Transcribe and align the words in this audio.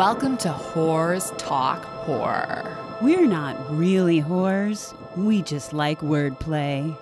Welcome 0.00 0.38
to 0.38 0.48
Whores 0.48 1.36
Talk 1.36 1.84
Horror. 1.84 2.74
We're 3.02 3.26
not 3.26 3.54
really 3.70 4.22
whores. 4.22 4.94
We 5.14 5.42
just 5.42 5.74
like 5.74 6.00
wordplay. 6.00 6.96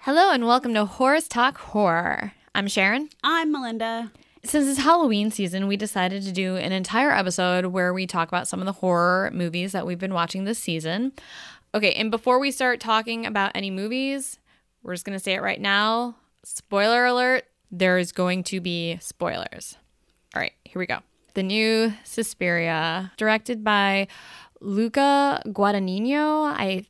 Hello 0.00 0.30
and 0.30 0.46
welcome 0.46 0.74
to 0.74 0.84
Whores 0.84 1.26
Talk 1.26 1.56
Horror. 1.56 2.34
I'm 2.54 2.68
Sharon. 2.68 3.08
I'm 3.24 3.50
Melinda. 3.50 4.12
Since 4.44 4.68
it's 4.68 4.80
Halloween 4.80 5.30
season, 5.30 5.68
we 5.68 5.78
decided 5.78 6.22
to 6.24 6.32
do 6.32 6.56
an 6.56 6.72
entire 6.72 7.12
episode 7.12 7.64
where 7.64 7.94
we 7.94 8.06
talk 8.06 8.28
about 8.28 8.46
some 8.46 8.60
of 8.60 8.66
the 8.66 8.72
horror 8.72 9.30
movies 9.32 9.72
that 9.72 9.86
we've 9.86 9.98
been 9.98 10.12
watching 10.12 10.44
this 10.44 10.58
season. 10.58 11.12
Okay, 11.74 11.94
and 11.94 12.10
before 12.10 12.38
we 12.38 12.50
start 12.50 12.80
talking 12.80 13.24
about 13.24 13.52
any 13.54 13.70
movies, 13.70 14.38
we're 14.82 14.92
just 14.92 15.06
going 15.06 15.18
to 15.18 15.24
say 15.24 15.32
it 15.32 15.40
right 15.40 15.58
now. 15.62 16.16
Spoiler 16.44 17.06
alert, 17.06 17.44
there's 17.70 18.12
going 18.12 18.44
to 18.44 18.60
be 18.60 18.98
spoilers. 19.00 19.78
All 20.34 20.42
right, 20.42 20.52
here 20.66 20.78
we 20.78 20.84
go. 20.84 20.98
The 21.34 21.42
new 21.42 21.92
Suspiria, 22.04 23.12
directed 23.16 23.62
by 23.62 24.08
Luca 24.60 25.42
Guadagnino. 25.46 26.44
I 26.44 26.84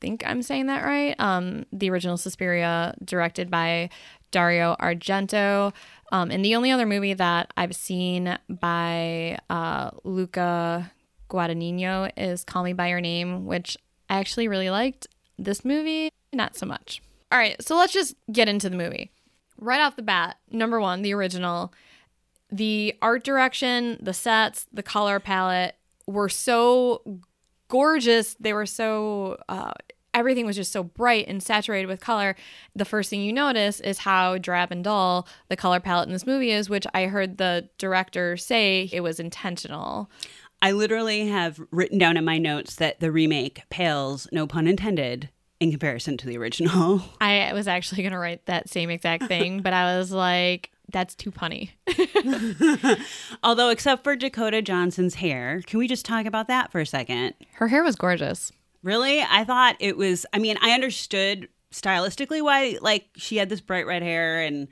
think 0.00 0.22
I'm 0.26 0.42
saying 0.42 0.66
that 0.66 0.84
right. 0.84 1.14
Um, 1.18 1.64
the 1.72 1.90
original 1.90 2.16
Suspiria, 2.16 2.94
directed 3.04 3.50
by 3.50 3.90
Dario 4.30 4.76
Argento. 4.80 5.72
Um, 6.10 6.30
and 6.30 6.44
the 6.44 6.54
only 6.56 6.70
other 6.70 6.86
movie 6.86 7.14
that 7.14 7.52
I've 7.56 7.74
seen 7.74 8.38
by 8.48 9.38
uh, 9.48 9.90
Luca 10.04 10.92
Guadagnino 11.30 12.10
is 12.16 12.44
Call 12.44 12.64
Me 12.64 12.72
By 12.72 12.88
Your 12.88 13.00
Name, 13.00 13.46
which 13.46 13.78
I 14.10 14.18
actually 14.18 14.48
really 14.48 14.70
liked. 14.70 15.06
This 15.38 15.64
movie, 15.64 16.10
not 16.32 16.56
so 16.56 16.66
much. 16.66 17.00
All 17.30 17.38
right, 17.38 17.60
so 17.62 17.76
let's 17.76 17.92
just 17.92 18.14
get 18.30 18.48
into 18.48 18.68
the 18.68 18.76
movie. 18.76 19.10
Right 19.56 19.80
off 19.80 19.96
the 19.96 20.02
bat, 20.02 20.36
number 20.50 20.80
one, 20.80 21.02
the 21.02 21.14
original, 21.14 21.72
the 22.52 22.94
art 23.00 23.24
direction, 23.24 23.98
the 24.00 24.12
sets, 24.12 24.66
the 24.72 24.82
color 24.82 25.18
palette 25.18 25.74
were 26.06 26.28
so 26.28 27.02
gorgeous. 27.68 28.34
They 28.38 28.52
were 28.52 28.66
so, 28.66 29.38
uh, 29.48 29.72
everything 30.12 30.44
was 30.44 30.56
just 30.56 30.70
so 30.70 30.82
bright 30.82 31.26
and 31.26 31.42
saturated 31.42 31.86
with 31.86 32.00
color. 32.00 32.36
The 32.76 32.84
first 32.84 33.08
thing 33.08 33.22
you 33.22 33.32
notice 33.32 33.80
is 33.80 33.98
how 33.98 34.36
drab 34.36 34.70
and 34.70 34.84
dull 34.84 35.26
the 35.48 35.56
color 35.56 35.80
palette 35.80 36.08
in 36.08 36.12
this 36.12 36.26
movie 36.26 36.50
is, 36.50 36.68
which 36.68 36.86
I 36.92 37.06
heard 37.06 37.38
the 37.38 37.70
director 37.78 38.36
say 38.36 38.90
it 38.92 39.00
was 39.00 39.18
intentional. 39.18 40.10
I 40.60 40.72
literally 40.72 41.26
have 41.28 41.58
written 41.70 41.98
down 41.98 42.18
in 42.18 42.24
my 42.24 42.38
notes 42.38 42.76
that 42.76 43.00
the 43.00 43.10
remake 43.10 43.62
pales, 43.70 44.28
no 44.30 44.46
pun 44.46 44.66
intended, 44.66 45.30
in 45.58 45.70
comparison 45.70 46.16
to 46.18 46.26
the 46.26 46.36
original. 46.36 47.02
I 47.20 47.52
was 47.54 47.66
actually 47.66 48.02
going 48.02 48.12
to 48.12 48.18
write 48.18 48.46
that 48.46 48.68
same 48.68 48.90
exact 48.90 49.24
thing, 49.24 49.62
but 49.62 49.72
I 49.72 49.96
was 49.96 50.12
like, 50.12 50.70
that's 50.92 51.14
too 51.14 51.30
punny. 51.30 51.70
Although, 53.42 53.70
except 53.70 54.04
for 54.04 54.16
Dakota 54.16 54.62
Johnson's 54.62 55.16
hair, 55.16 55.62
can 55.66 55.78
we 55.78 55.88
just 55.88 56.04
talk 56.04 56.26
about 56.26 56.48
that 56.48 56.70
for 56.70 56.80
a 56.80 56.86
second? 56.86 57.34
Her 57.54 57.68
hair 57.68 57.82
was 57.82 57.96
gorgeous. 57.96 58.52
Really? 58.82 59.22
I 59.22 59.44
thought 59.44 59.76
it 59.80 59.96
was, 59.96 60.26
I 60.32 60.38
mean, 60.38 60.56
I 60.60 60.72
understood 60.72 61.48
stylistically 61.72 62.42
why, 62.42 62.78
like, 62.80 63.06
she 63.16 63.36
had 63.36 63.48
this 63.48 63.60
bright 63.60 63.86
red 63.86 64.02
hair, 64.02 64.40
and, 64.42 64.68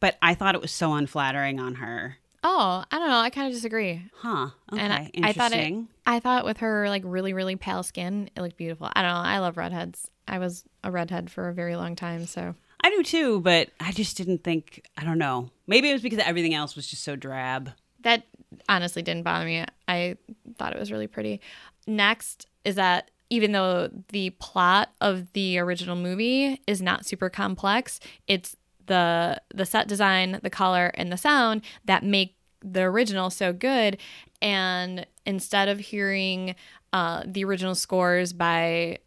but 0.00 0.18
I 0.20 0.34
thought 0.34 0.54
it 0.54 0.60
was 0.60 0.72
so 0.72 0.94
unflattering 0.94 1.60
on 1.60 1.76
her. 1.76 2.18
Oh, 2.44 2.84
I 2.90 2.98
don't 2.98 3.08
know. 3.08 3.18
I 3.18 3.30
kind 3.30 3.46
of 3.46 3.52
disagree. 3.54 4.02
Huh. 4.16 4.48
Okay. 4.72 4.82
And 4.82 4.92
I, 4.92 5.10
I 5.22 5.32
thought 5.32 5.52
it. 5.52 5.84
I 6.06 6.18
thought 6.18 6.44
with 6.44 6.56
her 6.58 6.88
like 6.88 7.02
really 7.04 7.32
really 7.32 7.54
pale 7.54 7.84
skin, 7.84 8.28
it 8.36 8.40
looked 8.40 8.56
beautiful. 8.56 8.90
I 8.92 9.02
don't 9.02 9.12
know. 9.12 9.20
I 9.20 9.38
love 9.38 9.56
redheads. 9.56 10.10
I 10.26 10.38
was 10.38 10.64
a 10.82 10.90
redhead 10.90 11.30
for 11.30 11.48
a 11.48 11.54
very 11.54 11.76
long 11.76 11.94
time, 11.94 12.26
so 12.26 12.56
I 12.82 12.90
do 12.90 13.02
too. 13.02 13.40
But 13.40 13.70
I 13.80 13.92
just 13.92 14.16
didn't 14.16 14.42
think. 14.44 14.86
I 14.96 15.04
don't 15.04 15.18
know. 15.18 15.50
Maybe 15.66 15.88
it 15.90 15.92
was 15.92 16.02
because 16.02 16.18
everything 16.18 16.54
else 16.54 16.74
was 16.76 16.86
just 16.86 17.04
so 17.04 17.16
drab. 17.16 17.70
that 18.02 18.24
honestly 18.68 19.02
didn't 19.02 19.22
bother 19.22 19.46
me. 19.46 19.64
I 19.88 20.16
thought 20.58 20.72
it 20.74 20.78
was 20.78 20.92
really 20.92 21.06
pretty. 21.06 21.40
Next 21.86 22.46
is 22.64 22.74
that 22.76 23.10
even 23.30 23.52
though 23.52 23.88
the 24.10 24.30
plot 24.30 24.90
of 25.00 25.32
the 25.32 25.58
original 25.58 25.96
movie 25.96 26.60
is 26.66 26.82
not 26.82 27.06
super 27.06 27.30
complex, 27.30 27.98
it's 28.26 28.56
the 28.86 29.40
the 29.54 29.64
set 29.64 29.88
design, 29.88 30.38
the 30.42 30.50
color, 30.50 30.92
and 30.94 31.10
the 31.12 31.16
sound 31.16 31.62
that 31.84 32.04
make 32.04 32.36
the 32.60 32.82
original 32.82 33.30
so 33.30 33.52
good. 33.52 33.96
And 34.42 35.06
instead 35.24 35.68
of 35.68 35.78
hearing 35.78 36.56
uh, 36.92 37.22
the 37.24 37.44
original 37.44 37.74
scores 37.74 38.32
by 38.32 38.98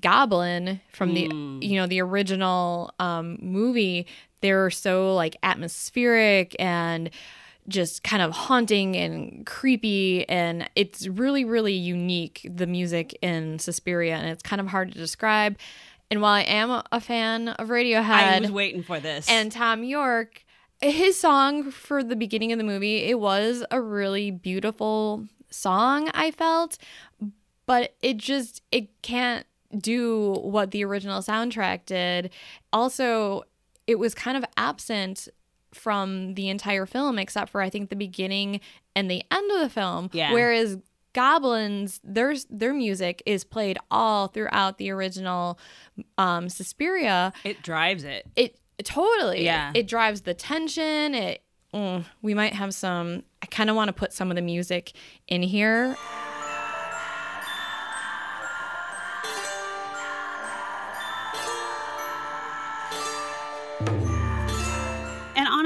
Goblin 0.00 0.80
from 0.92 1.14
the 1.14 1.28
you 1.66 1.76
know 1.76 1.86
the 1.86 2.00
original 2.00 2.92
um, 2.98 3.38
movie, 3.40 4.06
they're 4.40 4.70
so 4.70 5.14
like 5.14 5.36
atmospheric 5.42 6.56
and 6.58 7.10
just 7.68 8.02
kind 8.02 8.22
of 8.22 8.32
haunting 8.32 8.96
and 8.96 9.46
creepy 9.46 10.28
and 10.28 10.68
it's 10.74 11.06
really 11.06 11.44
really 11.44 11.74
unique 11.74 12.44
the 12.52 12.66
music 12.66 13.16
in 13.22 13.58
Suspiria 13.60 14.16
and 14.16 14.28
it's 14.28 14.42
kind 14.42 14.58
of 14.60 14.66
hard 14.66 14.90
to 14.92 14.98
describe 14.98 15.56
and 16.10 16.20
while 16.20 16.32
I 16.32 16.42
am 16.42 16.70
a- 16.70 16.84
a 16.90 17.00
fan 17.00 17.48
of 17.48 17.68
Radiohead 17.68 18.10
I 18.10 18.40
was 18.40 18.50
waiting 18.50 18.82
for 18.82 18.98
this. 18.98 19.28
and 19.30 19.52
Thom 19.52 19.84
Yorke, 19.84 20.44
his 20.80 21.16
song 21.20 21.70
for 21.70 22.02
the 22.02 22.16
beginning 22.16 22.50
of 22.50 22.58
the 22.58 22.64
movie, 22.64 23.04
it 23.04 23.20
was 23.20 23.64
a 23.70 23.80
really 23.80 24.30
beautiful 24.32 25.26
song, 25.48 26.10
I 26.14 26.32
felt, 26.32 26.76
but 27.66 27.94
it 28.02 28.16
just 28.16 28.60
it 28.72 28.88
can't 29.02 29.46
do 29.76 30.32
what 30.42 30.70
the 30.70 30.84
original 30.84 31.20
soundtrack 31.22 31.86
did. 31.86 32.30
Also, 32.72 33.42
it 33.86 33.98
was 33.98 34.14
kind 34.14 34.36
of 34.36 34.44
absent 34.56 35.28
from 35.72 36.34
the 36.34 36.48
entire 36.50 36.84
film 36.86 37.18
except 37.18 37.50
for 37.50 37.62
I 37.62 37.70
think 37.70 37.88
the 37.90 37.96
beginning 37.96 38.60
and 38.94 39.10
the 39.10 39.22
end 39.30 39.50
of 39.52 39.60
the 39.60 39.68
film. 39.70 40.10
Yeah. 40.12 40.32
Whereas 40.32 40.78
Goblins, 41.14 42.00
their 42.04 42.34
their 42.50 42.72
music 42.72 43.22
is 43.26 43.44
played 43.44 43.78
all 43.90 44.28
throughout 44.28 44.78
the 44.78 44.90
original 44.90 45.58
um, 46.18 46.48
Suspiria 46.48 47.32
it 47.44 47.62
drives 47.62 48.04
it. 48.04 48.26
it 48.36 48.56
totally 48.84 49.44
Yeah. 49.44 49.72
it 49.74 49.86
drives 49.86 50.22
the 50.22 50.34
tension 50.34 51.14
it 51.14 51.42
mm, 51.74 52.04
we 52.22 52.34
might 52.34 52.54
have 52.54 52.74
some 52.74 53.22
i 53.42 53.46
kind 53.46 53.70
of 53.70 53.76
want 53.76 53.88
to 53.88 53.92
put 53.92 54.12
some 54.12 54.30
of 54.30 54.34
the 54.36 54.42
music 54.42 54.92
in 55.28 55.42
here 55.42 55.96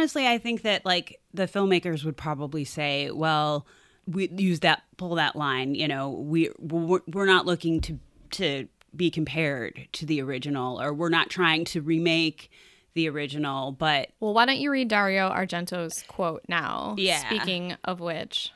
honestly, 0.06 0.28
I 0.28 0.38
think 0.38 0.62
that 0.62 0.86
like 0.86 1.20
the 1.34 1.48
filmmakers 1.48 2.04
would 2.04 2.16
probably 2.16 2.64
say, 2.64 3.10
well, 3.10 3.66
we 4.06 4.28
use 4.28 4.60
that 4.60 4.84
pull 4.98 5.16
that 5.16 5.34
line, 5.34 5.74
you 5.74 5.88
know, 5.88 6.10
we 6.10 6.50
we're, 6.60 7.00
we're 7.08 7.26
not 7.26 7.44
looking 7.44 7.80
to 7.82 7.98
to 8.30 8.68
be 8.94 9.10
compared 9.10 9.88
to 9.92 10.06
the 10.06 10.22
original 10.22 10.80
or 10.80 10.94
we're 10.94 11.08
not 11.08 11.28
trying 11.28 11.64
to 11.64 11.82
remake 11.82 12.50
the 12.94 13.08
original, 13.08 13.72
but 13.72 14.10
well 14.20 14.32
why 14.32 14.46
don't 14.46 14.56
you 14.56 14.70
read 14.70 14.88
dario 14.88 15.28
argento's 15.28 16.02
quote 16.08 16.42
now 16.48 16.94
Yeah. 16.96 17.18
speaking 17.18 17.76
of 17.84 18.00
which 18.00 18.50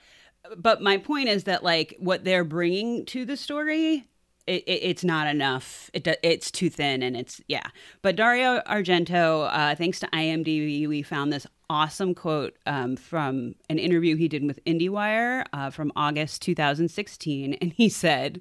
but 0.56 0.80
my 0.80 0.96
point 0.96 1.28
is 1.28 1.44
that 1.44 1.62
like 1.62 1.94
what 1.98 2.24
they're 2.24 2.44
bringing 2.44 3.04
to 3.06 3.26
the 3.26 3.36
story 3.36 4.08
it, 4.50 4.64
it, 4.66 4.80
it's 4.82 5.04
not 5.04 5.28
enough. 5.28 5.90
It, 5.94 6.06
it's 6.22 6.50
too 6.50 6.68
thin 6.68 7.02
and 7.02 7.16
it's 7.16 7.40
yeah. 7.46 7.68
But 8.02 8.16
dario 8.16 8.60
argento 8.66 9.48
uh, 9.52 9.74
thanks 9.76 10.00
to 10.00 10.06
imdb 10.08 10.88
we 10.88 11.02
found 11.02 11.32
this 11.32 11.46
awesome 11.68 12.14
quote 12.14 12.56
um, 12.66 12.96
from 12.96 13.54
an 13.68 13.78
interview 13.78 14.16
he 14.16 14.26
did 14.26 14.44
with 14.44 14.58
indiewire 14.64 15.44
uh, 15.52 15.70
from 15.70 15.92
august 15.94 16.42
2016 16.42 17.54
and 17.54 17.72
he 17.74 17.88
said 17.88 18.40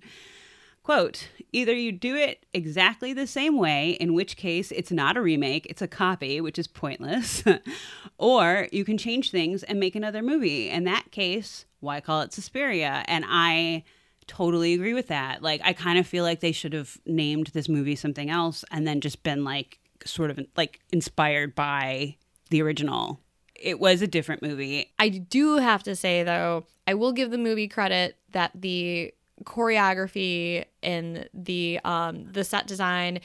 quote 0.81 1.29
either 1.51 1.73
you 1.73 1.91
do 1.91 2.15
it 2.15 2.43
exactly 2.53 3.13
the 3.13 3.27
same 3.27 3.57
way 3.57 3.91
in 3.91 4.15
which 4.15 4.35
case 4.35 4.71
it's 4.71 4.91
not 4.91 5.15
a 5.15 5.21
remake 5.21 5.67
it's 5.67 5.81
a 5.81 5.87
copy 5.87 6.41
which 6.41 6.57
is 6.57 6.67
pointless 6.67 7.43
or 8.17 8.67
you 8.71 8.83
can 8.83 8.97
change 8.97 9.29
things 9.29 9.61
and 9.63 9.79
make 9.79 9.95
another 9.95 10.23
movie. 10.23 10.69
In 10.69 10.85
that 10.85 11.11
case 11.11 11.65
why 11.79 12.01
call 12.01 12.21
it 12.21 12.33
suspiria? 12.33 13.03
And 13.07 13.25
i 13.27 13.83
totally 14.29 14.75
agree 14.75 14.93
with 14.93 15.07
that 15.07 15.41
like 15.41 15.59
i 15.65 15.73
kind 15.73 15.97
of 15.97 16.05
feel 16.05 16.23
like 16.23 16.39
they 16.39 16.51
should 16.51 16.71
have 16.71 16.97
named 17.07 17.47
this 17.47 17.67
movie 17.67 17.95
something 17.95 18.29
else 18.29 18.63
and 18.69 18.87
then 18.87 19.01
just 19.01 19.23
been 19.23 19.43
like 19.43 19.79
sort 20.05 20.29
of 20.29 20.39
like 20.55 20.79
inspired 20.91 21.55
by 21.55 22.15
the 22.51 22.61
original 22.61 23.19
it 23.55 23.79
was 23.79 24.03
a 24.03 24.07
different 24.07 24.43
movie 24.43 24.93
i 24.99 25.09
do 25.09 25.57
have 25.57 25.81
to 25.81 25.95
say 25.95 26.21
though 26.21 26.63
i 26.85 26.93
will 26.93 27.11
give 27.11 27.31
the 27.31 27.39
movie 27.39 27.67
credit 27.67 28.17
that 28.31 28.51
the 28.53 29.11
choreography 29.45 30.63
and 30.83 31.27
the 31.33 31.79
um 31.83 32.31
the 32.31 32.43
set 32.43 32.67
design 32.67 33.19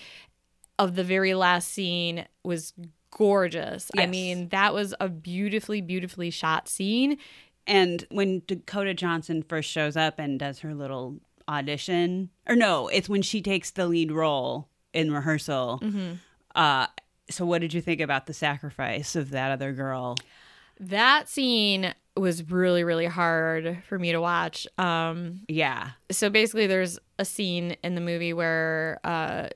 of 0.78 0.94
the 0.96 1.04
very 1.04 1.34
last 1.34 1.68
scene 1.68 2.26
was 2.42 2.72
gorgeous. 3.14 3.90
I 3.96 4.06
mean, 4.06 4.48
that 4.48 4.74
was 4.74 4.94
a 5.00 5.08
beautifully 5.08 5.80
beautifully 5.80 6.30
shot 6.30 6.68
scene. 6.68 7.18
And 7.66 8.06
when 8.10 8.42
Dakota 8.46 8.94
Johnson 8.94 9.42
first 9.42 9.70
shows 9.70 9.96
up 9.96 10.18
and 10.18 10.38
does 10.38 10.60
her 10.60 10.74
little 10.74 11.16
audition, 11.48 12.30
or 12.46 12.56
no, 12.56 12.88
it's 12.88 13.08
when 13.08 13.22
she 13.22 13.40
takes 13.42 13.70
the 13.70 13.86
lead 13.86 14.12
role 14.12 14.68
in 14.92 15.12
rehearsal. 15.12 15.82
Uh, 16.54 16.86
so, 17.30 17.46
what 17.46 17.60
did 17.62 17.72
you 17.72 17.80
think 17.80 18.00
about 18.00 18.26
the 18.26 18.34
sacrifice 18.34 19.16
of 19.16 19.30
that 19.30 19.50
other 19.50 19.72
girl? 19.72 20.16
That 20.78 21.28
scene 21.28 21.94
was 22.16 22.48
really 22.50 22.84
really 22.84 23.06
hard 23.06 23.82
for 23.88 23.98
me 23.98 24.12
to 24.12 24.20
watch. 24.20 24.66
Um, 24.78 25.40
Yeah. 25.48 25.90
so 26.10 26.30
basically, 26.30 26.66
there's 26.66 26.98
a 27.18 27.24
scene 27.24 27.76
in 27.82 27.94
the 27.94 28.00
movie 28.00 28.32
where 28.32 29.00
uh, 29.04 29.48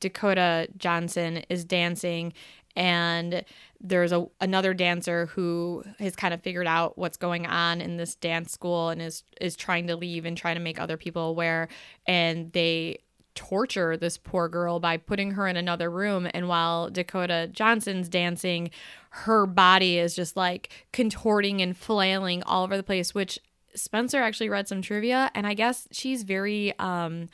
Dakota 0.00 0.68
Johnson 0.76 1.38
is 1.48 1.64
dancing, 1.64 2.32
and 2.76 3.44
there's 3.84 4.12
a 4.12 4.26
another 4.40 4.72
dancer 4.72 5.26
who 5.26 5.84
has 5.98 6.16
kind 6.16 6.32
of 6.32 6.40
figured 6.40 6.66
out 6.66 6.96
what's 6.96 7.18
going 7.18 7.46
on 7.46 7.82
in 7.82 7.98
this 7.98 8.14
dance 8.14 8.50
school 8.50 8.88
and 8.88 9.02
is 9.02 9.22
is 9.40 9.54
trying 9.54 9.86
to 9.86 9.94
leave 9.94 10.24
and 10.24 10.36
trying 10.36 10.56
to 10.56 10.60
make 10.60 10.80
other 10.80 10.96
people 10.96 11.28
aware, 11.28 11.68
and 12.06 12.50
they 12.52 12.98
torture 13.34 13.96
this 13.96 14.16
poor 14.16 14.48
girl 14.48 14.80
by 14.80 14.96
putting 14.96 15.32
her 15.32 15.46
in 15.46 15.56
another 15.56 15.90
room. 15.90 16.26
And 16.32 16.48
while 16.48 16.88
Dakota 16.88 17.50
Johnson's 17.52 18.08
dancing 18.08 18.70
her 19.10 19.44
body 19.44 19.98
is 19.98 20.16
just 20.16 20.36
like 20.36 20.70
contorting 20.92 21.60
and 21.60 21.76
flailing 21.76 22.42
all 22.44 22.64
over 22.64 22.76
the 22.76 22.82
place 22.82 23.14
which 23.14 23.38
Spencer 23.74 24.22
actually 24.22 24.48
read 24.48 24.68
some 24.68 24.82
trivia. 24.82 25.30
And 25.34 25.46
I 25.46 25.54
guess 25.54 25.88
she's 25.90 26.22
very 26.22 26.78
um 26.78 27.28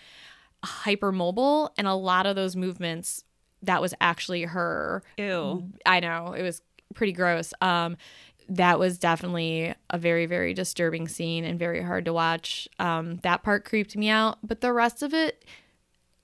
hypermobile. 0.64 1.70
And 1.78 1.86
a 1.86 1.94
lot 1.94 2.26
of 2.26 2.34
those 2.34 2.56
movements 2.56 3.24
that 3.62 3.80
was 3.80 3.94
actually 4.00 4.42
her 4.42 5.02
Ew. 5.18 5.70
I 5.86 6.00
know 6.00 6.32
it 6.32 6.42
was 6.42 6.62
pretty 6.94 7.12
gross. 7.12 7.52
Um, 7.60 7.96
that 8.48 8.78
was 8.78 8.98
definitely 8.98 9.74
a 9.90 9.98
very 9.98 10.26
very 10.26 10.54
disturbing 10.54 11.08
scene 11.08 11.44
and 11.44 11.58
very 11.58 11.82
hard 11.82 12.04
to 12.06 12.12
watch. 12.12 12.68
Um, 12.78 13.16
that 13.18 13.42
part 13.42 13.64
creeped 13.64 13.96
me 13.96 14.08
out, 14.08 14.38
but 14.42 14.60
the 14.60 14.72
rest 14.72 15.02
of 15.02 15.14
it, 15.14 15.44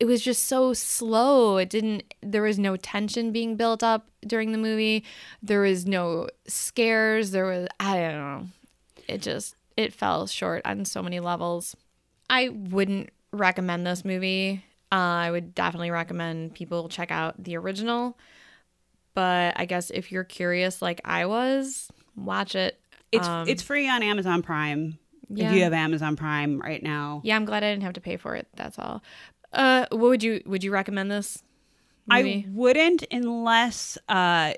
it 0.01 0.07
was 0.07 0.23
just 0.23 0.45
so 0.45 0.73
slow. 0.73 1.57
It 1.57 1.71
didn't. 1.71 2.03
There 2.23 2.43
was 2.43 2.59
no 2.59 2.77
tension 2.77 3.33
being 3.33 3.57
built 3.57 3.83
up 3.83 4.09
during 4.27 4.53
the 4.53 4.59
movie. 4.59 5.05
There 5.43 5.61
was 5.61 5.87
no 5.87 6.29
scares. 6.47 7.31
There 7.31 7.47
was 7.47 7.69
I 7.79 7.97
don't 7.97 8.15
know. 8.15 8.47
It 9.09 9.23
just 9.23 9.55
it 9.77 9.93
fell 9.93 10.27
short 10.27 10.63
on 10.65 10.85
so 10.85 11.03
many 11.03 11.21
levels. 11.21 11.77
I 12.29 12.49
wouldn't 12.49 13.11
recommend 13.33 13.87
this 13.87 14.05
movie. 14.05 14.65
Uh, 14.93 14.95
I 14.95 15.31
would 15.31 15.55
definitely 15.55 15.91
recommend 15.91 16.55
people 16.55 16.89
check 16.89 17.11
out 17.11 17.43
the 17.43 17.57
original. 17.57 18.17
But 19.15 19.55
I 19.59 19.65
guess 19.65 19.91
if 19.91 20.13
you're 20.13 20.25
curious, 20.25 20.83
like 20.83 21.01
I 21.05 21.27
was, 21.27 21.91
watch 22.17 22.55
it. 22.55 22.79
It's 23.13 23.27
Um, 23.27 23.49
it's 23.49 23.63
free 23.63 23.89
on 23.89 24.03
Amazon 24.03 24.43
Prime. 24.43 24.99
Yeah. 25.29 25.49
If 25.49 25.57
you 25.57 25.63
have 25.65 25.73
Amazon 25.73 26.17
Prime 26.17 26.61
right 26.61 26.83
now. 26.83 27.21
Yeah, 27.25 27.37
I'm 27.37 27.45
glad 27.45 27.65
I 27.65 27.71
didn't 27.71 27.83
have 27.83 27.95
to 27.95 28.01
pay 28.01 28.17
for 28.17 28.37
it. 28.37 28.47
That's 28.55 28.79
all. 28.79 29.03
Uh, 29.53 29.87
what 29.91 30.01
would 30.11 30.23
you 30.23 30.43
would 30.47 30.63
you 30.63 30.71
recommend 30.71 31.11
this? 31.11 31.43
Movie? 32.07 32.47
I 32.47 32.51
wouldn't 32.53 33.05
unless 33.11 33.99
uh 34.09 34.53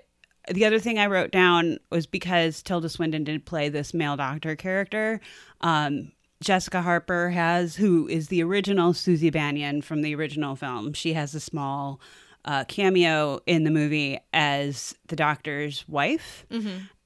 the 0.50 0.64
other 0.64 0.78
thing 0.78 0.98
I 0.98 1.06
wrote 1.06 1.30
down 1.30 1.78
was 1.90 2.06
because 2.06 2.62
Tilda 2.62 2.88
Swinton 2.88 3.22
did 3.24 3.44
play 3.44 3.68
this 3.68 3.94
male 3.94 4.16
doctor 4.16 4.56
character. 4.56 5.20
Um, 5.60 6.12
Jessica 6.40 6.82
Harper 6.82 7.30
has, 7.30 7.76
who 7.76 8.06
is 8.08 8.28
the 8.28 8.42
original 8.42 8.92
Suzy 8.94 9.30
Bannion 9.30 9.82
from 9.82 10.02
the 10.02 10.14
original 10.14 10.54
film. 10.56 10.92
She 10.92 11.12
has 11.14 11.34
a 11.34 11.40
small 11.40 12.00
uh, 12.44 12.64
cameo 12.68 13.40
in 13.46 13.64
the 13.64 13.70
movie 13.70 14.18
as 14.32 14.94
the 15.08 15.16
doctor's 15.16 15.84
wife. 15.88 16.46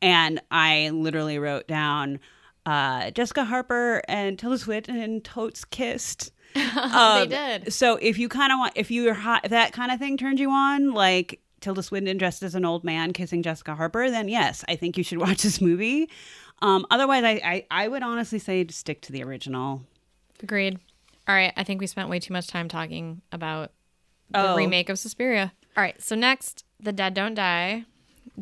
And 0.02 0.40
I 0.50 0.90
literally 0.90 1.38
wrote 1.38 1.67
down 1.67 2.20
uh, 2.67 3.11
Jessica 3.12 3.44
Harper 3.44 4.02
and 4.06 4.38
Tilda 4.38 4.58
Swinton 4.58 4.96
and 5.00 5.25
totes 5.25 5.64
kissed. 5.64 6.32
they 6.55 6.61
Um, 6.61 7.28
did. 7.28 7.73
So 7.73 7.96
if 7.96 8.19
you 8.19 8.28
kind 8.28 8.52
of 8.52 8.58
want, 8.58 8.73
if 8.76 8.90
you're 8.90 9.14
hot, 9.14 9.40
if 9.44 9.50
that 9.50 9.73
kind 9.73 9.90
of 9.90 9.99
thing 9.99 10.17
turns 10.19 10.38
you 10.40 10.50
on, 10.50 10.93
like 10.93 11.40
Tilda 11.62 11.82
Swinton 11.82 12.19
dressed 12.19 12.43
as 12.43 12.55
an 12.55 12.64
old 12.67 12.85
man 12.85 13.12
kissing 13.14 13.43
Jessica 13.43 13.75
Harper, 13.75 14.11
then 14.11 14.29
yes, 14.29 14.62
I 14.69 14.76
think 14.76 14.99
you 14.99 15.05
should 15.05 15.19
watch 15.26 15.43
this 15.43 15.61
movie. 15.62 16.11
Um, 16.61 16.85
otherwise, 16.91 17.25
I, 17.25 17.31
I 17.44 17.67
I 17.85 17.88
would 17.88 18.03
honestly 18.03 18.38
say 18.38 18.62
to 18.64 18.75
stick 18.75 19.00
to 19.03 19.12
the 19.12 19.23
original. 19.25 19.82
Agreed. 20.43 20.79
All 21.26 21.35
right, 21.35 21.53
I 21.56 21.64
think 21.64 21.81
we 21.81 21.87
spent 21.87 22.09
way 22.09 22.19
too 22.19 22.32
much 22.32 22.49
time 22.49 22.69
talking 22.69 23.23
about 23.32 23.70
the 24.31 24.50
Oh. 24.53 24.56
remake 24.56 24.88
of 24.88 24.99
Suspiria. 24.99 25.53
All 25.76 25.82
right, 25.82 26.00
so 26.03 26.14
next, 26.17 26.64
The 26.81 26.93
Dead 26.93 27.14
Don't 27.14 27.35
Die, 27.35 27.85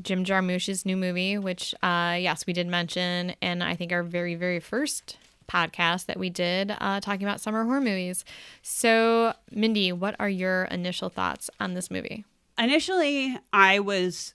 Jim 0.03 0.25
Jarmusch's 0.25 0.85
new 0.87 0.97
movie, 0.97 1.37
which 1.39 1.75
uh, 1.83 2.17
yes, 2.19 2.47
we 2.47 2.53
did 2.53 2.67
mention, 2.67 3.35
and 3.43 3.63
I 3.63 3.75
think 3.77 3.93
our 3.93 4.03
very 4.03 4.35
very 4.35 4.61
first 4.61 5.17
podcast 5.49 6.07
that 6.07 6.17
we 6.19 6.31
did 6.31 6.75
uh, 6.81 7.01
talking 7.01 7.27
about 7.27 7.41
summer 7.41 7.65
horror 7.65 7.81
movies. 7.81 8.25
So, 8.63 9.35
Mindy, 9.51 9.91
what 9.93 10.15
are 10.21 10.29
your 10.29 10.65
initial 10.65 11.09
thoughts 11.09 11.51
on 11.59 11.75
this 11.75 11.91
movie? 11.91 12.25
Initially, 12.61 13.39
I 13.55 13.79
was 13.79 14.35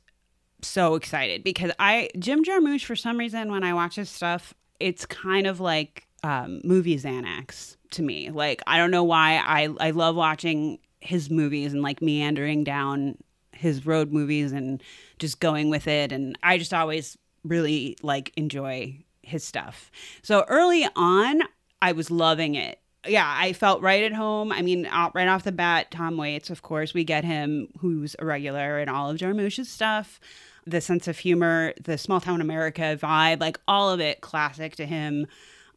so 0.63 0.95
excited 0.95 1.43
because 1.43 1.71
I 1.77 2.09
Jim 2.17 2.43
Jarmusch 2.43 2.83
for 2.83 2.95
some 2.95 3.17
reason 3.17 3.51
when 3.51 3.63
I 3.63 3.73
watch 3.75 3.95
his 3.95 4.09
stuff, 4.09 4.55
it's 4.79 5.05
kind 5.05 5.45
of 5.45 5.59
like 5.59 6.07
um, 6.23 6.59
movie 6.63 6.97
Xanax 6.97 7.77
to 7.91 8.01
me. 8.01 8.31
Like 8.31 8.63
I 8.65 8.77
don't 8.77 8.89
know 8.89 9.03
why 9.03 9.35
I 9.37 9.69
I 9.79 9.91
love 9.91 10.15
watching 10.15 10.79
his 11.01 11.29
movies 11.29 11.71
and 11.71 11.83
like 11.83 12.01
meandering 12.01 12.63
down 12.63 13.15
his 13.51 13.85
road 13.85 14.11
movies 14.11 14.51
and 14.51 14.81
just 15.19 15.39
going 15.39 15.69
with 15.69 15.87
it 15.87 16.11
and 16.11 16.37
I 16.41 16.57
just 16.57 16.73
always 16.73 17.17
really 17.43 17.95
like 18.01 18.33
enjoy 18.35 19.05
his 19.21 19.43
stuff. 19.43 19.91
So 20.23 20.45
early 20.47 20.87
on, 20.95 21.41
I 21.79 21.91
was 21.91 22.09
loving 22.09 22.55
it. 22.55 22.79
Yeah, 23.07 23.31
I 23.37 23.53
felt 23.53 23.81
right 23.81 24.03
at 24.03 24.13
home. 24.13 24.51
I 24.51 24.61
mean, 24.61 24.89
right 25.13 25.27
off 25.27 25.43
the 25.43 25.51
bat, 25.51 25.91
Tom 25.91 26.17
Waits, 26.17 26.49
of 26.49 26.61
course, 26.61 26.93
we 26.93 27.03
get 27.03 27.23
him, 27.23 27.67
who's 27.79 28.15
a 28.19 28.25
regular 28.25 28.79
in 28.79 28.89
all 28.89 29.09
of 29.09 29.17
Jarmusch's 29.17 29.69
stuff. 29.69 30.19
The 30.67 30.81
sense 30.81 31.07
of 31.07 31.17
humor, 31.19 31.73
the 31.83 31.97
small 31.97 32.19
town 32.19 32.41
America 32.41 32.97
vibe, 32.99 33.39
like 33.39 33.59
all 33.67 33.91
of 33.91 33.99
it, 33.99 34.21
classic 34.21 34.75
to 34.77 34.85
him. 34.85 35.27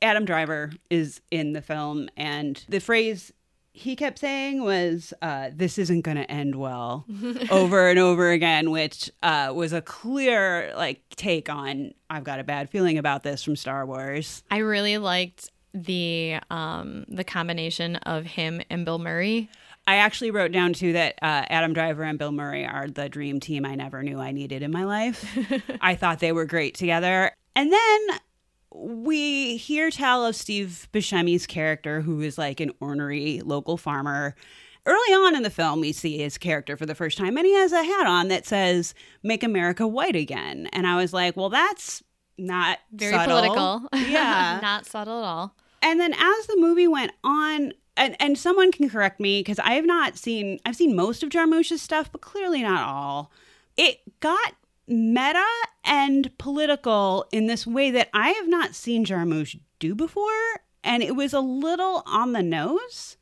Adam 0.01 0.25
Driver 0.25 0.71
is 0.91 1.21
in 1.31 1.53
the 1.53 1.61
film, 1.61 2.09
and 2.17 2.65
the 2.69 2.79
phrase 2.81 3.33
he 3.73 3.95
kept 3.95 4.19
saying 4.19 4.63
was, 4.63 5.13
uh, 5.23 5.51
"This 5.55 5.79
isn't 5.79 6.01
going 6.01 6.17
to 6.17 6.31
end 6.31 6.57
well," 6.57 7.05
over 7.51 7.89
and 7.89 7.99
over 7.99 8.31
again, 8.31 8.71
which 8.71 9.11
uh, 9.23 9.53
was 9.55 9.73
a 9.73 9.81
clear 9.81 10.73
like 10.77 11.01
take 11.11 11.49
on 11.49 11.93
"I've 12.11 12.25
got 12.25 12.41
a 12.41 12.45
bad 12.45 12.71
feeling 12.71 12.99
about 12.99 13.23
this" 13.23 13.43
from 13.43 13.57
Star 13.57 13.87
Wars. 13.87 14.43
I 14.51 14.59
really 14.59 14.99
liked 14.99 15.51
the 15.75 16.39
um 16.51 17.05
the 17.09 17.25
combination 17.25 17.97
of 17.97 18.25
him 18.25 18.63
and 18.71 18.85
Bill 18.85 18.99
Murray. 18.99 19.49
I 19.87 19.97
actually 19.97 20.31
wrote 20.31 20.53
down 20.53 20.75
too 20.75 20.93
that 20.93 21.15
uh, 21.23 21.47
Adam 21.49 21.73
Driver 21.73 22.03
and 22.03 22.19
Bill 22.19 22.33
Murray 22.33 22.67
are 22.67 22.89
the 22.89 23.09
dream 23.09 23.41
team 23.41 23.65
I 23.65 23.75
never 23.75 24.03
knew 24.03 24.21
I 24.21 24.33
needed 24.33 24.63
in 24.63 24.71
my 24.71 24.85
life. 24.85 25.25
I 25.81 25.95
thought 25.95 26.21
they 26.21 26.33
were 26.33 26.45
great 26.45 26.75
together. 26.75 27.33
And 27.57 27.73
then 27.73 28.01
we 28.71 29.57
hear 29.57 29.91
tell 29.91 30.27
of 30.27 30.37
Steve 30.37 30.89
Buscemi's 30.93 31.47
character, 31.47 32.03
who 32.03 32.21
is 32.21 32.37
like 32.37 32.61
an 32.61 32.71
ornery 32.81 33.41
local 33.45 33.77
farmer. 33.77 34.35
Early 34.85 35.15
on 35.15 35.35
in 35.35 35.43
the 35.43 35.51
film, 35.51 35.81
we 35.81 35.93
see 35.93 36.19
his 36.19 36.39
character 36.39 36.77
for 36.77 36.87
the 36.87 36.95
first 36.95 37.19
time, 37.19 37.37
and 37.37 37.47
he 37.47 37.55
has 37.55 37.73
a 37.73 37.83
hat 37.83 38.07
on 38.07 38.29
that 38.29 38.47
says 38.47 38.95
"Make 39.23 39.43
America 39.43 39.87
White 39.87 40.17
Again." 40.17 40.69
And 40.73 40.87
I 40.87 40.97
was 40.97 41.13
like, 41.13 41.37
"Well, 41.37 41.51
that's 41.51 42.03
not 42.39 42.79
Very 42.93 43.13
subtle. 43.13 43.37
political. 43.37 43.89
Yeah, 44.11 44.59
Not 44.63 44.87
subtle 44.87 45.19
at 45.19 45.25
all. 45.25 45.55
and 45.83 45.99
then 46.01 46.13
as 46.15 46.47
the 46.47 46.57
movie 46.57 46.89
went 46.89 47.13
on 47.25 47.73
and, 47.97 48.17
and 48.21 48.39
someone 48.39 48.71
can 48.73 48.89
correct 48.89 49.19
me 49.21 49.41
because 49.41 49.59
i 49.59 49.73
have 49.73 49.85
not 49.87 50.17
seen 50.17 50.61
i've 50.65 50.77
seen 50.77 50.95
most 50.95 51.23
of 51.25 51.31
jarmusch's 51.31 51.83
stuff 51.83 52.11
but 52.13 52.21
clearly 52.21 52.63
not 52.63 52.87
all 52.87 53.33
it 53.77 53.99
got 54.21 54.55
meta 54.87 55.45
and 55.85 56.31
political 56.39 57.27
in 57.33 57.47
this 57.47 57.67
way 57.67 57.91
that 57.91 58.09
i 58.15 58.31
have 58.31 58.49
not 58.49 58.75
seen 58.75 59.05
jarmusch 59.05 59.59
do 59.81 59.95
before 59.97 60.61
and 60.85 61.03
it 61.03 61.17
was 61.17 61.33
a 61.33 61.41
little 61.41 62.03
on 62.07 62.33
the 62.33 62.43
nose 62.43 63.17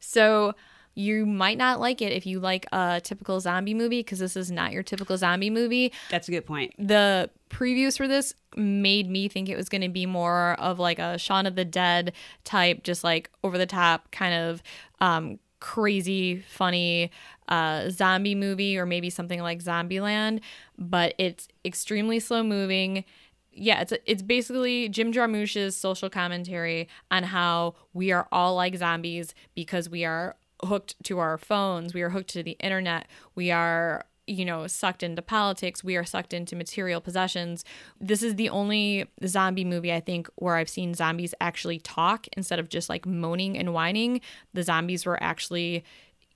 So 0.00 0.54
you 0.96 1.26
might 1.26 1.58
not 1.58 1.78
like 1.78 2.00
it 2.00 2.10
if 2.10 2.26
you 2.26 2.40
like 2.40 2.66
a 2.72 3.00
typical 3.04 3.38
zombie 3.38 3.74
movie 3.74 4.00
because 4.00 4.18
this 4.18 4.34
is 4.34 4.50
not 4.50 4.72
your 4.72 4.82
typical 4.82 5.16
zombie 5.16 5.50
movie. 5.50 5.92
that's 6.10 6.26
a 6.26 6.30
good 6.32 6.46
point 6.46 6.74
The 6.78 7.30
previews 7.50 7.96
for 7.96 8.08
this 8.08 8.34
made 8.56 9.08
me 9.08 9.28
think 9.28 9.48
it 9.48 9.56
was 9.56 9.68
going 9.68 9.82
to 9.82 9.88
be 9.90 10.06
more 10.06 10.56
of 10.58 10.78
like 10.78 10.98
a 10.98 11.18
Shaun 11.18 11.46
of 11.46 11.54
the 11.54 11.64
Dead 11.64 12.12
type, 12.44 12.82
just 12.82 13.04
like 13.04 13.30
over 13.44 13.58
the 13.58 13.66
top 13.66 14.10
kind 14.10 14.34
of 14.34 14.62
um, 15.00 15.38
crazy, 15.60 16.40
funny 16.48 17.10
uh, 17.48 17.90
zombie 17.90 18.34
movie, 18.34 18.78
or 18.78 18.86
maybe 18.86 19.10
something 19.10 19.40
like 19.42 19.62
Zombieland. 19.62 20.40
But 20.78 21.14
it's 21.18 21.48
extremely 21.64 22.18
slow 22.20 22.42
moving. 22.42 23.04
Yeah, 23.52 23.80
it's 23.82 23.92
it's 24.06 24.22
basically 24.22 24.88
Jim 24.88 25.12
Jarmusch's 25.12 25.76
social 25.76 26.10
commentary 26.10 26.88
on 27.10 27.22
how 27.22 27.74
we 27.92 28.12
are 28.12 28.26
all 28.32 28.54
like 28.54 28.76
zombies 28.76 29.34
because 29.54 29.88
we 29.88 30.04
are 30.04 30.36
hooked 30.64 30.96
to 31.04 31.18
our 31.18 31.38
phones, 31.38 31.94
we 31.94 32.02
are 32.02 32.10
hooked 32.10 32.30
to 32.30 32.42
the 32.42 32.56
internet, 32.60 33.06
we 33.34 33.50
are 33.50 34.04
you 34.26 34.44
know 34.44 34.66
sucked 34.66 35.02
into 35.02 35.22
politics, 35.22 35.84
we 35.84 35.96
are 35.96 36.04
sucked 36.04 36.32
into 36.32 36.56
material 36.56 37.00
possessions. 37.00 37.64
This 38.00 38.22
is 38.22 38.34
the 38.34 38.48
only 38.48 39.06
zombie 39.26 39.64
movie 39.64 39.92
I 39.92 40.00
think 40.00 40.28
where 40.36 40.56
I've 40.56 40.68
seen 40.68 40.94
zombies 40.94 41.34
actually 41.40 41.78
talk 41.78 42.26
instead 42.36 42.58
of 42.58 42.68
just 42.68 42.88
like 42.88 43.06
moaning 43.06 43.56
and 43.56 43.72
whining. 43.72 44.20
The 44.52 44.62
zombies 44.62 45.06
were 45.06 45.22
actually 45.22 45.84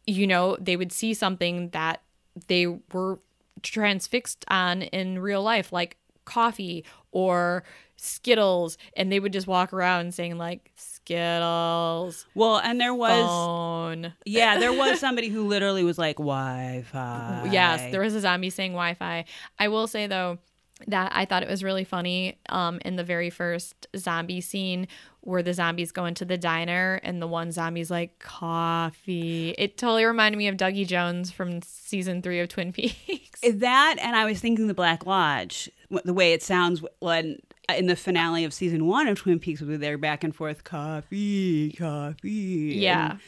you 0.06 0.26
know, 0.26 0.56
they 0.60 0.76
would 0.76 0.92
see 0.92 1.14
something 1.14 1.70
that 1.70 2.02
they 2.48 2.66
were 2.66 3.20
transfixed 3.62 4.44
on 4.48 4.82
in 4.82 5.18
real 5.18 5.42
life 5.42 5.72
like 5.72 5.96
coffee 6.24 6.84
or 7.12 7.64
Skittles, 7.96 8.78
and 8.96 9.12
they 9.12 9.20
would 9.20 9.32
just 9.32 9.46
walk 9.46 9.74
around 9.74 10.14
saying 10.14 10.38
like 10.38 10.72
Skittles. 11.04 12.26
Well, 12.34 12.58
and 12.58 12.80
there 12.80 12.94
was 12.94 13.26
phone. 13.26 14.14
yeah, 14.24 14.58
there 14.58 14.72
was 14.72 15.00
somebody 15.00 15.28
who 15.28 15.46
literally 15.46 15.84
was 15.84 15.98
like 15.98 16.16
Wi-Fi. 16.16 17.48
Yes, 17.50 17.90
there 17.90 18.00
was 18.00 18.14
a 18.14 18.20
zombie 18.20 18.50
saying 18.50 18.72
Wi-Fi. 18.72 19.24
I 19.58 19.68
will 19.68 19.86
say 19.86 20.06
though 20.06 20.38
that 20.86 21.12
I 21.14 21.24
thought 21.26 21.42
it 21.42 21.48
was 21.48 21.62
really 21.62 21.84
funny 21.84 22.38
um, 22.48 22.80
in 22.84 22.96
the 22.96 23.04
very 23.04 23.28
first 23.28 23.86
zombie 23.96 24.40
scene 24.40 24.88
where 25.22 25.42
the 25.42 25.52
zombies 25.52 25.92
go 25.92 26.06
into 26.06 26.24
the 26.24 26.38
diner 26.38 26.98
and 27.02 27.20
the 27.20 27.26
one 27.26 27.52
zombie's 27.52 27.90
like 27.90 28.18
coffee. 28.18 29.54
It 29.58 29.76
totally 29.76 30.06
reminded 30.06 30.38
me 30.38 30.48
of 30.48 30.56
Dougie 30.56 30.86
Jones 30.86 31.30
from 31.30 31.60
season 31.60 32.22
three 32.22 32.40
of 32.40 32.48
Twin 32.48 32.72
Peaks. 32.74 33.40
that, 33.42 33.96
and 34.00 34.16
I 34.16 34.24
was 34.24 34.40
thinking 34.40 34.66
the 34.68 34.74
Black 34.74 35.04
Lodge, 35.04 35.70
the 36.04 36.14
way 36.14 36.32
it 36.32 36.42
sounds 36.42 36.82
when 37.00 37.38
in 37.78 37.86
the 37.86 37.96
finale 37.96 38.44
of 38.44 38.52
season 38.54 38.86
one 38.86 39.06
of 39.08 39.18
Twin 39.18 39.38
Peaks, 39.38 39.60
with 39.60 39.80
they're 39.80 39.98
back 39.98 40.24
and 40.24 40.34
forth, 40.34 40.64
coffee, 40.64 41.72
coffee. 41.72 42.30
Yeah. 42.78 43.12
And- 43.12 43.20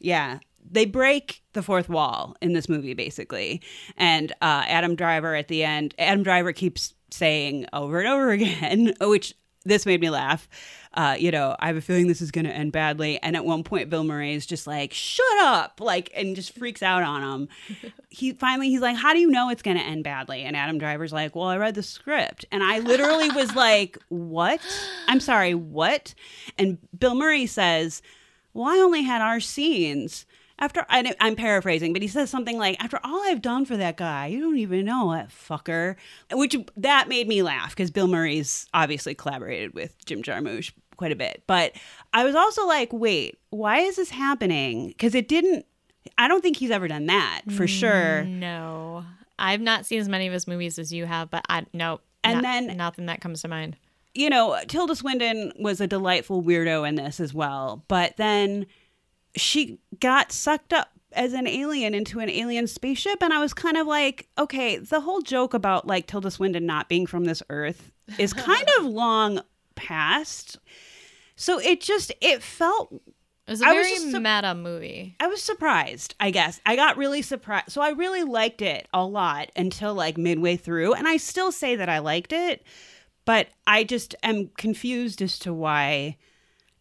yeah. 0.00 0.38
They 0.70 0.84
break 0.84 1.42
the 1.54 1.62
fourth 1.62 1.88
wall 1.88 2.36
in 2.42 2.52
this 2.52 2.68
movie, 2.68 2.92
basically. 2.92 3.62
And 3.96 4.32
uh, 4.42 4.64
Adam 4.66 4.96
Driver 4.96 5.34
at 5.34 5.48
the 5.48 5.64
end, 5.64 5.94
Adam 5.98 6.22
Driver 6.22 6.52
keeps 6.52 6.92
saying 7.10 7.66
over 7.72 8.00
and 8.00 8.08
over 8.08 8.30
again, 8.32 8.92
which 9.00 9.34
this 9.68 9.86
made 9.86 10.00
me 10.00 10.10
laugh. 10.10 10.48
Uh, 10.94 11.16
you 11.18 11.30
know, 11.30 11.54
I 11.60 11.66
have 11.68 11.76
a 11.76 11.80
feeling 11.80 12.08
this 12.08 12.20
is 12.20 12.30
going 12.30 12.46
to 12.46 12.52
end 12.52 12.72
badly. 12.72 13.22
And 13.22 13.36
at 13.36 13.44
one 13.44 13.62
point, 13.62 13.90
Bill 13.90 14.04
Murray 14.04 14.34
is 14.34 14.46
just 14.46 14.66
like, 14.66 14.92
shut 14.92 15.38
up, 15.40 15.80
like, 15.80 16.10
and 16.16 16.34
just 16.34 16.58
freaks 16.58 16.82
out 16.82 17.02
on 17.02 17.22
him. 17.22 17.48
he 18.08 18.32
finally, 18.32 18.70
he's 18.70 18.80
like, 18.80 18.96
how 18.96 19.12
do 19.12 19.18
you 19.20 19.30
know 19.30 19.50
it's 19.50 19.62
going 19.62 19.76
to 19.76 19.82
end 19.82 20.02
badly? 20.04 20.42
And 20.42 20.56
Adam 20.56 20.78
Driver's 20.78 21.12
like, 21.12 21.36
well, 21.36 21.46
I 21.46 21.56
read 21.56 21.74
the 21.74 21.82
script. 21.82 22.46
And 22.50 22.62
I 22.62 22.78
literally 22.80 23.30
was 23.30 23.54
like, 23.54 23.98
what? 24.08 24.60
I'm 25.06 25.20
sorry, 25.20 25.54
what? 25.54 26.14
And 26.56 26.78
Bill 26.98 27.14
Murray 27.14 27.46
says, 27.46 28.02
well, 28.54 28.66
I 28.66 28.78
only 28.78 29.02
had 29.02 29.20
our 29.20 29.40
scenes. 29.40 30.26
After 30.60 30.84
I, 30.88 31.14
I'm 31.20 31.36
paraphrasing, 31.36 31.92
but 31.92 32.02
he 32.02 32.08
says 32.08 32.30
something 32.30 32.58
like, 32.58 32.82
"After 32.82 32.98
all 33.04 33.22
I've 33.24 33.42
done 33.42 33.64
for 33.64 33.76
that 33.76 33.96
guy, 33.96 34.26
you 34.26 34.40
don't 34.40 34.58
even 34.58 34.84
know 34.84 35.12
that 35.12 35.28
fucker," 35.30 35.94
which 36.32 36.56
that 36.76 37.08
made 37.08 37.28
me 37.28 37.42
laugh 37.42 37.70
because 37.70 37.90
Bill 37.90 38.08
Murray's 38.08 38.66
obviously 38.74 39.14
collaborated 39.14 39.74
with 39.74 39.94
Jim 40.04 40.22
Jarmusch 40.22 40.72
quite 40.96 41.12
a 41.12 41.16
bit. 41.16 41.44
But 41.46 41.72
I 42.12 42.24
was 42.24 42.34
also 42.34 42.66
like, 42.66 42.92
"Wait, 42.92 43.38
why 43.50 43.78
is 43.80 43.96
this 43.96 44.10
happening?" 44.10 44.88
Because 44.88 45.14
it 45.14 45.28
didn't. 45.28 45.64
I 46.16 46.26
don't 46.26 46.42
think 46.42 46.56
he's 46.56 46.70
ever 46.70 46.88
done 46.88 47.06
that 47.06 47.42
for 47.50 47.66
mm, 47.66 47.68
sure. 47.68 48.24
No, 48.24 49.04
I've 49.38 49.60
not 49.60 49.86
seen 49.86 50.00
as 50.00 50.08
many 50.08 50.26
of 50.26 50.32
his 50.32 50.48
movies 50.48 50.78
as 50.78 50.92
you 50.92 51.06
have, 51.06 51.30
but 51.30 51.44
I 51.48 51.66
no. 51.72 52.00
And 52.24 52.38
not- 52.38 52.42
then- 52.42 52.76
nothing 52.76 53.06
that 53.06 53.20
comes 53.20 53.42
to 53.42 53.48
mind. 53.48 53.76
you 54.14 54.28
know, 54.28 54.58
Tilda 54.66 54.96
Swinton 54.96 55.52
was 55.60 55.80
a 55.80 55.86
delightful 55.86 56.42
weirdo 56.42 56.88
in 56.88 56.96
this 56.96 57.20
as 57.20 57.32
well. 57.32 57.84
But 57.86 58.16
then 58.16 58.66
she 59.36 59.78
got 60.00 60.32
sucked 60.32 60.72
up 60.72 60.90
as 61.12 61.32
an 61.32 61.46
alien 61.46 61.94
into 61.94 62.20
an 62.20 62.28
alien 62.28 62.66
spaceship. 62.66 63.22
And 63.22 63.32
I 63.32 63.40
was 63.40 63.54
kind 63.54 63.76
of 63.76 63.86
like, 63.86 64.28
okay, 64.38 64.76
the 64.76 65.00
whole 65.00 65.20
joke 65.22 65.54
about 65.54 65.86
like 65.86 66.06
Tilda 66.06 66.30
Swinton 66.30 66.66
not 66.66 66.88
being 66.88 67.06
from 67.06 67.24
this 67.24 67.42
earth 67.50 67.92
is 68.18 68.32
kind 68.34 68.68
of 68.78 68.84
long 68.84 69.40
past. 69.74 70.58
So 71.36 71.58
it 71.60 71.80
just, 71.80 72.12
it 72.20 72.42
felt 72.42 72.92
It 72.92 73.00
was 73.50 73.62
a 73.62 73.66
was 73.66 73.74
very 73.74 73.90
just 73.90 74.10
sup- 74.10 74.22
meta 74.22 74.54
movie. 74.54 75.16
I 75.18 75.28
was 75.28 75.42
surprised, 75.42 76.14
I 76.20 76.30
guess. 76.30 76.60
I 76.66 76.76
got 76.76 76.96
really 76.96 77.22
surprised. 77.22 77.70
So 77.70 77.80
I 77.80 77.90
really 77.90 78.24
liked 78.24 78.60
it 78.60 78.86
a 78.92 79.04
lot 79.04 79.50
until 79.56 79.94
like 79.94 80.18
midway 80.18 80.56
through. 80.56 80.92
And 80.94 81.08
I 81.08 81.16
still 81.16 81.52
say 81.52 81.76
that 81.76 81.88
I 81.88 82.00
liked 82.00 82.32
it, 82.32 82.62
but 83.24 83.48
I 83.66 83.84
just 83.84 84.14
am 84.22 84.48
confused 84.58 85.22
as 85.22 85.38
to 85.40 85.54
why 85.54 86.16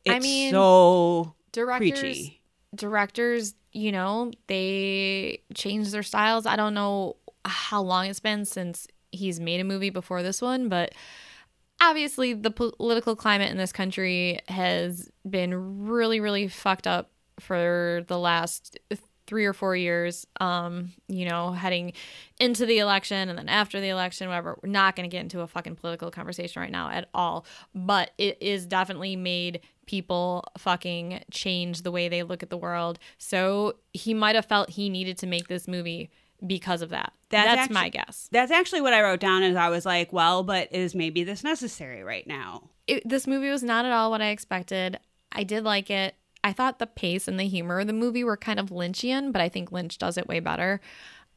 it's 0.03 0.15
I 0.15 0.19
mean, 0.19 0.51
so 0.51 1.33
Directors, 1.53 1.99
preachy. 2.01 2.36
Directors, 2.77 3.55
you 3.71 3.91
know, 3.91 4.31
they 4.47 5.41
change 5.53 5.91
their 5.91 6.03
styles. 6.03 6.45
I 6.45 6.55
don't 6.55 6.73
know 6.73 7.17
how 7.45 7.81
long 7.81 8.07
it's 8.07 8.19
been 8.19 8.45
since 8.45 8.87
he's 9.11 9.39
made 9.39 9.59
a 9.59 9.63
movie 9.63 9.89
before 9.89 10.23
this 10.23 10.41
one, 10.41 10.69
but 10.69 10.93
obviously 11.81 12.33
the 12.33 12.51
political 12.51 13.15
climate 13.15 13.51
in 13.51 13.57
this 13.57 13.71
country 13.71 14.39
has 14.47 15.09
been 15.29 15.87
really 15.87 16.19
really 16.19 16.47
fucked 16.47 16.87
up 16.87 17.11
for 17.39 18.03
the 18.07 18.17
last 18.17 18.79
3 19.27 19.45
or 19.45 19.53
4 19.53 19.75
years 19.75 20.25
um 20.39 20.91
you 21.07 21.27
know 21.27 21.51
heading 21.51 21.93
into 22.39 22.65
the 22.65 22.79
election 22.79 23.29
and 23.29 23.37
then 23.37 23.49
after 23.49 23.79
the 23.79 23.89
election 23.89 24.27
whatever 24.27 24.57
we're 24.63 24.69
not 24.69 24.95
going 24.95 25.07
to 25.07 25.13
get 25.13 25.21
into 25.21 25.41
a 25.41 25.47
fucking 25.47 25.75
political 25.75 26.09
conversation 26.09 26.61
right 26.61 26.71
now 26.71 26.89
at 26.89 27.09
all 27.13 27.45
but 27.75 28.11
it 28.17 28.37
is 28.41 28.65
definitely 28.65 29.15
made 29.15 29.61
people 29.87 30.43
fucking 30.57 31.23
change 31.31 31.81
the 31.81 31.91
way 31.91 32.07
they 32.07 32.21
look 32.21 32.43
at 32.43 32.49
the 32.49 32.57
world 32.57 32.99
so 33.17 33.73
he 33.93 34.13
might 34.13 34.35
have 34.35 34.45
felt 34.45 34.69
he 34.69 34.89
needed 34.89 35.17
to 35.17 35.25
make 35.25 35.47
this 35.47 35.67
movie 35.67 36.09
because 36.45 36.83
of 36.83 36.89
that 36.89 37.13
That's 37.29 37.55
that's, 37.55 37.73
my 37.73 37.89
guess 37.89 38.29
That's 38.31 38.51
actually 38.51 38.81
what 38.81 38.93
I 38.93 39.01
wrote 39.01 39.19
down 39.19 39.41
as 39.41 39.55
I 39.55 39.69
was 39.69 39.87
like, 39.87 40.13
well, 40.13 40.43
but 40.43 40.71
is 40.71 40.93
maybe 40.93 41.23
this 41.23 41.43
necessary 41.43 42.03
right 42.03 42.27
now? 42.27 42.69
it, 42.85 43.01
this 43.07 43.25
movie 43.25 43.49
was 43.49 43.63
not 43.63 43.85
at 43.85 43.91
all 43.91 44.11
what 44.11 44.21
I 44.21 44.27
expected. 44.29 44.99
I 45.31 45.43
did 45.43 45.63
like 45.63 45.89
it. 45.89 46.15
I 46.43 46.53
thought 46.53 46.79
the 46.79 46.87
pace 46.87 47.27
and 47.27 47.39
the 47.39 47.47
humor 47.47 47.79
of 47.79 47.87
the 47.87 47.93
movie 47.93 48.23
were 48.23 48.37
kind 48.37 48.59
of 48.59 48.69
Lynchian, 48.69 49.33
but 49.33 49.41
I 49.41 49.49
think 49.49 49.71
Lynch 49.71 49.97
does 49.97 50.17
it 50.17 50.27
way 50.27 50.39
better. 50.39 50.79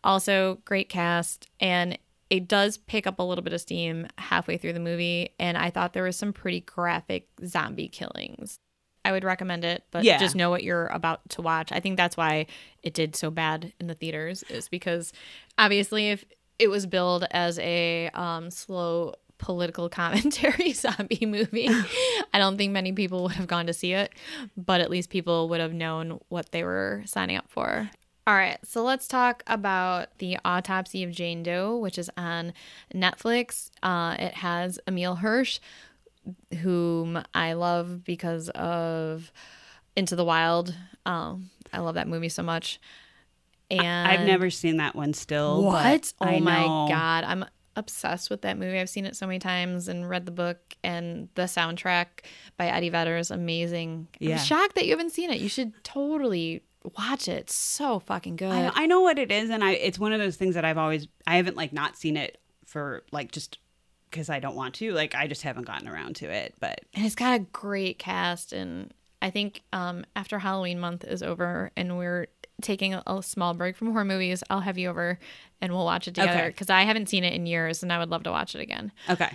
Also, 0.04 0.60
great 0.64 0.88
cast, 0.88 1.48
and 1.58 1.98
it 2.30 2.46
does 2.48 2.76
pick 2.78 3.06
up 3.06 3.18
a 3.18 3.22
little 3.22 3.42
bit 3.42 3.52
of 3.52 3.60
steam 3.60 4.06
halfway 4.16 4.56
through 4.56 4.72
the 4.72 4.80
movie. 4.80 5.34
And 5.40 5.58
I 5.58 5.70
thought 5.70 5.92
there 5.92 6.04
was 6.04 6.16
some 6.16 6.32
pretty 6.32 6.60
graphic 6.60 7.26
zombie 7.44 7.88
killings. 7.88 8.58
I 9.04 9.12
would 9.12 9.24
recommend 9.24 9.64
it, 9.64 9.82
but 9.90 10.04
Yeah. 10.04 10.18
just 10.18 10.36
know 10.36 10.48
what 10.50 10.62
you're 10.62 10.86
about 10.88 11.28
to 11.30 11.42
watch. 11.42 11.72
I 11.72 11.80
think 11.80 11.96
that's 11.96 12.16
why 12.16 12.46
it 12.82 12.94
did 12.94 13.16
so 13.16 13.30
bad 13.30 13.72
in 13.80 13.86
the 13.88 13.94
theaters, 13.94 14.42
is 14.44 14.68
because 14.68 15.12
obviously, 15.58 16.10
if 16.10 16.24
it 16.58 16.68
was 16.68 16.86
billed 16.86 17.26
as 17.30 17.58
a 17.58 18.10
um, 18.10 18.50
slow 18.50 19.14
political 19.38 19.88
commentary 20.00 20.72
zombie 20.74 21.24
movie, 21.26 21.68
I 22.34 22.38
don't 22.38 22.58
think 22.58 22.72
many 22.72 22.92
people 22.92 23.22
would 23.24 23.32
have 23.32 23.46
gone 23.46 23.66
to 23.66 23.72
see 23.72 23.94
it, 23.94 24.12
but 24.56 24.80
at 24.82 24.90
least 24.90 25.08
people 25.10 25.48
would 25.48 25.60
have 25.60 25.72
known 25.72 26.20
what 26.28 26.52
they 26.52 26.62
were 26.62 27.02
signing 27.06 27.36
up 27.38 27.48
for. 27.48 27.90
All 28.30 28.36
right, 28.36 28.58
so 28.64 28.84
let's 28.84 29.08
talk 29.08 29.42
about 29.48 30.16
the 30.18 30.38
autopsy 30.44 31.02
of 31.02 31.10
Jane 31.10 31.42
Doe, 31.42 31.76
which 31.76 31.98
is 31.98 32.08
on 32.16 32.52
Netflix. 32.94 33.72
Uh, 33.82 34.14
it 34.20 34.34
has 34.34 34.78
Emile 34.86 35.16
Hirsch, 35.16 35.58
whom 36.62 37.20
I 37.34 37.54
love 37.54 38.04
because 38.04 38.48
of 38.50 39.32
Into 39.96 40.14
the 40.14 40.24
Wild. 40.24 40.72
Um, 41.04 41.50
I 41.72 41.80
love 41.80 41.96
that 41.96 42.06
movie 42.06 42.28
so 42.28 42.44
much. 42.44 42.80
And 43.68 44.08
I've 44.08 44.28
never 44.28 44.48
seen 44.48 44.76
that 44.76 44.94
one 44.94 45.12
still. 45.12 45.64
what? 45.64 46.12
Oh 46.20 46.26
I 46.26 46.38
my 46.38 46.60
know. 46.60 46.86
god, 46.88 47.24
I'm 47.24 47.44
obsessed 47.74 48.30
with 48.30 48.42
that 48.42 48.56
movie. 48.56 48.78
I've 48.78 48.88
seen 48.88 49.06
it 49.06 49.16
so 49.16 49.26
many 49.26 49.40
times 49.40 49.88
and 49.88 50.08
read 50.08 50.24
the 50.24 50.30
book 50.30 50.76
and 50.84 51.28
the 51.34 51.42
soundtrack 51.42 52.06
by 52.56 52.68
Eddie 52.68 52.90
Vedder 52.90 53.16
is 53.16 53.32
amazing. 53.32 54.06
Yeah. 54.20 54.36
I'm 54.36 54.44
shocked 54.44 54.76
that 54.76 54.84
you 54.84 54.92
haven't 54.92 55.10
seen 55.10 55.30
it. 55.30 55.40
You 55.40 55.48
should 55.48 55.72
totally 55.82 56.62
watch 56.96 57.28
it. 57.28 57.38
It's 57.38 57.54
so 57.54 57.98
fucking 58.00 58.36
good. 58.36 58.52
I, 58.52 58.70
I 58.74 58.86
know 58.86 59.00
what 59.00 59.18
it 59.18 59.30
is, 59.30 59.50
and 59.50 59.62
I 59.64 59.72
it's 59.72 59.98
one 59.98 60.12
of 60.12 60.18
those 60.20 60.36
things 60.36 60.54
that 60.54 60.64
I've 60.64 60.78
always 60.78 61.08
I 61.26 61.36
haven't 61.36 61.56
like 61.56 61.72
not 61.72 61.96
seen 61.96 62.16
it 62.16 62.38
for 62.66 63.02
like 63.12 63.32
just 63.32 63.58
because 64.10 64.28
I 64.30 64.40
don't 64.40 64.56
want 64.56 64.74
to. 64.76 64.92
Like 64.92 65.14
I 65.14 65.26
just 65.26 65.42
haven't 65.42 65.66
gotten 65.66 65.86
around 65.88 66.16
to 66.16 66.30
it. 66.30 66.54
But 66.60 66.80
and 66.94 67.04
it's 67.06 67.14
got 67.14 67.34
a 67.34 67.38
great 67.52 67.98
cast 67.98 68.52
and 68.52 68.92
I 69.22 69.30
think 69.30 69.62
um, 69.72 70.04
after 70.16 70.38
Halloween 70.38 70.80
month 70.80 71.04
is 71.04 71.22
over 71.22 71.70
and 71.76 71.98
we're 71.98 72.26
taking 72.62 72.94
a, 72.94 73.02
a 73.06 73.22
small 73.22 73.52
break 73.54 73.76
from 73.76 73.92
horror 73.92 74.04
movies, 74.04 74.42
I'll 74.48 74.60
have 74.60 74.78
you 74.78 74.88
over 74.88 75.18
and 75.60 75.72
we'll 75.72 75.84
watch 75.84 76.08
it 76.08 76.14
together 76.14 76.38
Okay. 76.40 76.48
because 76.48 76.70
I 76.70 76.82
haven't 76.82 77.10
seen 77.10 77.22
it 77.24 77.34
in 77.34 77.44
years 77.46 77.82
and 77.82 77.92
I 77.92 77.98
would 77.98 78.08
love 78.10 78.22
to 78.22 78.30
watch 78.30 78.54
it 78.54 78.60
again. 78.62 78.90
okay, 79.10 79.30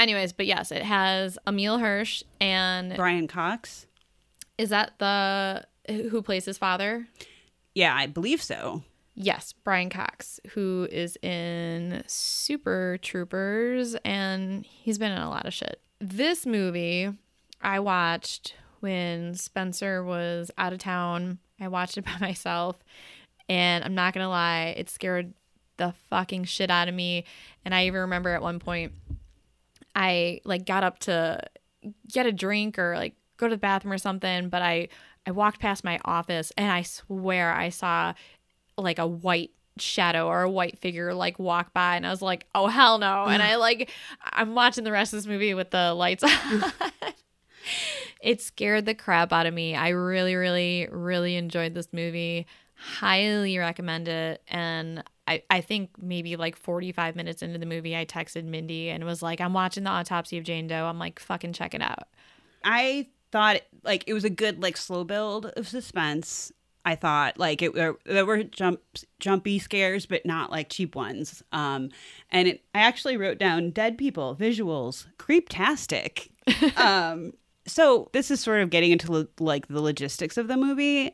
Anyways, 0.00 0.32
but 0.32 0.46
yes, 0.46 0.72
it 0.72 0.82
has 0.82 1.38
Emile 1.46 1.78
Hirsch 1.78 2.22
and 2.40 2.94
Brian 2.96 3.28
Cox. 3.28 3.86
is 4.58 4.70
that 4.70 4.92
the 4.98 5.64
who 5.88 6.22
plays 6.22 6.44
his 6.44 6.58
father? 6.58 7.06
Yeah, 7.74 7.94
I 7.94 8.06
believe 8.06 8.42
so. 8.42 8.82
Yes, 9.14 9.52
Brian 9.64 9.90
Cox, 9.90 10.38
who 10.50 10.86
is 10.92 11.16
in 11.22 12.04
Super 12.06 12.98
Troopers 13.02 13.96
and 14.04 14.64
he's 14.64 14.98
been 14.98 15.10
in 15.10 15.18
a 15.18 15.28
lot 15.28 15.46
of 15.46 15.52
shit. 15.52 15.80
This 16.00 16.46
movie 16.46 17.12
I 17.60 17.80
watched 17.80 18.54
when 18.80 19.34
Spencer 19.34 20.04
was 20.04 20.52
out 20.56 20.72
of 20.72 20.78
town. 20.78 21.38
I 21.60 21.66
watched 21.66 21.98
it 21.98 22.04
by 22.04 22.16
myself 22.20 22.76
and 23.48 23.84
I'm 23.84 23.94
not 23.94 24.14
going 24.14 24.24
to 24.24 24.28
lie, 24.28 24.74
it 24.76 24.90
scared 24.90 25.32
the 25.78 25.94
fucking 26.10 26.44
shit 26.44 26.70
out 26.70 26.88
of 26.88 26.94
me. 26.94 27.24
And 27.64 27.74
I 27.74 27.86
even 27.86 28.00
remember 28.02 28.30
at 28.30 28.42
one 28.42 28.58
point 28.58 28.92
I 29.94 30.40
like 30.44 30.66
got 30.66 30.84
up 30.84 30.98
to 31.00 31.40
get 32.12 32.26
a 32.26 32.32
drink 32.32 32.78
or 32.78 32.94
like 32.96 33.14
go 33.36 33.48
to 33.48 33.54
the 33.54 33.60
bathroom 33.60 33.92
or 33.92 33.98
something, 33.98 34.48
but 34.48 34.62
I 34.62 34.88
I 35.28 35.30
walked 35.30 35.60
past 35.60 35.84
my 35.84 36.00
office 36.06 36.52
and 36.56 36.72
I 36.72 36.80
swear 36.80 37.52
I 37.52 37.68
saw 37.68 38.14
like 38.78 38.98
a 38.98 39.06
white 39.06 39.50
shadow 39.76 40.26
or 40.26 40.40
a 40.40 40.50
white 40.50 40.78
figure 40.78 41.12
like 41.12 41.38
walk 41.38 41.74
by 41.74 41.96
and 41.96 42.06
I 42.06 42.10
was 42.10 42.22
like, 42.22 42.46
"Oh 42.54 42.68
hell 42.68 42.96
no." 42.96 43.26
And 43.26 43.42
I 43.42 43.56
like 43.66 43.90
I'm 44.24 44.54
watching 44.54 44.84
the 44.84 44.90
rest 44.90 45.12
of 45.12 45.18
this 45.18 45.26
movie 45.26 45.52
with 45.52 45.70
the 45.70 45.92
lights 45.92 46.24
on. 46.24 46.32
it 48.22 48.40
scared 48.40 48.86
the 48.86 48.94
crap 48.94 49.30
out 49.30 49.44
of 49.44 49.52
me. 49.52 49.76
I 49.76 49.90
really 49.90 50.34
really 50.34 50.88
really 50.90 51.36
enjoyed 51.36 51.74
this 51.74 51.92
movie. 51.92 52.46
Highly 52.76 53.58
recommend 53.58 54.08
it 54.08 54.40
and 54.48 55.04
I, 55.26 55.42
I 55.50 55.60
think 55.60 55.90
maybe 56.00 56.36
like 56.36 56.56
45 56.56 57.16
minutes 57.16 57.42
into 57.42 57.58
the 57.58 57.66
movie, 57.66 57.94
I 57.94 58.06
texted 58.06 58.44
Mindy 58.44 58.88
and 58.88 59.04
was 59.04 59.20
like, 59.20 59.42
I'm 59.42 59.52
watching 59.52 59.84
the 59.84 59.90
autopsy 59.90 60.38
of 60.38 60.44
Jane 60.44 60.68
Doe. 60.68 60.86
I'm 60.86 60.98
like, 60.98 61.20
fucking 61.20 61.52
check 61.52 61.74
it 61.74 61.82
out. 61.82 62.08
I 62.64 63.08
thought 63.30 63.60
like 63.84 64.04
it 64.06 64.14
was 64.14 64.24
a 64.24 64.30
good 64.30 64.62
like 64.62 64.76
slow 64.76 65.04
build 65.04 65.46
of 65.56 65.68
suspense. 65.68 66.52
I 66.84 66.94
thought 66.94 67.38
like 67.38 67.60
it 67.60 67.74
there, 67.74 67.96
there 68.04 68.24
were 68.24 68.44
jump 68.44 68.80
jumpy 69.18 69.58
scares, 69.58 70.06
but 70.06 70.24
not 70.24 70.50
like 70.50 70.70
cheap 70.70 70.94
ones. 70.94 71.42
Um, 71.52 71.90
and 72.30 72.48
it, 72.48 72.64
I 72.74 72.80
actually 72.80 73.16
wrote 73.16 73.38
down 73.38 73.70
dead 73.70 73.98
people 73.98 74.36
visuals, 74.36 75.06
creeptastic. 75.18 76.30
um, 76.78 77.32
so 77.66 78.08
this 78.12 78.30
is 78.30 78.40
sort 78.40 78.62
of 78.62 78.70
getting 78.70 78.90
into 78.90 79.12
lo- 79.12 79.26
like 79.38 79.68
the 79.68 79.82
logistics 79.82 80.36
of 80.36 80.48
the 80.48 80.56
movie. 80.56 81.12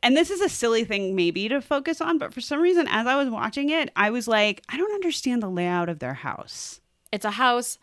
And 0.00 0.16
this 0.16 0.30
is 0.30 0.40
a 0.40 0.48
silly 0.48 0.84
thing 0.84 1.16
maybe 1.16 1.48
to 1.48 1.60
focus 1.60 2.00
on, 2.00 2.18
but 2.18 2.32
for 2.32 2.40
some 2.40 2.60
reason, 2.60 2.86
as 2.88 3.08
I 3.08 3.16
was 3.16 3.28
watching 3.30 3.70
it, 3.70 3.90
I 3.96 4.10
was 4.10 4.28
like, 4.28 4.62
I 4.68 4.76
don't 4.76 4.94
understand 4.94 5.42
the 5.42 5.50
layout 5.50 5.88
of 5.88 5.98
their 5.98 6.14
house. 6.14 6.80
It's 7.10 7.24
a 7.24 7.32
house 7.32 7.78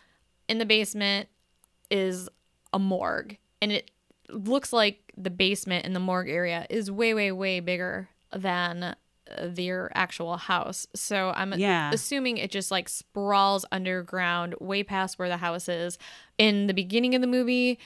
in 0.48 0.58
the 0.60 0.66
basement 0.66 1.28
is 1.92 2.30
a 2.72 2.80
morgue 2.80 3.38
and 3.66 3.72
it 3.72 3.90
looks 4.30 4.72
like 4.72 5.12
the 5.18 5.32
basement 5.32 5.86
in 5.86 5.94
the 5.94 6.00
morgue 6.00 6.30
area 6.30 6.68
is 6.70 6.92
way 6.92 7.16
way 7.16 7.32
way 7.32 7.60
bigger 7.60 8.08
than 8.32 8.96
their 9.42 9.90
actual 9.98 10.38
house. 10.38 10.86
So 10.94 11.34
I'm 11.36 11.52
Yeah. 11.54 11.90
assuming 11.92 12.38
it 12.38 12.52
just 12.52 12.70
like 12.70 12.88
sprawls 12.88 13.66
underground 13.72 14.54
way 14.60 14.84
past 14.84 15.18
where 15.18 15.30
the 15.30 15.38
house 15.38 15.68
is. 15.68 15.98
In 16.38 16.68
the 16.68 16.74
beginning 16.76 17.16
of 17.16 17.22
the 17.22 17.28
movie, 17.28 17.80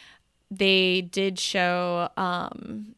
they 0.51 1.01
did 1.01 1.39
show 1.39 2.09
um 2.17 2.95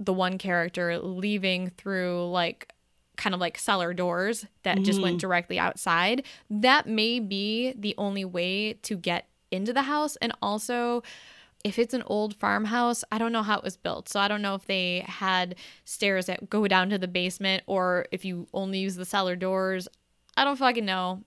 the 0.00 0.12
one 0.12 0.36
character 0.38 0.98
leaving 0.98 1.70
through 1.76 2.28
like 2.30 2.72
kind 3.16 3.34
of 3.34 3.40
like 3.40 3.56
cellar 3.58 3.92
doors 3.94 4.46
that 4.64 4.82
just 4.82 5.00
went 5.02 5.20
directly 5.20 5.58
outside. 5.58 6.24
That 6.48 6.88
may 6.88 7.20
be 7.20 7.72
the 7.78 7.94
only 7.98 8.24
way 8.24 8.72
to 8.82 8.96
get 8.96 9.28
into 9.50 9.72
the 9.72 9.82
house 9.82 10.16
and 10.16 10.32
also 10.40 11.02
if 11.64 11.78
it's 11.78 11.94
an 11.94 12.02
old 12.06 12.34
farmhouse, 12.36 13.04
I 13.12 13.18
don't 13.18 13.32
know 13.32 13.42
how 13.42 13.58
it 13.58 13.64
was 13.64 13.76
built. 13.76 14.08
So 14.08 14.20
I 14.20 14.28
don't 14.28 14.42
know 14.42 14.54
if 14.54 14.64
they 14.66 15.04
had 15.06 15.56
stairs 15.84 16.26
that 16.26 16.48
go 16.48 16.66
down 16.66 16.90
to 16.90 16.98
the 16.98 17.08
basement 17.08 17.62
or 17.66 18.06
if 18.10 18.24
you 18.24 18.46
only 18.52 18.78
use 18.78 18.96
the 18.96 19.04
cellar 19.04 19.36
doors. 19.36 19.88
I 20.36 20.44
don't 20.44 20.56
fucking 20.56 20.84
know. 20.84 21.22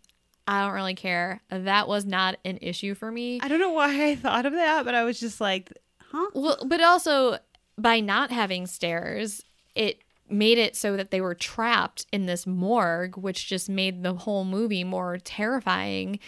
I 0.48 0.62
don't 0.62 0.74
really 0.74 0.96
care. 0.96 1.42
That 1.50 1.88
was 1.88 2.06
not 2.06 2.38
an 2.44 2.58
issue 2.62 2.96
for 2.96 3.12
me. 3.12 3.40
I 3.42 3.48
don't 3.48 3.60
know 3.60 3.72
why 3.72 4.10
I 4.10 4.16
thought 4.16 4.46
of 4.46 4.54
that, 4.54 4.84
but 4.86 4.96
I 4.96 5.04
was 5.04 5.20
just 5.20 5.40
like, 5.40 5.72
huh? 6.00 6.30
Well, 6.34 6.60
but 6.66 6.82
also 6.82 7.38
by 7.78 8.00
not 8.00 8.32
having 8.32 8.68
stairs, 8.68 9.44
it 9.76 10.00
made 10.30 10.58
it 10.58 10.76
so 10.76 10.98
that 10.98 11.12
they 11.12 11.22
were 11.22 11.36
trapped 11.36 12.06
in 12.12 12.26
this 12.26 12.48
morgue, 12.48 13.18
which 13.18 13.48
just 13.48 13.70
made 13.70 14.04
the 14.04 14.14
whole 14.14 14.46
movie 14.46 14.84
more 14.84 15.18
terrifying. 15.18 16.20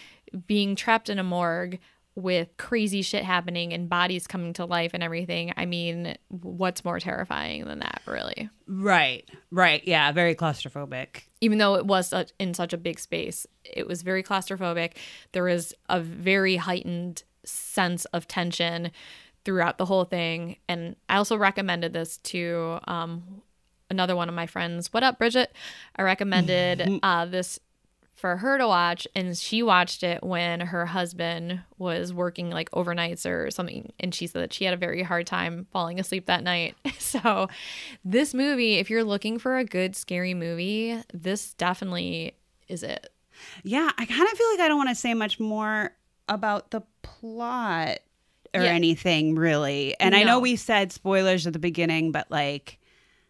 Being 0.48 0.76
trapped 0.76 1.10
in 1.10 1.18
a 1.18 1.24
morgue 1.24 1.80
with 2.16 2.48
crazy 2.58 3.02
shit 3.02 3.24
happening 3.24 3.74
and 3.74 3.90
bodies 3.90 4.26
coming 4.26 4.54
to 4.54 4.66
life 4.66 4.92
and 4.94 5.04
everything. 5.04 5.54
I 5.58 5.66
mean, 5.66 6.16
what's 6.30 6.86
more 6.86 7.00
terrifying 7.00 7.66
than 7.66 7.80
that, 7.80 8.02
really? 8.06 8.50
Right, 8.68 9.30
right. 9.52 9.86
Yeah, 9.86 10.12
very 10.14 10.34
claustrophobic. 10.34 11.24
even 11.42 11.58
though 11.58 11.76
it 11.76 11.86
was 11.86 12.14
in 12.40 12.54
such 12.54 12.72
a 12.72 12.78
big 12.78 13.00
space, 13.00 13.46
it 13.64 13.86
was 13.88 14.02
very 14.02 14.24
claustrophobic. 14.24 14.94
There 15.34 15.44
was 15.44 15.74
a 15.90 16.00
very 16.00 16.56
heightened 16.56 17.24
sense 17.44 18.06
of 18.06 18.28
tension 18.28 18.92
throughout 19.44 19.78
the 19.78 19.86
whole 19.86 20.06
thing. 20.06 20.58
And 20.68 20.96
I 21.10 21.18
also 21.18 21.38
recommended 21.38 21.94
this 21.94 22.18
to 22.18 22.80
um, 22.88 23.42
another 23.90 24.16
one 24.16 24.30
of 24.30 24.36
my 24.36 24.48
friends. 24.48 24.92
What 24.92 25.04
up, 25.04 25.18
Bridget? 25.18 25.54
I 25.96 26.02
recommended 26.02 27.00
uh, 27.04 27.26
this 27.26 27.60
for 28.16 28.38
her 28.38 28.58
to 28.58 28.68
watch, 28.68 29.08
and 29.14 29.38
she 29.38 29.62
watched 29.62 30.02
it 30.02 30.24
when 30.24 30.62
her 30.62 30.86
husband 30.86 31.62
was 31.78 32.14
working 32.14 32.50
like 32.50 32.72
overnights 32.72 33.30
or 33.30 33.52
something. 33.52 33.92
And 34.00 34.16
she 34.16 34.26
said 34.26 34.42
that 34.42 34.54
she 34.54 34.64
had 34.66 34.74
a 34.74 34.78
very 34.78 35.04
hard 35.04 35.28
time 35.28 35.68
falling 35.72 36.00
asleep 36.00 36.26
that 36.28 36.44
night. 36.44 36.76
So, 37.00 37.48
this 38.04 38.34
movie, 38.34 38.76
if 38.76 38.90
you're 38.90 39.04
looking 39.04 39.38
for 39.40 39.58
a 39.58 39.64
good 39.64 39.96
scary 39.96 40.34
movie, 40.34 41.02
this 41.14 41.54
definitely 41.54 42.36
is 42.68 42.84
it. 42.84 43.10
Yeah, 43.64 43.90
I 43.98 44.06
kind 44.06 44.24
of 44.24 44.38
feel 44.38 44.48
like 44.52 44.60
I 44.62 44.68
don't 44.68 44.78
want 44.78 44.90
to 44.90 44.96
say 44.96 45.14
much 45.14 45.40
more 45.40 45.92
about 46.28 46.72
the 46.72 46.82
plot 47.04 48.00
or 48.54 48.64
Yeah. 48.64 48.72
anything 48.72 49.36
really. 49.36 49.96
And 50.00 50.16
I 50.16 50.24
know 50.24 50.40
we 50.40 50.56
said 50.56 50.92
spoilers 50.92 51.46
at 51.48 51.54
the 51.54 51.60
beginning, 51.60 52.12
but 52.12 52.30
like 52.32 52.80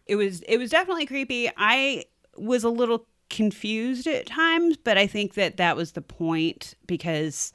it 0.06 0.16
was 0.16 0.40
it 0.42 0.56
was 0.58 0.70
definitely 0.70 1.06
creepy. 1.06 1.50
I 1.56 2.04
was 2.36 2.64
a 2.64 2.70
little 2.70 3.06
confused 3.30 4.06
at 4.06 4.26
times, 4.26 4.76
but 4.76 4.96
I 4.96 5.06
think 5.06 5.34
that 5.34 5.56
that 5.56 5.76
was 5.76 5.92
the 5.92 6.02
point 6.02 6.74
because 6.86 7.52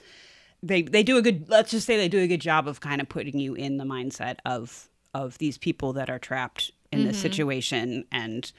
they 0.63 0.81
they 0.83 1.01
do 1.03 1.17
a 1.17 1.21
good 1.21 1.49
let's 1.49 1.71
just 1.71 1.87
say 1.87 1.97
they 1.97 2.07
do 2.09 2.19
a 2.19 2.27
good 2.27 2.41
job 2.41 2.67
of 2.67 2.79
kind 2.81 3.01
of 3.01 3.09
putting 3.09 3.39
you 3.39 3.53
in 3.55 3.77
the 3.77 3.83
mindset 3.85 4.37
of 4.45 4.89
of 5.13 5.37
these 5.39 5.57
people 5.57 5.93
that 5.93 6.09
are 6.09 6.19
trapped 6.19 6.71
in 6.91 7.05
this 7.05 7.19
situation 7.19 8.05
and 8.11 8.51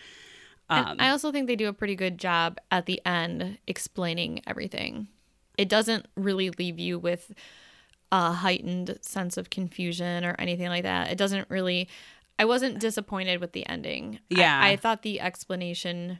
And 0.70 0.86
um 0.86 0.96
I 0.98 1.10
also 1.10 1.30
think 1.32 1.46
they 1.46 1.56
do 1.56 1.68
a 1.68 1.72
pretty 1.72 1.94
good 1.94 2.18
job 2.18 2.58
at 2.70 2.86
the 2.86 3.00
end 3.06 3.58
explaining 3.66 4.40
everything. 4.46 5.08
It 5.58 5.68
doesn't 5.68 6.06
really 6.16 6.50
leave 6.50 6.78
you 6.78 6.98
with 6.98 7.32
a 8.10 8.32
heightened 8.32 8.98
sense 9.02 9.36
of 9.36 9.50
confusion 9.50 10.24
or 10.24 10.34
anything 10.38 10.68
like 10.68 10.82
that. 10.84 11.10
It 11.10 11.18
doesn't 11.18 11.48
really. 11.50 11.88
I 12.38 12.46
wasn't 12.46 12.78
disappointed 12.80 13.40
with 13.40 13.52
the 13.52 13.66
ending. 13.68 14.18
I- 14.30 14.34
Yeah. 14.40 14.60
I, 14.62 14.76
thought 14.76 15.02
the 15.02 15.20
explanation 15.20 16.18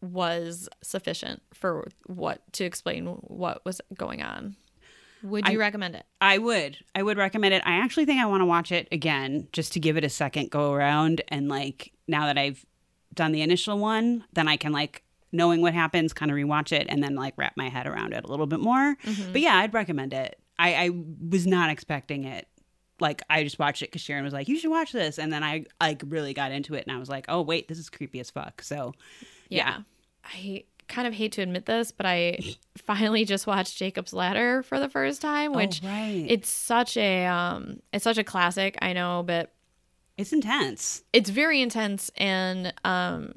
was 0.00 0.68
sufficient 0.82 1.42
for 1.54 1.88
what 2.06 2.40
to 2.52 2.64
explain 2.64 3.06
what 3.06 3.64
was 3.64 3.80
going 3.94 4.22
on. 4.22 4.56
Would 5.22 5.48
you 5.48 5.58
recommend 5.58 5.96
it? 5.96 6.04
I 6.20 6.38
would. 6.38 6.78
I 6.94 7.02
would 7.02 7.16
recommend 7.16 7.54
it. 7.54 7.62
I 7.64 7.76
actually 7.76 8.04
think 8.04 8.20
I 8.20 8.26
want 8.26 8.42
to 8.42 8.46
watch 8.46 8.70
it 8.70 8.86
again 8.92 9.48
just 9.52 9.72
to 9.72 9.80
give 9.80 9.96
it 9.96 10.04
a 10.04 10.08
second 10.08 10.50
go 10.50 10.72
around. 10.72 11.22
And 11.28 11.48
like 11.48 11.92
now 12.06 12.26
that 12.26 12.38
I've 12.38 12.64
done 13.14 13.32
the 13.32 13.42
initial 13.42 13.78
one, 13.78 14.24
then 14.34 14.46
I 14.46 14.56
can 14.56 14.72
like 14.72 15.02
knowing 15.32 15.62
what 15.62 15.74
happens, 15.74 16.12
kind 16.12 16.30
of 16.30 16.36
rewatch 16.36 16.72
it 16.72 16.86
and 16.88 17.02
then 17.02 17.14
like 17.14 17.34
wrap 17.36 17.56
my 17.56 17.68
head 17.68 17.86
around 17.86 18.12
it 18.12 18.24
a 18.24 18.28
little 18.28 18.46
bit 18.46 18.60
more. 18.60 18.96
Mm-hmm. 18.96 19.32
But 19.32 19.40
yeah, 19.40 19.56
I'd 19.56 19.74
recommend 19.74 20.12
it. 20.12 20.38
I, 20.58 20.74
I 20.74 20.90
was 21.28 21.46
not 21.46 21.70
expecting 21.70 22.24
it. 22.24 22.46
Like 23.00 23.22
I 23.28 23.42
just 23.42 23.58
watched 23.58 23.82
it 23.82 23.86
because 23.86 24.00
Sharon 24.00 24.24
was 24.24 24.32
like, 24.32 24.48
"You 24.48 24.58
should 24.58 24.70
watch 24.70 24.90
this," 24.90 25.18
and 25.18 25.30
then 25.30 25.44
I 25.44 25.66
like 25.78 26.02
really 26.08 26.32
got 26.32 26.50
into 26.50 26.72
it, 26.72 26.86
and 26.86 26.96
I 26.96 26.98
was 26.98 27.10
like, 27.10 27.26
"Oh 27.28 27.42
wait, 27.42 27.68
this 27.68 27.78
is 27.78 27.90
creepy 27.90 28.20
as 28.20 28.30
fuck." 28.30 28.62
So 28.62 28.94
Yeah. 29.48 29.78
I 30.24 30.64
kind 30.88 31.06
of 31.08 31.14
hate 31.14 31.32
to 31.32 31.42
admit 31.42 31.66
this, 31.66 31.90
but 31.92 32.06
I 32.06 32.38
finally 32.78 33.24
just 33.24 33.46
watched 33.46 33.76
Jacob's 33.76 34.12
Ladder 34.12 34.62
for 34.62 34.78
the 34.78 34.88
first 34.88 35.20
time, 35.20 35.52
which 35.52 35.80
Oh, 35.84 35.88
right. 35.88 36.24
it's 36.28 36.48
such 36.48 36.96
a 36.96 37.26
um 37.26 37.80
it's 37.92 38.04
such 38.04 38.18
a 38.18 38.24
classic, 38.24 38.76
I 38.82 38.92
know, 38.92 39.22
but 39.26 39.52
it's 40.16 40.32
intense. 40.32 41.02
it's 41.12 41.28
very 41.30 41.60
intense 41.60 42.10
and 42.16 42.72
um 42.84 43.34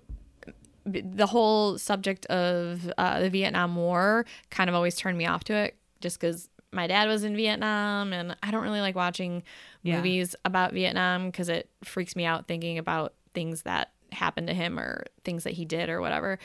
the 0.86 1.28
whole 1.28 1.78
subject 1.78 2.26
of 2.28 2.92
uh, 2.98 3.20
the 3.20 3.30
Vietnam 3.30 3.76
War 3.76 4.26
kind 4.50 4.70
of 4.70 4.76
always 4.76 4.96
turned 4.96 5.18
me 5.18 5.28
off 5.28 5.44
to 5.44 5.54
it 5.54 5.76
just 6.02 6.20
because 6.20 6.50
my 6.72 6.88
dad 6.88 7.08
was 7.08 7.24
in 7.24 7.36
Vietnam 7.36 8.12
and 8.14 8.36
I 8.42 8.50
don't 8.50 8.64
really 8.64 8.82
like 8.82 8.96
watching 8.96 9.44
Yeah. 9.84 9.98
movies 9.98 10.36
about 10.46 10.74
Vietnam 10.74 11.28
because 11.28 11.50
it 11.50 11.70
freaks 11.84 12.16
me 12.16 12.26
out 12.26 12.48
thinking 12.48 12.78
about 12.80 13.14
things 13.36 13.64
that 13.64 13.92
happened 14.12 14.48
to 14.48 14.54
him 14.54 14.80
or 14.80 15.06
things 15.24 15.44
that 15.44 15.54
he 15.54 15.66
did 15.66 15.90
or 15.90 16.02
whatever. 16.02 16.40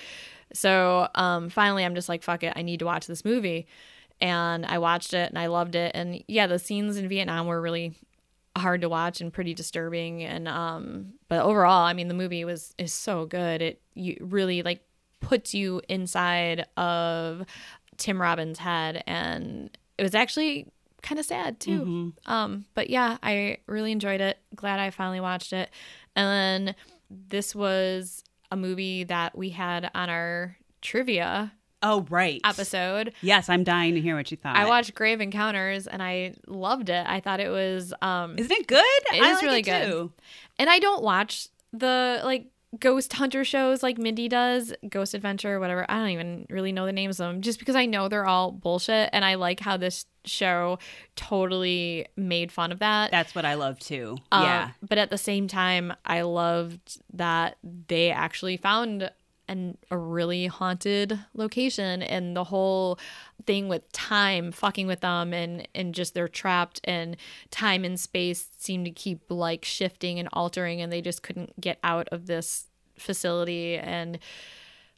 So 0.53 1.09
um, 1.15 1.49
finally, 1.49 1.85
I'm 1.85 1.95
just 1.95 2.09
like, 2.09 2.23
fuck 2.23 2.43
it, 2.43 2.53
I 2.57 2.63
need 2.63 2.79
to 2.81 2.87
watch 2.87 3.07
this 3.07 3.25
movie. 3.25 3.67
And 4.21 4.65
I 4.65 4.79
watched 4.79 5.13
it 5.13 5.29
and 5.29 5.39
I 5.39 5.47
loved 5.47 5.75
it. 5.75 5.93
And 5.95 6.23
yeah, 6.29 6.47
the 6.47 6.59
scenes 6.59 6.97
in 6.97 7.09
Vietnam 7.09 7.47
were 7.47 7.61
really 7.61 7.95
hard 8.57 8.83
to 8.83 8.89
watch 8.89 9.21
and 9.21 9.33
pretty 9.33 9.53
disturbing. 9.53 10.23
And 10.23 10.47
um 10.47 11.15
but 11.29 11.43
overall 11.43 11.83
i 11.85 11.93
mean 11.93 12.07
the 12.07 12.15
movie 12.15 12.45
was 12.45 12.73
is 12.79 12.93
so 12.93 13.27
good. 13.27 13.61
It 13.61 13.83
you 13.95 14.17
really 14.21 14.63
like 14.63 14.83
puts 15.21 15.55
you 15.55 15.81
inside 15.89 16.67
of 16.77 17.45
tim 17.97 18.21
robbins 18.21 18.61
head. 18.61 19.03
And 19.09 19.77
it 19.99 20.05
was 20.05 20.15
actually 20.15 20.69
kind 21.03 21.19
of 21.19 21.27
sad 21.27 21.59
too. 21.59 22.13
Um 22.27 22.65
but 22.75 22.91
yeah 22.91 23.19
i 23.25 23.59
really 23.67 23.91
enjoyed 23.91 24.21
it. 24.21 24.39
Glad 24.55 24.79
i 24.79 24.91
finally 24.91 25.21
watched 25.21 25.53
it. 25.53 25.71
And 26.15 26.67
then 26.67 26.75
this 27.29 27.55
was 27.55 28.23
a 28.51 28.57
movie 28.57 29.05
that 29.05 29.37
we 29.37 29.51
had 29.51 29.91
on 29.95 30.09
our 30.11 30.57
trivia 30.83 31.53
Oh 31.87 32.07
right. 32.09 32.41
episode 32.45 33.13
Yes, 33.21 33.49
I'm 33.51 33.63
dying 33.63 33.95
to 33.95 34.01
hear 34.01 34.17
what 34.17 34.31
you 34.31 34.37
thought. 34.39 34.57
i 34.57 34.65
watched 34.67 34.95
grave 34.95 35.21
encounters 35.21 35.87
and 35.87 36.03
i 36.03 36.35
loved 36.47 36.89
it 36.89 37.05
i 37.07 37.21
thought 37.21 37.41
it 37.41 37.51
was 37.51 37.93
um 38.01 38.39
Isn't 38.39 38.53
it 38.53 38.67
good? 38.67 38.85
It 39.13 39.23
I 39.23 39.31
is 39.31 39.35
like 39.37 39.43
really 39.43 39.59
it 39.61 39.63
good. 39.65 40.11
and 40.59 40.71
I 40.71 40.79
don't 40.79 41.03
watch 41.03 41.49
the 41.73 42.21
like 42.25 42.47
ghost 42.81 43.13
hunter 43.13 43.45
shows 43.45 43.83
like 43.83 43.99
Mindy 43.99 44.29
does, 44.29 44.73
Ghost 44.89 45.15
Adventure, 45.15 45.61
whatever. 45.61 45.87
I 45.89 45.97
don't 45.99 46.09
even 46.11 46.47
really 46.51 46.73
know 46.73 46.87
the 46.87 46.93
names 46.93 47.21
of 47.21 47.29
them 47.29 47.41
just 47.41 47.59
because 47.59 47.77
I 47.77 47.87
know 47.87 48.09
they're 48.09 48.27
all 48.27 48.53
bullshit. 48.53 49.11
And 49.13 49.25
I 49.25 49.35
like 49.35 49.61
how 49.61 49.77
this 49.77 50.07
show 50.25 50.79
totally 51.17 52.07
made 52.17 52.51
fun 52.51 52.73
of 52.73 52.79
that. 52.79 53.11
That's 53.11 53.35
what 53.35 53.45
I 53.45 53.55
love 53.55 53.79
too. 53.79 54.17
Um, 54.33 54.43
yeah. 54.43 54.71
But 54.87 54.99
at 54.99 55.11
the 55.11 55.19
same 55.19 55.49
time, 55.49 55.93
I 56.05 56.23
loved 56.23 57.01
that 57.13 57.57
they 57.63 58.11
actually 58.11 58.57
found 58.57 59.11
an, 59.49 59.77
a 59.91 59.99
really 59.99 60.47
haunted 60.47 61.19
location 61.35 62.03
and 62.03 62.37
the 62.37 62.45
whole 62.45 62.99
thing 63.47 63.69
with 63.69 63.91
time 63.93 64.53
fucking 64.53 64.87
with 64.87 65.01
them 65.01 65.33
and 65.33 65.67
and 65.75 65.95
just 65.95 66.15
they're 66.15 66.29
trapped 66.29 66.81
and 66.85 67.17
time 67.51 67.85
and 67.85 67.99
space 68.01 68.49
seem 68.59 68.85
to 68.85 68.91
keep 68.91 69.21
like 69.31 69.65
shifting 69.65 70.19
and 70.19 70.29
altering 70.33 70.81
and 70.81 70.93
they 70.93 71.01
just 71.01 71.23
couldn't 71.23 71.59
get 71.61 71.79
out 71.85 72.09
of 72.11 72.27
this 72.27 72.67
facility 72.99 73.77
and 73.77 74.19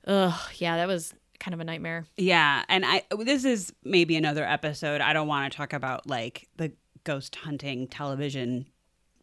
ugh 0.07 0.39
yeah 0.59 0.77
that 0.77 0.87
was 0.87 1.15
kind 1.39 1.55
of 1.55 1.61
a 1.61 1.65
nightmare 1.65 2.07
Yeah, 2.17 2.65
and 2.69 2.85
I 2.87 3.03
this 3.19 3.45
is 3.45 3.73
maybe 3.85 4.17
another 4.17 4.45
episode. 4.45 5.01
I 5.01 5.13
don't 5.13 5.29
want 5.29 5.53
to 5.53 5.57
talk 5.57 5.73
about 5.73 6.07
like 6.07 6.49
the 6.57 6.73
ghost 7.05 7.37
hunting 7.37 7.89
television 7.89 8.67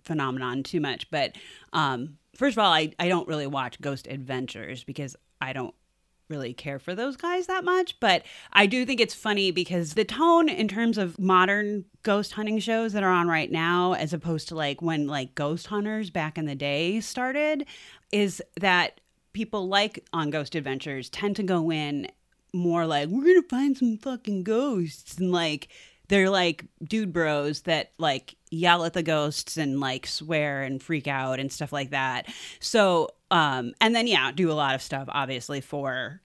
phenomenon 0.04 0.64
too 0.64 0.80
much, 0.80 1.10
but 1.10 1.36
um 1.72 2.18
first 2.36 2.56
of 2.58 2.64
all, 2.64 2.72
I 2.72 2.94
I 3.00 3.08
don't 3.08 3.28
really 3.28 3.48
watch 3.48 3.82
Ghost 3.82 4.08
Adventures 4.08 4.84
because 4.84 5.16
I 5.42 5.54
don't 5.54 5.74
really 6.34 6.54
care 6.54 6.80
for 6.80 6.96
those 6.96 7.16
guys 7.16 7.46
that 7.48 7.64
much, 7.64 8.00
but 8.00 8.24
I 8.52 8.66
do 8.66 8.86
think 8.86 9.00
it's 9.00 9.14
funny 9.14 9.52
because 9.52 9.94
the 9.94 10.04
tone 10.04 10.50
in 10.50 10.68
terms 10.68 10.98
of 10.98 11.20
modern 11.20 11.86
ghost 12.02 12.34
hunting 12.34 12.60
shows 12.60 12.94
that 12.94 13.04
are 13.04 13.12
on 13.12 13.28
right 13.28 13.52
now 13.52 13.94
as 13.94 14.14
opposed 14.14 14.48
to 14.50 14.56
like 14.56 14.82
when 14.82 15.08
like 15.08 15.36
ghost 15.36 15.68
hunters 15.68 16.10
back 16.10 16.38
in 16.38 16.46
the 16.46 16.56
day 16.56 17.00
started 17.00 17.66
is 18.12 18.42
that 18.60 19.00
people 19.34 19.68
like 19.68 20.06
on 20.14 20.30
Ghost 20.30 20.56
Adventures 20.56 21.10
tend 21.10 21.36
to 21.36 21.44
go 21.44 21.72
in 21.72 22.08
more 22.54 22.86
like 22.86 23.10
we're 23.10 23.24
gonna 23.24 23.42
find 23.50 23.76
some 23.78 23.98
fucking 23.98 24.44
ghosts 24.44 25.18
and 25.18 25.32
like 25.32 25.70
they're 26.08 26.30
like 26.30 26.66
dude 26.84 27.12
bros 27.12 27.62
that 27.62 27.92
like 27.98 28.36
yell 28.52 28.86
at 28.86 28.94
the 28.94 29.02
ghosts 29.02 29.58
and 29.58 29.80
like 29.80 30.06
swear 30.06 30.62
and 30.62 30.84
freak 30.84 31.08
out 31.08 31.40
and 31.40 31.52
stuff 31.52 31.74
like 31.74 31.90
that. 31.90 32.28
So 32.60 33.10
um 33.32 33.74
and 33.82 33.96
then 33.96 34.06
yeah 34.08 34.32
do 34.32 34.52
a 34.52 34.54
lot 34.54 34.76
of 34.76 34.82
stuff 34.82 35.08
obviously 35.12 35.62
for 35.62 36.22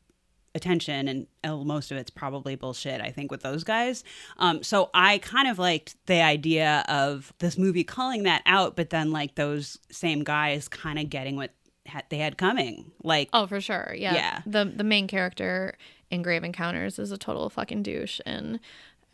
attention 0.59 1.09
and 1.09 1.27
uh, 1.44 1.57
most 1.57 1.90
of 1.90 1.97
it's 1.97 2.11
probably 2.11 2.55
bullshit 2.57 3.01
i 3.01 3.11
think 3.11 3.31
with 3.31 3.40
those 3.42 3.64
guys 3.64 4.05
um 4.37 4.62
so 4.62 4.90
i 4.92 5.16
kind 5.18 5.49
of 5.49 5.59
liked 5.59 5.94
the 6.07 6.21
idea 6.21 6.85
of 6.88 7.33
this 7.38 7.57
movie 7.57 7.85
calling 7.85 8.25
that 8.25 8.42
out 8.44 8.77
but 8.77 8.90
then 8.90 9.11
like 9.12 9.35
those 9.37 9.79
same 9.90 10.23
guys 10.23 10.68
kind 10.68 10.99
of 10.99 11.09
getting 11.09 11.37
what 11.37 11.53
ha- 11.87 12.03
they 12.11 12.18
had 12.18 12.37
coming 12.37 12.90
like 13.03 13.31
oh 13.33 13.47
for 13.47 13.61
sure 13.61 13.94
yeah 13.97 14.14
Yeah. 14.14 14.42
the 14.44 14.64
the 14.66 14.85
main 14.85 15.07
character 15.07 15.79
in 16.11 16.23
grave 16.23 16.44
encounters 16.44 16.99
is 16.99 17.12
a 17.12 17.16
total 17.18 17.49
fucking 17.49 17.83
douche 17.83 18.21
and 18.27 18.61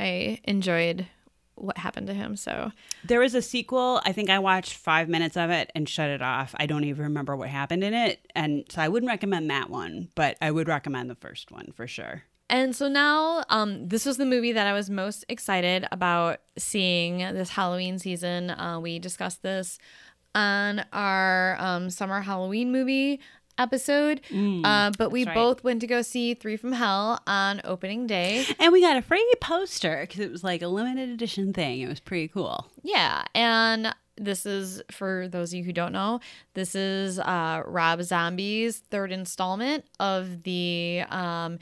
i 0.01 0.41
enjoyed 0.45 1.07
what 1.57 1.79
happened 1.79 2.07
to 2.09 2.15
him 2.15 2.37
so 2.37 2.73
There 3.05 3.21
was 3.21 3.35
a 3.35 3.43
sequel. 3.43 4.01
I 4.05 4.13
think 4.13 4.31
I 4.31 4.39
watched 4.39 4.75
five 4.75 5.09
minutes 5.09 5.37
of 5.37 5.51
it 5.51 5.71
and 5.75 5.89
shut 5.89 6.11
it 6.11 6.23
off. 6.23 6.55
I 6.59 6.67
don't 6.67 6.85
even 6.85 7.05
remember 7.05 7.37
what 7.37 7.49
happened 7.49 7.85
in 7.85 7.95
it. 7.95 8.27
And 8.35 8.65
so 8.69 8.81
I 8.83 8.89
wouldn't 8.89 9.11
recommend 9.11 9.51
that 9.51 9.71
one, 9.71 10.09
but 10.15 10.37
I 10.41 10.51
would 10.51 10.69
recommend 10.69 11.11
the 11.11 11.15
first 11.15 11.51
one 11.51 11.73
for 11.75 11.87
sure. 11.87 12.25
And 12.51 12.77
so 12.77 12.89
now, 12.89 13.43
um, 13.49 13.89
this 13.89 14.05
was 14.05 14.19
the 14.19 14.27
movie 14.27 14.53
that 14.53 14.67
I 14.67 14.75
was 14.75 14.91
most 14.91 15.25
excited 15.29 15.87
about 15.91 16.41
seeing 16.59 17.19
this 17.19 17.51
Halloween 17.51 17.99
season. 17.99 18.51
Uh, 18.51 18.79
we 18.81 18.99
discussed 18.99 19.43
this 19.43 19.79
on 20.35 20.85
our 20.93 21.57
um, 21.59 21.89
summer 21.91 22.21
Halloween 22.21 22.71
movie 22.71 23.21
episode, 23.59 24.21
uh, 24.65 24.91
but 24.99 25.11
we 25.11 25.25
right. 25.25 25.35
both 25.35 25.65
went 25.65 25.81
to 25.81 25.87
go 25.87 26.03
see 26.03 26.35
Three 26.35 26.57
from 26.57 26.73
Hell 26.73 27.21
on 27.27 27.61
opening 27.65 28.07
day. 28.07 28.45
And 28.59 28.73
we 28.73 28.81
got 28.81 28.97
a 28.97 29.03
free 29.03 29.33
poster 29.41 30.03
because 30.03 30.21
it 30.21 30.31
was 30.31 30.43
like 30.43 30.63
a 30.63 30.69
limited 30.69 31.11
edition 31.11 31.53
thing. 31.53 31.81
It 31.81 31.89
was 31.89 32.01
pretty 32.01 32.29
cool. 32.29 32.67
Yeah, 32.83 33.25
and 33.35 33.95
this 34.17 34.47
is 34.47 34.83
for 34.91 35.29
those 35.29 35.53
of 35.53 35.59
you 35.59 35.65
who 35.65 35.73
don't 35.73 35.93
know, 35.93 36.21
this 36.55 36.75
is 36.75 37.19
uh, 37.19 37.63
Rob 37.67 38.03
Zombie's 38.03 38.79
third 38.91 39.13
installment 39.13 39.85
of 39.99 40.45
the 40.45 41.03
um, 41.09 41.59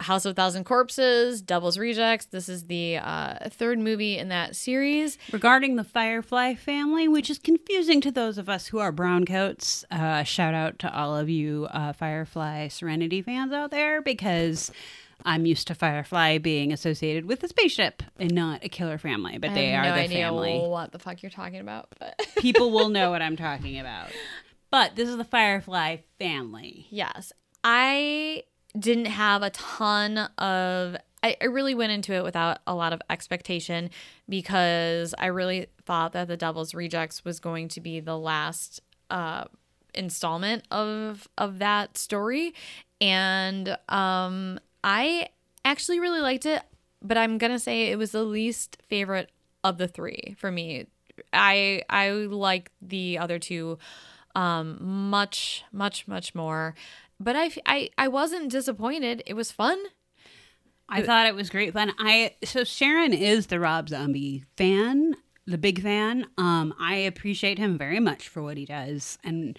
House 0.00 0.24
of 0.26 0.36
Thousand 0.36 0.64
Corpses, 0.64 1.40
Devil's 1.40 1.78
Rejects. 1.78 2.26
This 2.26 2.48
is 2.48 2.64
the 2.66 2.98
uh, 2.98 3.48
third 3.48 3.78
movie 3.78 4.18
in 4.18 4.28
that 4.28 4.54
series. 4.54 5.16
Regarding 5.32 5.76
the 5.76 5.84
Firefly 5.84 6.54
family, 6.54 7.08
which 7.08 7.30
is 7.30 7.38
confusing 7.38 8.00
to 8.02 8.10
those 8.10 8.36
of 8.38 8.48
us 8.48 8.66
who 8.66 8.78
are 8.78 8.92
browncoats, 8.92 9.84
uh, 9.90 10.22
shout 10.22 10.52
out 10.54 10.78
to 10.80 10.94
all 10.94 11.16
of 11.16 11.30
you 11.30 11.66
uh, 11.70 11.92
Firefly 11.94 12.68
Serenity 12.68 13.22
fans 13.22 13.52
out 13.52 13.70
there 13.70 14.02
because 14.02 14.70
I'm 15.24 15.46
used 15.46 15.66
to 15.68 15.74
Firefly 15.74 16.38
being 16.38 16.72
associated 16.74 17.24
with 17.24 17.42
a 17.42 17.48
spaceship 17.48 18.02
and 18.18 18.32
not 18.34 18.62
a 18.64 18.68
killer 18.68 18.98
family, 18.98 19.38
but 19.38 19.54
they 19.54 19.74
I 19.74 19.78
are 19.78 19.82
no 19.84 19.94
the 19.94 20.00
idea 20.02 20.24
family. 20.26 20.58
what 20.58 20.92
the 20.92 20.98
fuck 20.98 21.22
you're 21.22 21.30
talking 21.30 21.60
about, 21.60 21.88
but 21.98 22.20
People 22.38 22.70
will 22.70 22.90
know 22.90 23.10
what 23.10 23.22
I'm 23.22 23.36
talking 23.36 23.80
about. 23.80 24.08
But 24.70 24.94
this 24.94 25.08
is 25.08 25.16
the 25.16 25.24
Firefly 25.24 25.96
family. 26.18 26.86
yes, 26.90 27.32
I 27.64 28.42
didn't 28.78 29.06
have 29.06 29.42
a 29.42 29.50
ton 29.50 30.18
of. 30.38 30.96
I, 31.22 31.36
I 31.40 31.46
really 31.46 31.74
went 31.74 31.92
into 31.92 32.12
it 32.12 32.22
without 32.22 32.58
a 32.66 32.74
lot 32.74 32.92
of 32.92 33.00
expectation 33.10 33.90
because 34.28 35.14
I 35.18 35.26
really 35.26 35.66
thought 35.84 36.12
that 36.12 36.28
the 36.28 36.36
Devil's 36.36 36.74
Rejects 36.74 37.24
was 37.24 37.40
going 37.40 37.68
to 37.68 37.80
be 37.80 38.00
the 38.00 38.18
last 38.18 38.80
uh, 39.10 39.44
installment 39.94 40.64
of 40.70 41.28
of 41.38 41.58
that 41.58 41.96
story, 41.98 42.54
and 43.00 43.76
um, 43.88 44.60
I 44.84 45.28
actually 45.64 46.00
really 46.00 46.20
liked 46.20 46.46
it. 46.46 46.62
But 47.02 47.18
I'm 47.18 47.38
gonna 47.38 47.58
say 47.58 47.90
it 47.90 47.98
was 47.98 48.12
the 48.12 48.24
least 48.24 48.78
favorite 48.88 49.30
of 49.64 49.78
the 49.78 49.88
three 49.88 50.36
for 50.38 50.50
me. 50.50 50.86
I 51.32 51.82
I 51.88 52.10
like 52.10 52.70
the 52.80 53.18
other 53.18 53.38
two 53.38 53.78
um 54.34 54.76
much 55.08 55.64
much 55.72 56.06
much 56.06 56.34
more 56.34 56.74
but 57.18 57.36
I, 57.36 57.50
I, 57.64 57.90
I 57.98 58.08
wasn't 58.08 58.50
disappointed 58.50 59.22
it 59.26 59.34
was 59.34 59.50
fun 59.50 59.78
I 60.88 61.02
thought 61.02 61.26
it 61.26 61.34
was 61.34 61.50
great 61.50 61.72
fun. 61.72 61.92
I 61.98 62.34
so 62.44 62.64
Sharon 62.64 63.12
is 63.12 63.46
the 63.46 63.58
Rob 63.58 63.88
Zombie 63.88 64.44
fan, 64.56 65.16
the 65.46 65.58
big 65.58 65.82
fan. 65.82 66.26
Um, 66.38 66.74
I 66.78 66.96
appreciate 66.96 67.58
him 67.58 67.76
very 67.76 68.00
much 68.00 68.28
for 68.28 68.42
what 68.42 68.56
he 68.56 68.64
does, 68.64 69.18
and 69.24 69.58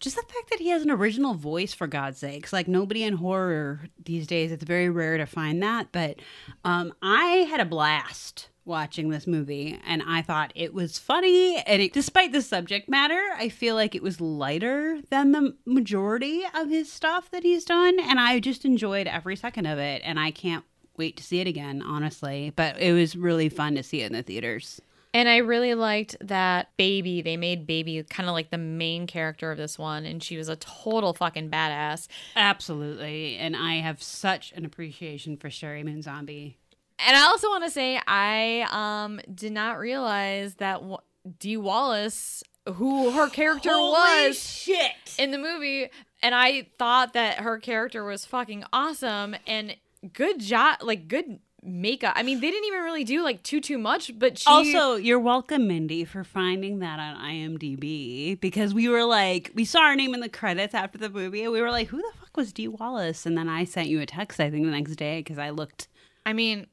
just 0.00 0.16
the 0.16 0.22
fact 0.22 0.50
that 0.50 0.58
he 0.60 0.70
has 0.70 0.82
an 0.82 0.90
original 0.90 1.34
voice 1.34 1.72
for 1.72 1.86
God's 1.86 2.18
sakes. 2.18 2.52
Like 2.52 2.68
nobody 2.68 3.04
in 3.04 3.14
horror 3.14 3.82
these 4.04 4.26
days, 4.26 4.50
it's 4.52 4.64
very 4.64 4.90
rare 4.90 5.16
to 5.18 5.26
find 5.26 5.62
that. 5.62 5.88
But 5.92 6.16
um, 6.64 6.92
I 7.00 7.46
had 7.48 7.60
a 7.60 7.64
blast 7.64 8.48
watching 8.66 9.08
this 9.10 9.26
movie, 9.26 9.78
and 9.86 10.02
I 10.06 10.22
thought 10.22 10.52
it 10.54 10.74
was 10.74 10.98
funny. 10.98 11.58
And 11.58 11.80
it, 11.80 11.92
despite 11.92 12.32
the 12.32 12.42
subject 12.42 12.88
matter, 12.88 13.20
I 13.38 13.48
feel 13.48 13.74
like 13.74 13.94
it 13.94 14.02
was 14.02 14.20
lighter 14.20 15.00
than 15.10 15.32
the 15.32 15.56
majority 15.64 16.42
of 16.54 16.68
his 16.68 16.92
stuff 16.92 17.30
that 17.30 17.42
he's 17.44 17.64
done, 17.64 17.98
and 18.00 18.18
I 18.20 18.40
just 18.40 18.64
enjoyed 18.64 19.06
every 19.06 19.36
second 19.36 19.66
of 19.66 19.78
it. 19.78 20.02
And 20.04 20.18
I 20.18 20.30
can't 20.30 20.64
wait 20.96 21.16
to 21.18 21.22
see 21.22 21.40
it 21.40 21.46
again, 21.46 21.82
honestly. 21.82 22.52
But 22.56 22.78
it 22.80 22.92
was 22.92 23.16
really 23.16 23.48
fun 23.48 23.74
to 23.76 23.82
see 23.82 24.02
it 24.02 24.06
in 24.06 24.12
the 24.12 24.22
theaters. 24.22 24.80
and 25.14 25.28
I 25.28 25.38
really 25.38 25.74
liked 25.74 26.16
that 26.20 26.76
baby 26.76 27.22
they 27.22 27.36
made 27.38 27.66
baby 27.66 28.02
kind 28.10 28.28
of 28.28 28.34
like 28.34 28.50
the 28.50 28.58
main 28.58 29.06
character 29.06 29.50
of 29.50 29.56
this 29.56 29.78
one 29.78 30.04
and 30.04 30.22
she 30.22 30.36
was 30.36 30.48
a 30.50 30.56
total 30.56 31.14
fucking 31.14 31.48
badass 31.50 32.08
Absolutely, 32.34 33.36
and 33.36 33.56
I 33.56 33.76
have 33.76 34.02
such 34.02 34.52
an 34.52 34.64
appreciation 34.64 35.36
for 35.36 35.48
Sheri 35.48 35.84
Moon 35.84 36.02
Zombie. 36.02 36.58
And 36.98 37.16
I 37.16 37.22
also 37.22 37.48
want 37.48 37.64
to 37.64 37.70
say 37.70 38.00
I 38.06 38.66
um 38.70 39.20
did 39.32 39.52
not 39.52 39.78
realize 39.78 40.54
that 40.56 40.80
w- 40.80 40.98
Dee 41.38 41.56
Wallace 41.56 42.42
who 42.74 43.10
her 43.12 43.28
character 43.28 43.70
was 43.70 44.38
shit! 44.42 44.92
in 45.18 45.30
the 45.30 45.38
movie 45.38 45.88
and 46.22 46.34
I 46.34 46.68
thought 46.78 47.12
that 47.12 47.38
her 47.38 47.58
character 47.58 48.04
was 48.04 48.24
fucking 48.24 48.64
awesome 48.72 49.36
and 49.46 49.76
good 50.12 50.40
job 50.40 50.78
like 50.82 51.08
good 51.08 51.38
makeup. 51.62 52.12
I 52.16 52.22
mean, 52.22 52.40
they 52.40 52.50
didn't 52.50 52.66
even 52.66 52.80
really 52.82 53.04
do 53.04 53.22
like 53.22 53.42
too 53.42 53.60
too 53.60 53.78
much, 53.78 54.16
but 54.18 54.38
she 54.38 54.48
Also, 54.48 54.94
you're 54.96 55.18
welcome, 55.18 55.66
Mindy, 55.66 56.04
for 56.04 56.24
finding 56.24 56.78
that 56.78 56.98
on 57.00 57.16
IMDb 57.16 58.40
because 58.40 58.72
we 58.72 58.88
were 58.88 59.04
like, 59.04 59.50
we 59.54 59.64
saw 59.64 59.88
her 59.88 59.96
name 59.96 60.14
in 60.14 60.20
the 60.20 60.28
credits 60.28 60.74
after 60.74 60.98
the 60.98 61.10
movie, 61.10 61.42
and 61.42 61.52
we 61.52 61.60
were 61.60 61.70
like, 61.70 61.88
who 61.88 61.98
the 61.98 62.12
fuck 62.20 62.36
was 62.36 62.52
Dee 62.52 62.68
Wallace? 62.68 63.26
And 63.26 63.36
then 63.36 63.48
I 63.48 63.64
sent 63.64 63.88
you 63.88 64.00
a 64.00 64.06
text, 64.06 64.38
I 64.40 64.50
think, 64.50 64.64
the 64.64 64.70
next 64.70 64.94
day 64.96 65.20
because 65.20 65.38
I 65.38 65.50
looked 65.50 65.88
I 66.26 66.32
mean, 66.34 66.66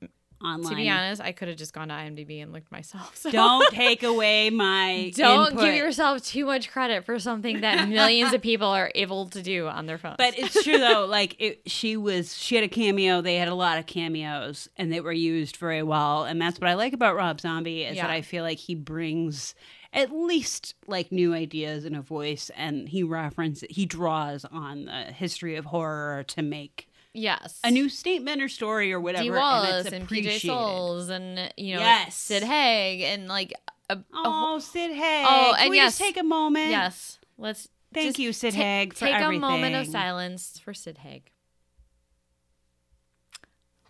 online. 0.44 0.72
to 0.72 0.76
be 0.76 0.90
honest, 0.90 1.22
I 1.22 1.32
could 1.32 1.48
have 1.48 1.56
just 1.58 1.72
gone 1.74 1.88
to 1.88 1.94
IMDb 1.94 2.42
and 2.44 2.52
looked 2.52 2.72
myself. 2.72 3.16
So. 3.24 3.32
don't 3.32 3.72
take 3.74 4.04
away 4.04 4.50
my 4.50 5.14
Don't 5.16 5.52
input. 5.52 5.64
give 5.64 5.76
yourself 5.76 6.22
too 6.26 6.46
much 6.46 6.70
credit 6.70 7.06
for 7.06 7.18
something 7.20 7.62
that 7.62 7.88
millions 7.88 8.34
of 8.34 8.42
people 8.42 8.68
are 8.68 8.92
able 8.96 9.28
to 9.30 9.42
do 9.42 9.68
on 9.68 9.86
their 9.86 9.98
phones. 9.98 10.16
But 10.18 10.38
it's 10.38 10.62
true 10.64 10.78
though. 10.78 11.06
Like 11.06 11.38
it, 11.40 11.62
she 11.68 11.96
was, 11.96 12.36
she 12.36 12.56
had 12.56 12.66
a 12.66 12.68
cameo. 12.68 13.22
They 13.22 13.36
had 13.38 13.48
a 13.48 13.56
lot 13.56 13.78
of 13.78 13.86
cameos, 13.86 14.68
and 14.76 14.92
they 14.92 15.00
were 15.00 15.14
used 15.14 15.56
very 15.58 15.84
well. 15.84 16.26
And 16.26 16.42
that's 16.42 16.60
what 16.60 16.70
I 16.70 16.74
like 16.74 16.92
about 16.92 17.16
Rob 17.16 17.40
Zombie 17.40 17.84
is 17.84 17.96
Yeah. 17.96 18.08
that 18.08 18.12
I 18.12 18.22
feel 18.22 18.44
like 18.44 18.58
he 18.58 18.76
brings 18.76 19.56
at 19.94 20.12
least 20.12 20.74
like 20.88 21.12
new 21.12 21.34
ideas 21.34 21.86
and 21.86 21.96
a 21.96 22.02
voice 22.02 22.50
and 22.58 22.90
he 22.90 23.04
references 23.04 23.68
he 23.70 23.86
draws 23.86 24.44
on 24.46 24.86
the 24.86 25.04
history 25.14 25.56
of 25.56 25.66
horror 25.66 26.24
to 26.24 26.42
make 26.42 26.90
Yes. 27.14 27.60
a 27.64 27.70
new 27.72 27.90
statement 27.90 28.42
or 28.42 28.50
story 28.50 28.92
or 28.92 29.00
whatever 29.00 29.24
Dee 29.24 29.28
and 29.30 29.38
Wallace 29.38 29.86
it's 29.86 29.94
and, 29.94 30.08
PJ. 30.10 30.40
Soles 30.46 31.10
and 31.10 31.52
you 31.58 31.76
know 31.76 31.82
Yes. 31.82 32.16
Sid 32.16 32.44
Haig 32.44 33.02
and 33.02 33.28
like 33.28 33.54
a, 33.90 33.96
a 33.98 34.04
Oh, 34.14 34.60
Sid 34.60 34.92
Haig. 34.92 35.26
Oh, 35.30 35.52
Can 35.56 35.62
and 35.64 35.70
we 35.70 35.78
yes. 35.78 35.92
just 35.98 36.02
take 36.02 36.18
a 36.18 36.24
moment? 36.24 36.70
yes. 36.72 37.20
Let's 37.38 37.68
Thank 37.94 38.18
you, 38.18 38.34
Sid 38.34 38.54
ta- 38.56 38.60
Haig, 38.60 38.94
for 38.96 39.06
take 39.06 39.22
a 39.22 39.32
moment 39.32 39.76
of 39.76 39.86
silence 39.88 40.60
for 40.64 40.74
Sid 40.74 40.98
Haig. 41.00 41.30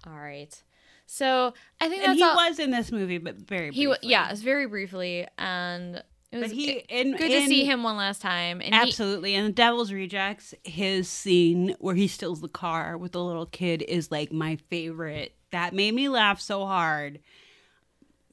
All 0.05 0.13
right. 0.19 0.61
So 1.05 1.53
I 1.79 1.87
think 1.89 2.03
And 2.05 2.17
he 2.17 2.23
all. 2.23 2.35
was 2.35 2.59
in 2.59 2.71
this 2.71 2.91
movie, 2.91 3.17
but 3.17 3.35
very 3.35 3.71
he 3.71 3.85
briefly. 3.85 4.09
yeah, 4.09 4.29
it's 4.31 4.41
very 4.41 4.65
briefly, 4.67 5.27
and 5.37 6.03
it 6.33 6.39
was 6.39 6.49
But 6.49 6.57
he 6.57 6.81
good 6.89 7.17
to 7.17 7.45
see 7.45 7.63
him 7.63 7.83
one 7.83 7.95
last 7.95 8.21
time. 8.21 8.59
And 8.61 8.73
he, 8.73 8.81
Absolutely. 8.81 9.35
And 9.35 9.47
the 9.47 9.51
Devil's 9.51 9.91
Rejects, 9.91 10.53
his 10.63 11.07
scene 11.07 11.75
where 11.79 11.95
he 11.95 12.07
steals 12.07 12.41
the 12.41 12.47
car 12.47 12.97
with 12.97 13.11
the 13.11 13.23
little 13.23 13.45
kid 13.45 13.83
is 13.83 14.11
like 14.11 14.31
my 14.31 14.55
favorite. 14.69 15.35
That 15.51 15.73
made 15.73 15.93
me 15.93 16.09
laugh 16.09 16.41
so 16.41 16.65
hard. 16.65 17.19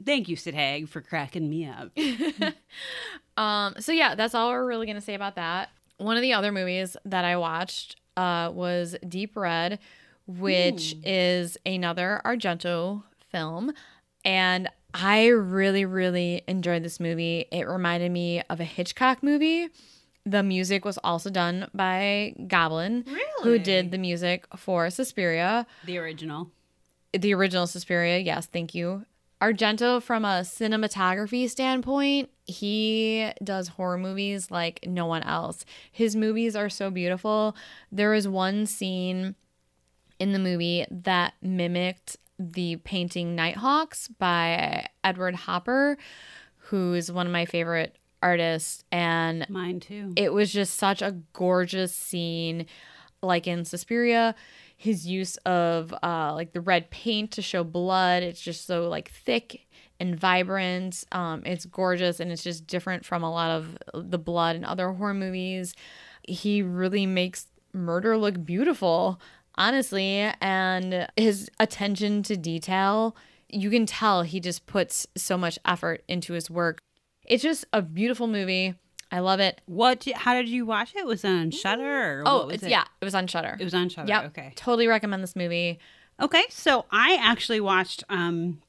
Thank 0.05 0.31
you, 0.31 0.37
Sid 0.37 0.55
Haig, 0.55 0.89
for 0.89 1.03
cracking 1.03 1.51
me 1.51 1.69
up. 1.69 1.91
Um, 3.37 3.77
so 3.81 3.93
yeah, 3.93 4.15
that's 4.15 4.35
all 4.35 4.51
we're 4.51 4.67
really 4.67 4.87
gonna 4.87 5.01
say 5.01 5.15
about 5.15 5.37
that. 5.37 5.71
One 5.97 6.17
of 6.17 6.23
the 6.23 6.35
other 6.35 6.53
movies 6.53 6.95
that 7.07 7.25
I 7.25 7.39
watched 7.39 7.97
uh, 8.17 8.51
was 8.53 8.97
Deep 9.09 9.35
Red, 9.35 9.79
which 10.27 10.95
is 11.05 11.57
another 11.65 12.21
Argento 12.27 13.03
film, 13.31 13.73
and 14.23 14.69
I 14.95 15.29
really, 15.29 15.85
really 15.85 16.43
enjoyed 16.49 16.83
this 16.83 17.01
movie. 17.01 17.47
It 17.51 17.67
reminded 17.69 18.11
me 18.13 18.43
of 18.51 18.61
a 18.61 18.65
Hitchcock 18.65 19.23
movie. 19.23 19.69
The 20.27 20.43
music 20.43 20.85
was 20.85 20.99
also 20.99 21.31
done 21.31 21.69
by 21.73 22.35
Goblin, 22.47 23.05
who 23.43 23.59
did 23.59 23.91
the 23.91 23.99
music 23.99 24.47
for 24.57 24.91
Suspiria 24.91 25.67
The 25.85 25.99
original. 25.99 26.51
the 27.13 27.33
original 27.35 27.67
Suspiria. 27.67 28.19
Yes, 28.19 28.47
thank 28.47 28.75
you. 28.75 29.07
Argento, 29.41 30.03
from 30.03 30.27
a 30.27 30.43
cinematography 30.43 31.49
standpoint, 31.49 32.29
he 32.45 33.31
does 33.43 33.69
horror 33.69 33.97
movies 33.97 34.51
like 34.51 34.81
no 34.87 35.07
one 35.07 35.23
else. 35.23 35.65
His 35.91 36.15
movies 36.15 36.55
are 36.55 36.69
so 36.69 36.91
beautiful. 36.91 37.57
There 37.91 38.13
is 38.13 38.29
one 38.29 38.67
scene 38.67 39.35
in 40.19 40.33
the 40.33 40.39
movie 40.39 40.85
that 40.91 41.33
mimicked 41.41 42.19
the 42.41 42.77
painting 42.77 43.37
Nighthawks 43.37 44.09
by 44.09 44.87
Edward 45.05 45.35
Hopper, 45.35 45.99
who 46.57 46.95
is 46.95 47.13
one 47.13 47.27
of 47.27 47.33
my 47.33 47.45
favorite 47.45 47.99
artists. 48.23 48.83
And 48.91 49.47
Mine 49.51 49.81
too. 49.81 50.13
it 50.17 50.33
was 50.33 50.53
just 50.53 50.75
such 50.75 51.03
a 51.03 51.17
gorgeous 51.33 51.95
scene 51.95 52.67
like 53.23 53.47
in 53.47 53.65
Suspiria 53.67 54.35
his 54.79 55.07
use 55.07 55.37
of 55.39 55.93
uh 56.03 56.33
like 56.35 56.53
the 56.53 56.61
red 56.63 56.91
paint 56.91 57.33
to 57.33 57.43
show 57.43 57.63
blood 57.63 58.23
it's 58.23 58.41
just 58.41 58.67
so 58.67 58.89
like 58.89 59.11
thick 59.11 59.67
and 60.01 60.19
vibrant 60.19 61.05
um 61.13 61.43
it's 61.45 61.67
gorgeous 61.67 62.19
and 62.19 62.33
it's 62.33 62.43
just 62.43 62.67
different 62.67 63.05
from 63.05 63.23
a 63.23 63.31
lot 63.31 63.51
of 63.51 63.77
the 63.93 64.19
blood 64.19 64.57
in 64.57 64.65
other 64.65 64.91
horror 64.93 65.13
movies 65.13 65.75
he 66.27 66.63
really 66.63 67.05
makes 67.05 67.47
murder 67.75 68.17
look 68.17 68.43
beautiful 68.43 69.21
honestly 69.57 70.31
and 70.41 71.07
his 71.17 71.51
attention 71.59 72.23
to 72.23 72.37
detail 72.37 73.17
you 73.49 73.69
can 73.71 73.85
tell 73.87 74.23
he 74.23 74.41
just 74.41 74.67
puts 74.67 75.07
so 75.17 75.37
much 75.37 75.59
effort 75.65 76.03
into 76.09 76.33
his 76.33 76.51
work 76.51 76.79
it's 77.27 77.43
just 77.43 77.65
a 77.73 77.83
beautiful 77.83 78.27
movie 78.27 78.75
i 79.13 79.19
love 79.19 79.41
it 79.41 79.61
what? 79.67 80.07
How 80.15 80.35
did 80.35 80.49
you 80.49 80.65
watch 80.67 80.95
it? 80.95 81.05
Was 81.05 81.25
it 81.25 81.29
on 81.29 81.51
Shudder? 81.51 82.21
Or 82.21 82.23
Oh, 82.27 82.37
what 82.39 82.47
was 82.47 82.55
it's 82.57 82.63
it? 82.65 82.71
yeah, 82.71 82.85
it 83.01 83.05
was 83.05 83.15
on 83.15 83.27
Shudder. 83.27 83.57
It 83.59 83.65
was 83.65 83.75
on 83.75 83.89
Shudder. 83.89 84.09
Yeah. 84.09 84.23
Okay. 84.27 84.53
Totally 84.57 84.87
recommend 84.87 85.23
this 85.23 85.35
movie. 85.35 85.79
Okay, 86.21 86.45
so 86.49 86.87
I 86.93 87.19
actually 87.21 87.61
watched. 87.61 88.05
Um, 88.09 88.61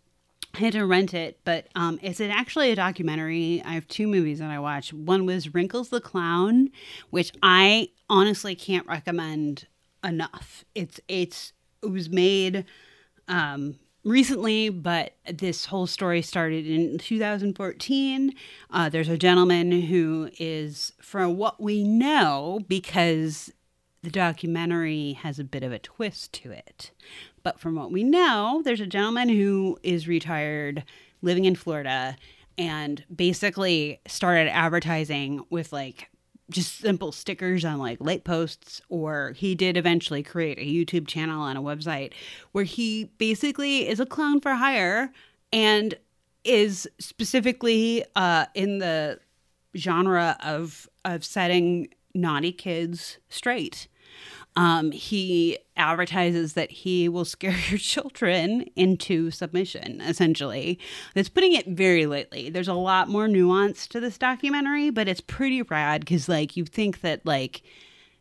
I 0.55 0.59
had 0.59 0.73
to 0.73 0.85
rent 0.85 1.13
it, 1.13 1.39
but 1.43 1.67
um, 1.75 1.99
it's 2.01 2.19
an, 2.19 2.31
actually 2.31 2.71
a 2.71 2.75
documentary. 2.75 3.61
I 3.65 3.73
have 3.73 3.87
two 3.87 4.07
movies 4.07 4.39
that 4.39 4.49
I 4.49 4.57
watched. 4.59 4.93
One 4.93 5.25
was 5.27 5.53
Wrinkles 5.53 5.89
the 5.89 6.01
Clown, 6.01 6.69
which 7.11 7.31
I 7.43 7.89
honestly 8.09 8.55
can't 8.55 8.87
recommend 8.87 9.67
enough. 10.03 10.63
It's 10.75 10.99
it's 11.07 11.53
it 11.83 11.91
was 11.91 12.09
made 12.09 12.65
um, 13.27 13.75
recently, 14.03 14.69
but 14.69 15.13
this 15.31 15.65
whole 15.65 15.87
story 15.87 16.21
started 16.21 16.67
in 16.67 16.97
2014. 16.97 18.33
Uh, 18.69 18.89
there's 18.89 19.09
a 19.09 19.17
gentleman 19.17 19.71
who 19.83 20.29
is, 20.39 20.93
from 21.01 21.37
what 21.37 21.61
we 21.61 21.83
know, 21.83 22.61
because 22.67 23.51
the 24.03 24.09
documentary 24.09 25.13
has 25.13 25.39
a 25.39 25.43
bit 25.43 25.63
of 25.63 25.71
a 25.71 25.79
twist 25.79 26.33
to 26.33 26.51
it. 26.51 26.91
But 27.43 27.59
from 27.59 27.75
what 27.75 27.91
we 27.91 28.03
know, 28.03 28.61
there's 28.63 28.81
a 28.81 28.87
gentleman 28.87 29.29
who 29.29 29.77
is 29.83 30.07
retired, 30.07 30.83
living 31.21 31.45
in 31.45 31.55
Florida, 31.55 32.15
and 32.57 33.03
basically 33.13 33.99
started 34.07 34.49
advertising 34.49 35.43
with 35.49 35.71
like 35.71 36.09
just 36.51 36.79
simple 36.79 37.11
stickers 37.11 37.65
on 37.65 37.79
like 37.79 37.99
light 37.99 38.23
posts 38.23 38.81
or 38.89 39.33
he 39.35 39.55
did 39.55 39.77
eventually 39.77 40.21
create 40.21 40.59
a 40.59 40.61
YouTube 40.61 41.07
channel 41.07 41.45
and 41.45 41.57
a 41.57 41.61
website 41.61 42.13
where 42.51 42.63
he 42.63 43.05
basically 43.17 43.87
is 43.87 43.99
a 43.99 44.05
clown 44.05 44.39
for 44.39 44.53
hire 44.53 45.11
and 45.51 45.95
is 46.43 46.89
specifically 46.99 48.03
uh 48.15 48.45
in 48.55 48.79
the 48.79 49.19
genre 49.75 50.37
of 50.43 50.87
of 51.05 51.23
setting 51.23 51.87
naughty 52.13 52.51
kids 52.51 53.17
straight. 53.29 53.87
Um, 54.55 54.91
he 54.91 55.57
advertises 55.77 56.53
that 56.53 56.71
he 56.71 57.07
will 57.07 57.25
scare 57.25 57.55
your 57.69 57.79
children 57.79 58.65
into 58.75 59.31
submission, 59.31 60.01
essentially. 60.01 60.79
That's 61.13 61.29
putting 61.29 61.53
it 61.53 61.67
very 61.67 62.05
lightly. 62.05 62.49
There's 62.49 62.67
a 62.67 62.73
lot 62.73 63.09
more 63.09 63.27
nuance 63.27 63.87
to 63.87 63.99
this 63.99 64.17
documentary, 64.17 64.89
but 64.89 65.07
it's 65.07 65.21
pretty 65.21 65.61
rad 65.61 66.01
because, 66.01 66.27
like, 66.27 66.57
you 66.57 66.65
think 66.65 67.01
that, 67.01 67.25
like, 67.25 67.61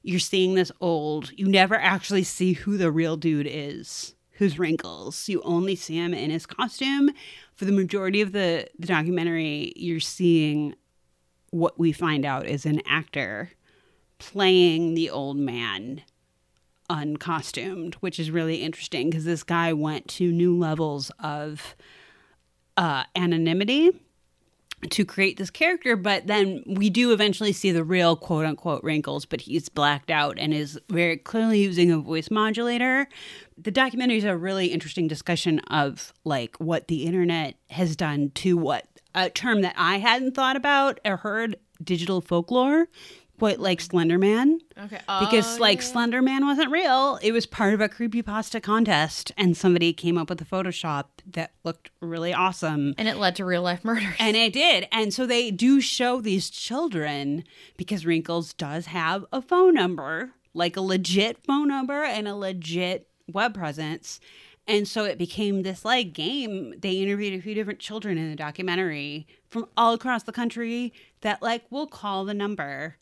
you're 0.03 0.21
seeing 0.21 0.55
this 0.55 0.73
old, 0.81 1.33
you 1.37 1.47
never 1.47 1.75
actually 1.75 2.25
see 2.25 2.55
who 2.55 2.77
the 2.77 2.90
real 2.90 3.16
dude 3.16 3.49
is, 3.49 4.14
who's 4.33 4.59
wrinkles. 4.59 5.29
You 5.29 5.43
only 5.43 5.77
see 5.77 5.97
him 5.97 6.14
in 6.14 6.31
his 6.31 6.47
costume. 6.47 7.11
For 7.55 7.66
the 7.66 7.73
majority 7.73 8.23
of 8.23 8.33
the, 8.33 8.66
the 8.79 8.87
documentary, 8.87 9.75
you're 9.77 10.01
seeing 10.01 10.75
what 11.51 11.79
we 11.79 11.93
find 11.93 12.25
out 12.25 12.47
is 12.47 12.64
an 12.64 12.81
actor 12.87 13.51
playing 14.19 14.95
the 14.95 15.11
old 15.11 15.37
man 15.37 16.03
uncostumed, 16.90 17.94
which 18.00 18.18
is 18.18 18.31
really 18.31 18.57
interesting 18.57 19.09
because 19.09 19.24
this 19.24 19.44
guy 19.44 19.72
went 19.72 20.09
to 20.09 20.31
new 20.31 20.59
levels 20.59 21.11
of 21.20 21.76
uh, 22.76 23.05
anonymity 23.14 23.90
to 24.88 25.05
create 25.05 25.37
this 25.37 25.50
character, 25.50 25.94
but 25.94 26.26
then 26.26 26.64
we 26.66 26.88
do 26.90 27.12
eventually 27.12 27.53
see 27.53 27.70
the 27.70 27.85
real 27.85 28.16
quote 28.16 28.46
unquote 28.46 28.83
wrinkles, 28.83 29.24
but 29.24 29.42
he's 29.42 29.68
blacked 29.68 30.11
out 30.11 30.38
and 30.38 30.53
is 30.53 30.81
very 30.88 31.16
clearly 31.16 31.62
using 31.62 31.92
a 31.92 31.98
voice 31.98 32.31
modulator. 32.31 33.07
The 33.59 33.70
documentary 33.70 34.16
is 34.16 34.24
a 34.24 34.37
really 34.37 34.68
interesting 34.68 35.07
discussion 35.07 35.61
of 35.70 36.12
like 36.24 36.57
what 36.57 36.88
the 36.88 37.05
internet 37.05 37.57
has 37.68 37.94
done 37.94 38.31
to 38.37 38.57
what 38.57 38.87
a 39.14 39.29
term 39.29 39.61
that 39.61 39.74
I 39.76 39.98
hadn't 39.98 40.35
thought 40.35 40.57
about 40.57 40.98
or 41.05 41.18
heard 41.18 41.57
digital 41.85 42.20
folklore, 42.20 42.88
quite 43.40 43.59
like 43.59 43.81
Slenderman 43.83 44.59
Okay. 44.79 45.00
because 45.20 45.57
oh, 45.59 45.61
like 45.61 45.83
Slender 45.83 46.22
Man 46.22 46.46
wasn't 46.46 46.70
real. 46.70 47.18
It 47.22 47.33
was 47.33 47.46
part 47.46 47.74
of 47.74 47.81
a 47.81 47.88
creepypasta 47.88 48.62
contest 48.62 49.33
and 49.37 49.57
somebody 49.57 49.92
came 49.92 50.16
up 50.16 50.29
with 50.31 50.40
a 50.40 50.44
Photoshop 50.44 51.07
that 51.33 51.53
looked 51.64 51.90
really 52.00 52.33
awesome. 52.33 52.94
and 52.98 53.09
it 53.09 53.16
led 53.16 53.35
to 53.37 53.44
real 53.44 53.62
life 53.62 53.85
murders. 53.85 54.14
And 54.18 54.37
it 54.37 54.53
did. 54.53 54.87
And 54.92 55.12
so 55.12 55.26
they 55.26 55.50
do 55.50 55.81
show 55.81 56.20
these 56.20 56.50
children 56.50 57.44
because 57.76 58.07
Wrinkles 58.07 58.53
does 58.53 58.87
have 58.87 59.24
a 59.33 59.42
phone 59.42 59.74
number, 59.74 60.31
like 60.55 60.76
a 60.76 60.81
legit 60.81 61.38
phone 61.44 61.68
number 61.68 62.05
and 62.05 62.29
a 62.29 62.35
legit 62.37 63.09
web 63.33 63.55
presence. 63.55 64.20
And 64.66 64.87
so 64.87 65.05
it 65.05 65.18
became 65.18 65.62
this 65.62 65.85
like 65.85 66.12
game. 66.12 66.74
They 66.79 66.92
interviewed 66.92 67.38
a 67.38 67.42
few 67.42 67.55
different 67.55 67.81
children 67.81 68.18
in 68.18 68.31
the 68.31 68.37
documentary 68.37 69.26
from 69.48 69.66
all 69.76 69.94
across 69.94 70.22
the 70.22 70.33
country 70.33 70.92
that 71.22 71.42
like 71.42 71.64
will 71.70 71.87
call 71.88 72.24
the 72.24 72.35
number 72.35 72.96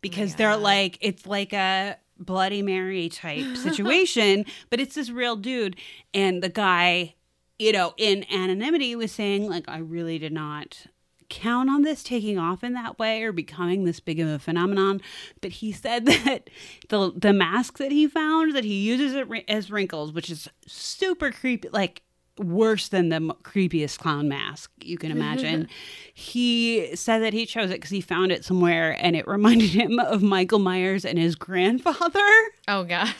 because 0.00 0.34
they're 0.34 0.56
like 0.56 0.98
it's 1.00 1.26
like 1.26 1.52
a 1.52 1.96
bloody 2.18 2.62
mary 2.62 3.08
type 3.08 3.44
situation 3.56 4.44
but 4.68 4.80
it's 4.80 4.94
this 4.94 5.10
real 5.10 5.36
dude. 5.36 5.76
And 6.12 6.42
the 6.42 6.48
guy 6.48 7.14
you 7.58 7.72
know 7.72 7.94
in 7.96 8.24
anonymity 8.32 8.96
was 8.96 9.12
saying 9.12 9.48
like 9.48 9.68
i 9.68 9.76
really 9.76 10.18
did 10.18 10.32
not 10.32 10.86
count 11.30 11.70
on 11.70 11.82
this 11.82 12.02
taking 12.02 12.38
off 12.38 12.62
in 12.62 12.74
that 12.74 12.98
way 12.98 13.22
or 13.22 13.32
becoming 13.32 13.84
this 13.84 14.00
big 14.00 14.20
of 14.20 14.28
a 14.28 14.38
phenomenon. 14.38 15.00
But 15.40 15.52
he 15.52 15.72
said 15.72 16.04
that 16.06 16.50
the 16.90 17.12
the 17.16 17.32
mask 17.32 17.78
that 17.78 17.92
he 17.92 18.06
found 18.06 18.54
that 18.54 18.64
he 18.64 18.74
uses 18.74 19.14
it 19.14 19.28
as 19.48 19.70
wrinkles 19.70 20.12
which 20.12 20.28
is 20.28 20.48
super 20.66 21.30
creepy 21.30 21.68
like 21.70 22.02
worse 22.40 22.88
than 22.88 23.08
the 23.08 23.20
creepiest 23.42 23.98
clown 23.98 24.28
mask 24.28 24.70
you 24.82 24.98
can 24.98 25.10
mm-hmm. 25.10 25.18
imagine. 25.18 25.68
he 26.14 26.94
said 26.96 27.20
that 27.20 27.32
he 27.32 27.46
chose 27.46 27.70
it 27.70 27.74
because 27.74 27.90
he 27.90 28.00
found 28.00 28.32
it 28.32 28.44
somewhere 28.44 28.96
and 29.00 29.16
it 29.16 29.26
reminded 29.28 29.70
him 29.70 29.98
of 29.98 30.22
Michael 30.22 30.58
Myers 30.58 31.04
and 31.04 31.18
his 31.18 31.34
grandfather, 31.34 32.20
Oh 32.68 32.84
god. 32.84 33.14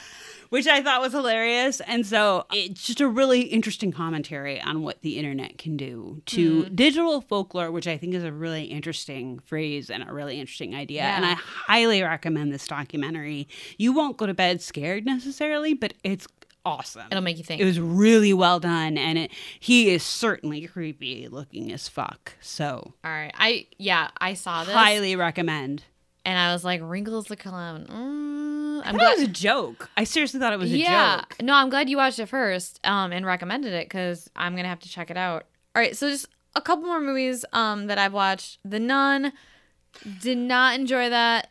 which 0.50 0.66
I 0.66 0.83
thought 0.83 1.00
was 1.00 1.12
hilarious. 1.12 1.80
And 1.80 2.04
so 2.04 2.44
it's 2.52 2.85
just 2.85 3.00
a 3.00 3.09
really 3.09 3.42
interesting 3.42 3.92
commentary 3.92 4.61
on 4.61 4.83
what 4.83 5.00
the 5.00 5.16
internet 5.16 5.59
can 5.59 5.76
do 5.76 6.20
to 6.26 6.64
hmm. 6.64 6.74
digital 6.74 7.20
folklore, 7.20 7.70
which 7.70 7.87
I 7.87 7.96
think 7.96 8.14
is 8.14 8.24
a 8.24 8.33
really 8.33 8.64
interesting 8.64 9.38
phrase 9.38 9.90
and 9.90 10.06
a 10.06 10.12
really 10.12 10.38
interesting 10.38 10.74
idea. 10.74 11.02
And 11.02 11.24
I 11.24 11.35
highly 11.35 12.02
recommend 12.02 12.52
this 12.52 12.66
documentary. 12.66 13.48
You 13.78 13.92
won't 13.92 14.16
go 14.16 14.26
to 14.26 14.35
bed 14.35 14.61
scared 14.61 15.06
necessarily, 15.06 15.72
but 15.72 15.94
it's 16.02 16.26
awesome. 16.64 17.07
It'll 17.11 17.23
make 17.23 17.38
you 17.38 17.44
think. 17.44 17.61
It 17.61 17.64
was 17.64 17.81
really 17.81 18.33
well 18.33 18.61
done, 18.61 18.99
and 18.99 19.18
it, 19.18 19.31
he 19.59 19.90
is 19.90 20.03
certainly 20.03 20.66
creepy 20.66 21.29
looking 21.29 21.73
as 21.73 21.88
fuck. 21.88 22.35
So 22.40 22.94
All 23.05 23.11
right. 23.11 23.33
I 23.38 23.66
yeah, 23.79 24.11
I 24.20 24.35
saw 24.35 24.64
this 24.64 24.75
highly 24.75 25.16
recommend. 25.16 25.85
and 26.25 26.38
I 26.38 26.53
was 26.53 26.64
like, 26.64 26.81
Wrinkles 26.83 27.27
the 27.27 27.37
Clown. 27.37 27.87
Mm, 27.87 28.85
I 28.87 28.88
I'm 28.90 28.99
thought 28.99 29.12
it 29.12 29.20
was 29.20 29.29
a 29.29 29.33
joke. 29.33 29.88
I 29.96 30.05
seriously 30.05 30.40
thought 30.40 30.53
it 30.53 30.59
was 30.59 30.73
a 30.73 30.79
yeah. 30.79 31.18
joke. 31.20 31.37
No, 31.42 31.55
I'm 31.55 31.70
glad 31.70 31.88
you 31.88 31.96
watched 31.96 32.18
it 32.18 32.27
first 32.27 32.81
um, 32.85 33.12
and 33.12 33.25
recommended 33.27 33.73
it 33.73 33.87
because 33.87 34.29
I'm 34.37 34.55
gonna 34.57 34.68
have 34.68 34.81
to 34.81 34.88
check 34.88 35.11
it 35.11 35.16
out. 35.16 35.46
All 35.75 35.83
right. 35.83 35.96
So 35.96 36.09
just 36.09 36.27
a 36.57 36.61
couple 36.61 36.85
more 36.87 37.01
movies 37.01 37.44
um, 37.53 37.87
that 37.87 37.99
I've 37.99 38.12
watched. 38.12 38.59
The 38.64 38.81
Nun. 38.81 39.33
Did 40.23 40.38
not 40.38 40.79
enjoy 40.79 41.11
that. 41.11 41.49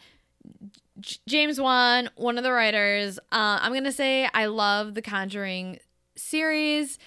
James 1.28 1.60
Wan, 1.60 2.10
one 2.16 2.38
of 2.38 2.44
the 2.44 2.52
writers. 2.52 3.20
Uh, 3.32 3.60
I'm 3.62 3.74
gonna 3.74 3.92
say 3.92 4.30
I 4.34 4.46
love 4.46 4.94
the 4.94 5.02
Conjuring 5.02 5.80
series, 6.16 7.00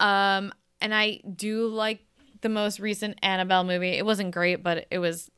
um, 0.00 0.52
and 0.80 0.94
I 0.94 1.20
do 1.34 1.68
like 1.68 2.04
the 2.40 2.48
most 2.48 2.80
recent 2.80 3.18
Annabelle 3.22 3.64
movie. 3.64 3.90
It 3.90 4.04
wasn't 4.04 4.32
great, 4.32 4.62
but 4.62 4.86
it 4.90 4.98
was 4.98 5.30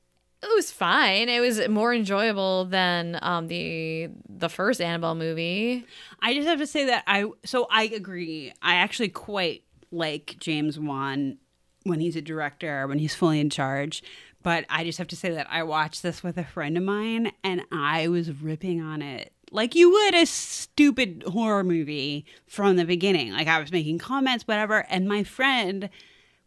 it 0.42 0.54
was 0.54 0.70
fine. 0.70 1.28
It 1.28 1.40
was 1.40 1.68
more 1.68 1.92
enjoyable 1.92 2.64
than 2.64 3.18
um, 3.22 3.48
the 3.48 4.08
the 4.28 4.48
first 4.48 4.80
Annabelle 4.80 5.14
movie. 5.14 5.84
I 6.20 6.34
just 6.34 6.48
have 6.48 6.58
to 6.58 6.66
say 6.66 6.86
that 6.86 7.04
I 7.06 7.26
so 7.44 7.66
I 7.70 7.84
agree. 7.84 8.52
I 8.62 8.76
actually 8.76 9.10
quite 9.10 9.64
like 9.92 10.36
James 10.38 10.78
Wan 10.78 11.38
when 11.84 12.00
he's 12.00 12.16
a 12.16 12.22
director, 12.22 12.86
when 12.86 12.98
he's 12.98 13.14
fully 13.14 13.40
in 13.40 13.50
charge. 13.50 14.02
But 14.42 14.64
I 14.70 14.85
just 14.85 14.98
have 14.98 15.09
to 15.09 15.16
say 15.16 15.31
that 15.31 15.46
I 15.50 15.62
watched 15.62 16.03
this 16.03 16.22
with 16.22 16.38
a 16.38 16.44
friend 16.44 16.76
of 16.76 16.83
mine 16.83 17.33
and 17.44 17.62
I 17.70 18.09
was 18.09 18.33
ripping 18.33 18.81
on 18.81 19.03
it 19.03 19.33
like 19.50 19.74
you 19.74 19.90
would 19.90 20.14
a 20.14 20.26
stupid 20.26 21.24
horror 21.26 21.64
movie 21.64 22.24
from 22.46 22.76
the 22.76 22.85
beginning. 22.85 23.33
Like 23.33 23.48
I 23.48 23.61
was 23.61 23.72
making 23.72 23.98
comments, 23.98 24.46
whatever, 24.46 24.87
and 24.88 25.09
my 25.09 25.24
friend 25.24 25.90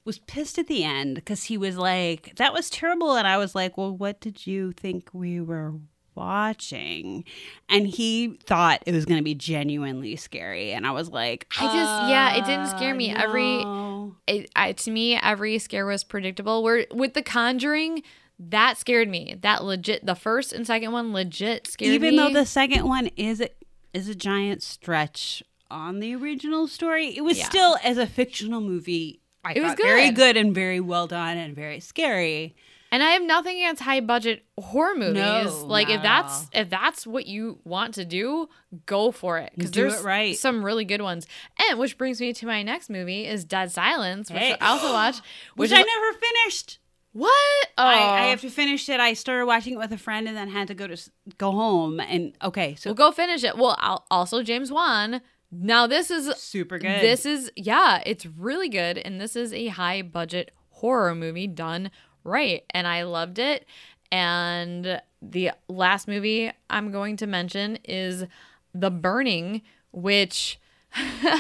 was 0.05 0.19
pissed 0.19 0.57
at 0.57 0.67
the 0.67 0.83
end 0.83 1.15
because 1.15 1.45
he 1.45 1.57
was 1.57 1.77
like, 1.77 2.35
that 2.35 2.53
was 2.53 2.69
terrible. 2.69 3.15
And 3.15 3.27
I 3.27 3.37
was 3.37 3.55
like, 3.55 3.77
well, 3.77 3.95
what 3.95 4.19
did 4.19 4.45
you 4.45 4.73
think 4.73 5.09
we 5.13 5.39
were 5.39 5.73
watching? 6.15 7.23
And 7.69 7.87
he 7.87 8.37
thought 8.45 8.83
it 8.85 8.93
was 8.93 9.05
going 9.05 9.19
to 9.19 9.23
be 9.23 9.35
genuinely 9.35 10.15
scary. 10.15 10.73
And 10.73 10.85
I 10.85 10.91
was 10.91 11.09
like, 11.09 11.47
I 11.57 11.63
just 11.65 12.09
yeah, 12.09 12.35
it 12.35 12.45
didn't 12.45 12.67
scare 12.67 12.93
"Uh, 12.93 12.97
me. 12.97 13.11
Every 13.11 13.63
no." 13.63 13.82
It, 14.27 14.49
I, 14.55 14.71
to 14.73 14.91
me, 14.91 15.15
every 15.21 15.57
scare 15.59 15.85
was 15.85 16.03
predictable. 16.03 16.63
Where 16.63 16.85
with 16.91 17.13
The 17.13 17.21
Conjuring, 17.21 18.03
that 18.39 18.77
scared 18.77 19.09
me. 19.09 19.35
That 19.41 19.63
legit, 19.63 20.05
the 20.05 20.15
first 20.15 20.53
and 20.53 20.65
second 20.65 20.91
one 20.91 21.13
legit 21.13 21.67
scared 21.67 21.89
me. 21.89 21.95
Even 21.95 22.15
though 22.15 22.31
the 22.33 22.45
second 22.45 22.85
one 22.87 23.07
is 23.15 23.41
a, 23.41 23.49
is 23.93 24.09
a 24.09 24.15
giant 24.15 24.63
stretch 24.63 25.43
on 25.69 25.99
the 25.99 26.15
original 26.15 26.67
story, 26.67 27.15
it 27.15 27.21
was 27.21 27.37
Yeah. 27.37 27.45
still, 27.45 27.77
as 27.83 27.97
a 27.97 28.07
fictional 28.07 28.61
movie, 28.61 29.21
I 29.45 29.53
It 29.53 29.61
was 29.61 29.69
thought 29.73 29.77
very 29.81 30.07
good. 30.07 30.15
good 30.15 30.37
and 30.37 30.53
very 30.55 30.79
well 30.79 31.07
done 31.07 31.37
and 31.37 31.55
very 31.55 31.79
scary. 31.79 32.55
And 32.93 33.01
I 33.01 33.09
have 33.13 33.23
nothing 33.23 33.57
against 33.57 33.81
high 33.81 34.01
budget 34.01 34.45
horror 34.59 34.93
movies. 34.93 35.15
No, 35.15 35.65
like 35.65 35.89
if 35.89 35.97
at 35.97 36.03
that's 36.03 36.47
if 36.53 36.69
that's 36.69 37.07
what 37.07 37.25
you 37.25 37.57
want 37.63 37.95
to 37.95 38.05
do, 38.05 38.49
go 38.85 39.09
for 39.11 39.39
it. 39.39 39.51
Because 39.55 39.71
there's 39.71 39.99
it 39.99 40.03
right. 40.03 40.37
some 40.37 40.63
really 40.63 40.85
good 40.85 41.01
ones. 41.01 41.25
And 41.67 41.79
which 41.79 41.97
brings 41.97 42.21
me 42.21 42.33
to 42.33 42.45
my 42.45 42.61
next 42.61 42.91
movie 42.91 43.25
is 43.25 43.45
Dead 43.45 43.71
Silence, 43.71 44.29
which 44.29 44.39
Hey. 44.39 44.55
I 44.61 44.69
also 44.69 44.93
watched. 44.93 45.23
Which, 45.55 45.71
is- 45.71 45.79
I 45.79 45.81
never 45.81 46.19
finished. 46.19 46.77
what? 47.13 47.67
Oh, 47.79 47.83
I, 47.83 48.25
I 48.25 48.25
have 48.27 48.41
to 48.41 48.51
finish 48.51 48.87
it. 48.87 48.99
I 48.99 49.13
started 49.13 49.47
watching 49.47 49.73
it 49.73 49.77
with 49.77 49.91
a 49.91 49.97
friend 49.97 50.27
and 50.27 50.37
then 50.37 50.49
had 50.49 50.67
to 50.67 50.75
go 50.75 50.85
to 50.85 50.95
go 51.39 51.51
home. 51.51 51.99
And 51.99 52.33
okay, 52.43 52.75
so 52.75 52.91
Well, 52.91 52.95
go 52.95 53.11
finish 53.11 53.43
it. 53.43 53.57
Well, 53.57 53.75
I'll, 53.79 54.05
also 54.11 54.43
James 54.43 54.71
Wan. 54.71 55.21
Now 55.51 55.87
this 55.87 56.11
is 56.11 56.35
super 56.35 56.77
good. 56.77 57.01
This 57.01 57.25
is 57.25 57.51
yeah, 57.55 58.03
it's 58.05 58.27
really 58.27 58.69
good, 58.69 58.99
and 58.99 59.19
this 59.19 59.35
is 59.35 59.51
a 59.51 59.69
high 59.69 60.03
budget 60.03 60.51
horror 60.69 61.15
movie 61.15 61.47
done 61.47 61.89
right, 62.23 62.63
and 62.71 62.87
I 62.87 63.03
loved 63.03 63.39
it. 63.39 63.65
And 64.11 65.01
the 65.21 65.51
last 65.67 66.07
movie 66.07 66.51
I'm 66.69 66.91
going 66.91 67.17
to 67.17 67.27
mention 67.27 67.77
is 67.83 68.25
The 68.73 68.91
Burning, 68.91 69.61
which 69.91 70.59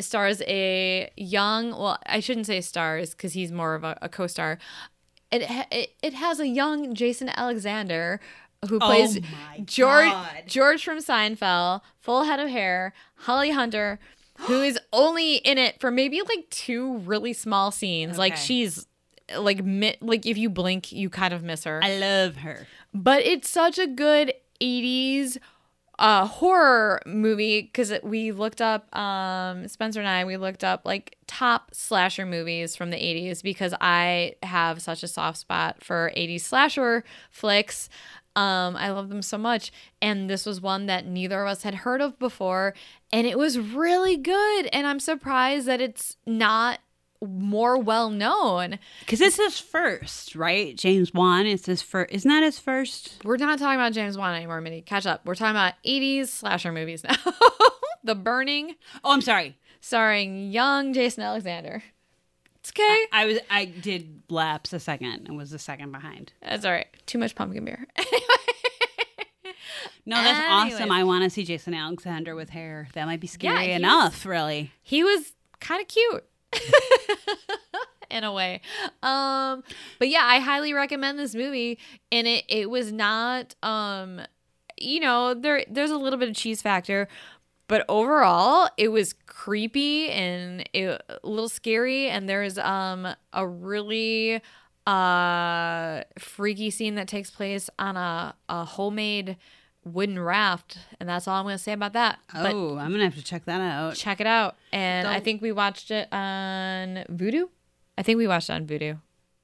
stars 0.00 0.42
a 0.42 1.10
young. 1.16 1.70
Well, 1.70 1.98
I 2.06 2.20
shouldn't 2.20 2.46
say 2.46 2.60
stars 2.60 3.10
because 3.10 3.34
he's 3.34 3.52
more 3.52 3.74
of 3.74 3.84
a, 3.84 3.98
a 4.00 4.08
co-star. 4.08 4.58
It, 5.30 5.42
it 5.70 5.90
it 6.02 6.14
has 6.14 6.40
a 6.40 6.46
young 6.46 6.94
Jason 6.94 7.28
Alexander 7.28 8.20
who 8.68 8.76
oh 8.80 8.86
plays 8.86 9.20
my 9.20 9.60
George 9.64 10.10
God. 10.10 10.42
George 10.46 10.84
from 10.84 10.98
Seinfeld, 10.98 11.80
full 11.98 12.24
head 12.24 12.40
of 12.40 12.48
hair, 12.48 12.92
Holly 13.16 13.50
Hunter, 13.50 13.98
who 14.40 14.62
is 14.62 14.78
only 14.92 15.36
in 15.36 15.58
it 15.58 15.80
for 15.80 15.90
maybe 15.90 16.20
like 16.22 16.48
two 16.50 16.98
really 16.98 17.32
small 17.32 17.70
scenes. 17.70 18.18
Like 18.18 18.36
she's 18.36 18.86
like 19.38 19.64
mi- 19.64 19.96
like 20.00 20.26
if 20.26 20.36
you 20.36 20.50
blink, 20.50 20.92
you 20.92 21.08
kind 21.10 21.32
of 21.34 21.42
miss 21.42 21.64
her. 21.64 21.80
I 21.82 21.96
love 21.98 22.36
her. 22.36 22.66
but 22.92 23.22
it's 23.22 23.48
such 23.48 23.78
a 23.78 23.86
good 23.86 24.32
80s 24.60 25.38
uh 25.96 26.26
horror 26.26 27.00
movie 27.06 27.62
because 27.62 27.92
we 28.02 28.32
looked 28.32 28.60
up 28.60 28.94
um 28.96 29.68
spencer 29.68 30.00
and 30.00 30.08
i 30.08 30.24
we 30.24 30.36
looked 30.36 30.64
up 30.64 30.82
like 30.84 31.16
top 31.28 31.72
slasher 31.72 32.26
movies 32.26 32.74
from 32.74 32.90
the 32.90 32.96
80s 32.96 33.44
because 33.44 33.72
i 33.80 34.34
have 34.42 34.82
such 34.82 35.04
a 35.04 35.08
soft 35.08 35.38
spot 35.38 35.84
for 35.84 36.10
80s 36.16 36.40
slasher 36.40 37.04
flicks 37.30 37.88
um 38.34 38.74
i 38.74 38.90
love 38.90 39.08
them 39.08 39.22
so 39.22 39.38
much 39.38 39.70
and 40.02 40.28
this 40.28 40.44
was 40.46 40.60
one 40.60 40.86
that 40.86 41.06
neither 41.06 41.42
of 41.42 41.48
us 41.48 41.62
had 41.62 41.74
heard 41.76 42.00
of 42.00 42.18
before 42.18 42.74
and 43.12 43.24
it 43.28 43.38
was 43.38 43.56
really 43.56 44.16
good 44.16 44.66
and 44.72 44.88
i'm 44.88 44.98
surprised 44.98 45.66
that 45.68 45.80
it's 45.80 46.16
not 46.26 46.80
more 47.26 47.78
well 47.78 48.10
known 48.10 48.78
Because 49.00 49.20
it's 49.20 49.36
his 49.36 49.58
first, 49.58 50.34
right? 50.36 50.76
James 50.76 51.12
Wan 51.14 51.46
is 51.46 51.66
his 51.66 51.82
first. 51.82 52.12
Isn't 52.12 52.28
that 52.28 52.42
his 52.42 52.58
first? 52.58 53.16
We're 53.24 53.36
not 53.36 53.58
talking 53.58 53.78
about 53.78 53.92
James 53.92 54.16
Wan 54.18 54.34
anymore, 54.34 54.60
Minnie. 54.60 54.82
Catch 54.82 55.06
up. 55.06 55.22
We're 55.24 55.34
talking 55.34 55.50
about 55.52 55.74
80s 55.86 56.28
slasher 56.28 56.72
movies 56.72 57.04
now. 57.04 57.16
the 58.04 58.14
Burning, 58.14 58.74
Oh, 59.02 59.12
I'm 59.12 59.20
sorry. 59.22 59.56
starring 59.80 60.50
young 60.50 60.92
Jason 60.92 61.22
Alexander. 61.22 61.82
It's 62.60 62.70
okay. 62.70 63.04
I 63.12 63.26
was. 63.26 63.38
I 63.50 63.66
did 63.66 64.22
lapse 64.30 64.72
a 64.72 64.80
second 64.80 65.26
and 65.28 65.36
was 65.36 65.50
the 65.50 65.58
second 65.58 65.92
behind. 65.92 66.32
That's 66.40 66.64
all 66.64 66.72
right. 66.72 66.86
Too 67.04 67.18
much 67.18 67.34
pumpkin 67.34 67.64
beer. 67.64 67.86
No, 70.06 70.16
that's 70.16 70.38
Anyways. 70.38 70.74
awesome. 70.80 70.92
I 70.92 71.02
want 71.04 71.24
to 71.24 71.30
see 71.30 71.44
Jason 71.44 71.72
Alexander 71.72 72.34
with 72.34 72.50
hair. 72.50 72.88
That 72.92 73.06
might 73.06 73.20
be 73.20 73.26
scary 73.26 73.66
he's- 73.68 73.78
enough, 73.78 74.26
really. 74.26 74.70
he 74.82 75.02
was 75.02 75.32
kind 75.60 75.80
of 75.80 75.88
cute. 75.88 76.24
in 78.10 78.24
a 78.24 78.32
way. 78.32 78.60
Um 79.02 79.62
but 79.98 80.08
yeah, 80.08 80.22
I 80.24 80.38
highly 80.40 80.72
recommend 80.72 81.18
this 81.18 81.34
movie 81.34 81.78
and 82.12 82.26
it 82.26 82.44
it 82.48 82.70
was 82.70 82.92
not 82.92 83.54
um 83.62 84.20
you 84.78 85.00
know, 85.00 85.34
there 85.34 85.64
there's 85.70 85.90
a 85.90 85.96
little 85.98 86.18
bit 86.18 86.28
of 86.28 86.34
cheese 86.34 86.60
factor, 86.62 87.08
but 87.68 87.84
overall 87.88 88.68
it 88.76 88.88
was 88.88 89.14
creepy 89.26 90.10
and 90.10 90.68
it, 90.72 91.02
a 91.08 91.18
little 91.26 91.48
scary 91.48 92.08
and 92.08 92.28
there's 92.28 92.58
um 92.58 93.08
a 93.32 93.46
really 93.46 94.40
uh 94.86 96.02
freaky 96.18 96.70
scene 96.70 96.94
that 96.96 97.08
takes 97.08 97.30
place 97.30 97.70
on 97.78 97.96
a 97.96 98.34
a 98.48 98.64
homemade 98.64 99.36
wooden 99.84 100.18
raft 100.18 100.78
and 100.98 101.08
that's 101.08 101.28
all 101.28 101.36
I'm 101.36 101.44
going 101.44 101.56
to 101.56 101.62
say 101.62 101.72
about 101.72 101.92
that. 101.92 102.18
But 102.32 102.52
Oh, 102.54 102.76
I'm 102.78 102.90
gonna 102.90 103.04
have 103.04 103.14
to 103.16 103.22
check 103.22 103.44
that 103.44 103.60
out. 103.60 103.94
check 103.94 104.20
it 104.20 104.26
out. 104.26 104.56
And 104.72 105.06
I 105.06 105.14
Don't- 105.14 105.24
think 105.24 105.42
we 105.42 105.52
watched 105.52 105.90
it 105.90 106.08
on 106.12 107.04
Vudu. 107.10 107.48
I 107.98 108.02
think 108.02 108.16
we 108.18 108.26
watched 108.26 108.48
it 108.50 108.54
on 108.54 108.66
Vudu. 108.66 109.00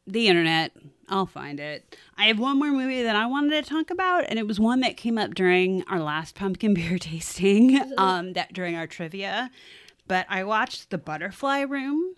The 0.06 0.28
internet. 0.28 0.72
I'll 1.08 1.26
find 1.26 1.58
it. 1.60 1.96
I 2.16 2.24
have 2.24 2.38
one 2.38 2.58
more 2.58 2.70
movie 2.70 3.02
that 3.02 3.16
I 3.16 3.26
wanted 3.26 3.62
to 3.64 3.68
talk 3.68 3.90
about, 3.90 4.24
and 4.28 4.38
it 4.38 4.46
was 4.46 4.58
one 4.60 4.80
that 4.80 4.96
came 4.96 5.18
up 5.18 5.34
during 5.34 5.82
our 5.88 6.00
last 6.00 6.34
pumpkin 6.36 6.72
beer 6.74 6.98
tasting, 6.98 7.80
um, 7.98 8.32
that 8.34 8.52
during 8.52 8.76
our 8.76 8.86
trivia. 8.86 9.50
But 10.08 10.26
I 10.28 10.42
watched 10.44 10.90
The 10.90 10.98
Butterfly 10.98 11.60
Room, 11.62 12.14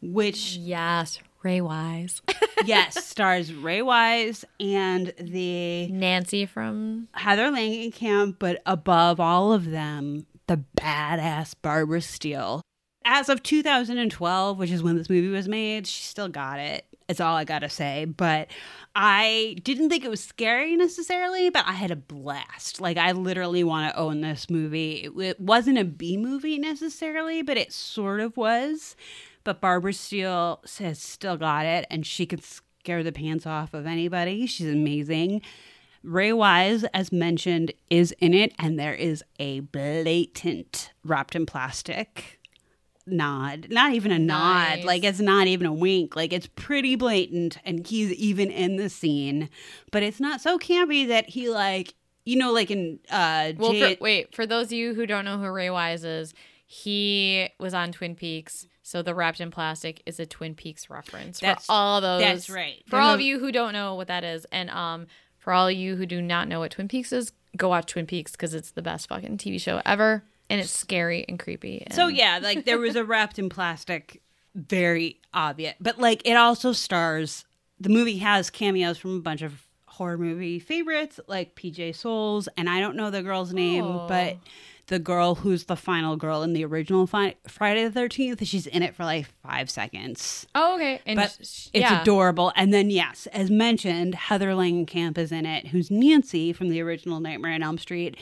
which 0.00 0.56
Yes, 0.56 1.18
Ray 1.44 1.60
Wise. 1.60 2.22
yes 2.64 3.04
stars 3.04 3.52
Ray 3.52 3.82
Wise 3.82 4.44
and 4.60 5.12
the 5.18 5.88
Nancy 5.88 6.46
from 6.46 7.08
Heather 7.12 7.50
Langenkamp, 7.50 8.36
but 8.38 8.62
above 8.66 9.18
all 9.20 9.52
of 9.52 9.70
them, 9.70 10.26
the 10.46 10.62
badass 10.80 11.54
Barbara 11.60 12.00
Steele. 12.00 12.62
as 13.04 13.28
of 13.28 13.42
2012, 13.42 14.58
which 14.58 14.70
is 14.70 14.82
when 14.82 14.96
this 14.96 15.10
movie 15.10 15.28
was 15.28 15.48
made, 15.48 15.86
she 15.86 16.02
still 16.02 16.28
got 16.28 16.58
it. 16.60 16.84
It's 17.08 17.20
all 17.20 17.36
I 17.36 17.44
gotta 17.44 17.68
say. 17.68 18.04
But 18.06 18.48
I 18.94 19.56
didn't 19.64 19.90
think 19.90 20.04
it 20.04 20.10
was 20.10 20.22
scary 20.22 20.76
necessarily, 20.76 21.50
but 21.50 21.66
I 21.66 21.72
had 21.72 21.90
a 21.90 21.96
blast. 21.96 22.80
Like, 22.80 22.96
I 22.96 23.12
literally 23.12 23.64
want 23.64 23.92
to 23.92 23.98
own 24.00 24.20
this 24.20 24.48
movie. 24.48 25.04
It, 25.04 25.20
it 25.20 25.40
wasn't 25.40 25.78
a 25.78 25.84
B 25.84 26.16
movie 26.16 26.58
necessarily, 26.58 27.42
but 27.42 27.56
it 27.56 27.72
sort 27.72 28.20
of 28.20 28.36
was. 28.36 28.94
But 29.44 29.60
Barbara 29.60 29.92
Steele 29.92 30.60
has 30.78 30.98
still 31.00 31.36
got 31.36 31.66
it, 31.66 31.86
and 31.90 32.06
she 32.06 32.26
can 32.26 32.40
scare 32.40 33.02
the 33.02 33.12
pants 33.12 33.46
off 33.46 33.74
of 33.74 33.86
anybody. 33.86 34.46
She's 34.46 34.68
amazing. 34.72 35.42
Ray 36.04 36.32
Wise, 36.32 36.84
as 36.94 37.12
mentioned, 37.12 37.72
is 37.90 38.12
in 38.18 38.34
it, 38.34 38.52
and 38.58 38.78
there 38.78 38.94
is 38.94 39.22
a 39.38 39.60
blatant 39.60 40.92
wrapped 41.04 41.34
in 41.36 41.46
plastic 41.46 42.40
nod. 43.06 43.66
Not 43.70 43.92
even 43.94 44.10
a 44.12 44.18
Nice. 44.18 44.78
nod. 44.78 44.84
Like 44.86 45.04
it's 45.04 45.20
not 45.20 45.46
even 45.46 45.66
a 45.66 45.72
wink. 45.72 46.14
Like 46.16 46.32
it's 46.32 46.48
pretty 46.54 46.96
blatant, 46.96 47.58
and 47.64 47.86
he's 47.86 48.12
even 48.12 48.50
in 48.50 48.76
the 48.76 48.88
scene. 48.88 49.48
But 49.90 50.02
it's 50.02 50.20
not 50.20 50.40
so 50.40 50.58
campy 50.58 51.06
that 51.08 51.28
he 51.30 51.48
like 51.48 51.94
you 52.24 52.36
know 52.36 52.52
like 52.52 52.70
in 52.70 52.98
uh 53.10 53.52
Well, 53.56 53.72
Jay- 53.72 53.96
for, 53.96 54.02
wait, 54.04 54.34
for 54.34 54.46
those 54.46 54.66
of 54.66 54.72
you 54.72 54.94
who 54.94 55.06
don't 55.06 55.24
know 55.24 55.38
who 55.38 55.48
Ray 55.50 55.70
Wise 55.70 56.04
is, 56.04 56.34
he 56.72 57.50
was 57.60 57.74
on 57.74 57.92
Twin 57.92 58.14
Peaks. 58.14 58.66
So 58.82 59.02
the 59.02 59.14
wrapped 59.14 59.40
in 59.42 59.50
plastic 59.50 60.02
is 60.06 60.18
a 60.18 60.24
Twin 60.24 60.54
Peaks 60.54 60.88
reference 60.88 61.38
That's- 61.40 61.66
for 61.66 61.72
all 61.72 62.00
those. 62.00 62.22
that's 62.22 62.48
right. 62.48 62.82
For 62.88 62.98
all 62.98 63.12
of 63.12 63.20
you 63.20 63.38
who 63.38 63.52
don't 63.52 63.74
know 63.74 63.94
what 63.94 64.08
that 64.08 64.24
is, 64.24 64.46
and 64.50 64.70
um, 64.70 65.06
for 65.38 65.52
all 65.52 65.68
of 65.68 65.74
you 65.74 65.96
who 65.96 66.06
do 66.06 66.22
not 66.22 66.48
know 66.48 66.60
what 66.60 66.70
Twin 66.70 66.88
Peaks 66.88 67.12
is, 67.12 67.30
go 67.58 67.68
watch 67.68 67.92
Twin 67.92 68.06
Peaks 68.06 68.32
because 68.32 68.54
it's 68.54 68.70
the 68.70 68.80
best 68.80 69.06
fucking 69.10 69.36
TV 69.36 69.60
show 69.60 69.82
ever, 69.84 70.24
and 70.48 70.62
it's 70.62 70.70
scary 70.70 71.26
and 71.28 71.38
creepy. 71.38 71.82
And 71.86 71.94
So 71.94 72.08
yeah, 72.08 72.40
like 72.42 72.64
there 72.64 72.78
was 72.78 72.96
a 72.96 73.04
wrapped 73.04 73.38
in 73.38 73.50
plastic, 73.50 74.22
very 74.54 75.20
obvious. 75.34 75.74
But 75.78 75.98
like 75.98 76.22
it 76.26 76.34
also 76.38 76.72
stars. 76.72 77.44
The 77.80 77.90
movie 77.90 78.18
has 78.18 78.48
cameos 78.48 78.96
from 78.96 79.16
a 79.18 79.20
bunch 79.20 79.42
of 79.42 79.66
horror 79.86 80.16
movie 80.16 80.58
favorites, 80.58 81.20
like 81.26 81.54
PJ 81.54 81.94
Soles, 81.96 82.48
and 82.56 82.68
I 82.70 82.80
don't 82.80 82.96
know 82.96 83.10
the 83.10 83.22
girl's 83.22 83.52
name, 83.52 83.84
Oh. 83.84 84.06
but 84.08 84.38
the 84.88 84.98
girl 84.98 85.36
who's 85.36 85.64
the 85.64 85.76
final 85.76 86.16
girl 86.16 86.42
in 86.42 86.52
the 86.52 86.64
original 86.64 87.06
fi- 87.06 87.36
Friday 87.48 87.84
the 87.84 87.90
Thirteenth. 87.90 88.44
She's 88.46 88.66
in 88.66 88.82
it 88.82 88.94
for 88.94 89.04
like 89.04 89.26
five 89.42 89.70
seconds. 89.70 90.46
oh 90.54 90.74
okay, 90.76 91.00
and 91.06 91.16
But 91.16 91.30
sh- 91.30 91.68
it's 91.72 91.72
yeah. 91.74 92.02
adorable. 92.02 92.52
And 92.56 92.72
then, 92.74 92.90
yes, 92.90 93.26
as 93.32 93.50
mentioned, 93.50 94.14
Heather 94.14 94.50
Langenkamp 94.52 95.16
is 95.18 95.32
in 95.32 95.46
it, 95.46 95.68
who's 95.68 95.90
Nancy 95.90 96.52
from 96.52 96.68
the 96.68 96.80
original 96.80 97.20
Nightmare 97.20 97.54
on 97.54 97.62
Elm 97.62 97.78
Street. 97.78 98.16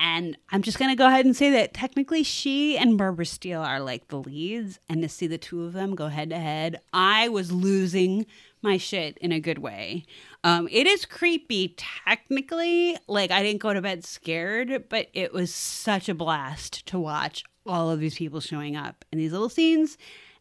And 0.00 0.36
I'm 0.52 0.62
just 0.62 0.78
going 0.78 0.90
to 0.92 0.96
go 0.96 1.08
ahead 1.08 1.24
and 1.24 1.34
say 1.34 1.50
that 1.50 1.74
technically 1.74 2.22
she 2.22 2.78
and 2.78 2.96
Barbara 2.96 3.26
Steele 3.26 3.62
are 3.62 3.80
like 3.80 4.06
the 4.06 4.18
leads. 4.18 4.78
And 4.88 5.02
to 5.02 5.08
see 5.08 5.26
the 5.26 5.38
two 5.38 5.64
of 5.64 5.72
them 5.72 5.96
go 5.96 6.06
head 6.06 6.30
to 6.30 6.38
head, 6.38 6.80
I 6.92 7.28
was 7.28 7.50
losing 7.50 8.24
my 8.62 8.76
shit 8.76 9.18
in 9.18 9.32
a 9.32 9.40
good 9.40 9.58
way. 9.58 10.04
Um, 10.44 10.68
it 10.70 10.86
is 10.86 11.04
creepy 11.04 11.74
technically. 11.76 12.96
Like, 13.06 13.30
I 13.30 13.42
didn't 13.42 13.60
go 13.60 13.72
to 13.72 13.82
bed 13.82 14.04
scared, 14.04 14.84
but 14.88 15.08
it 15.12 15.32
was 15.32 15.52
such 15.54 16.08
a 16.08 16.14
blast 16.14 16.86
to 16.86 16.98
watch 16.98 17.44
all 17.66 17.90
of 17.90 18.00
these 18.00 18.16
people 18.16 18.40
showing 18.40 18.76
up 18.76 19.04
in 19.12 19.18
these 19.18 19.32
little 19.32 19.48
scenes. 19.48 19.98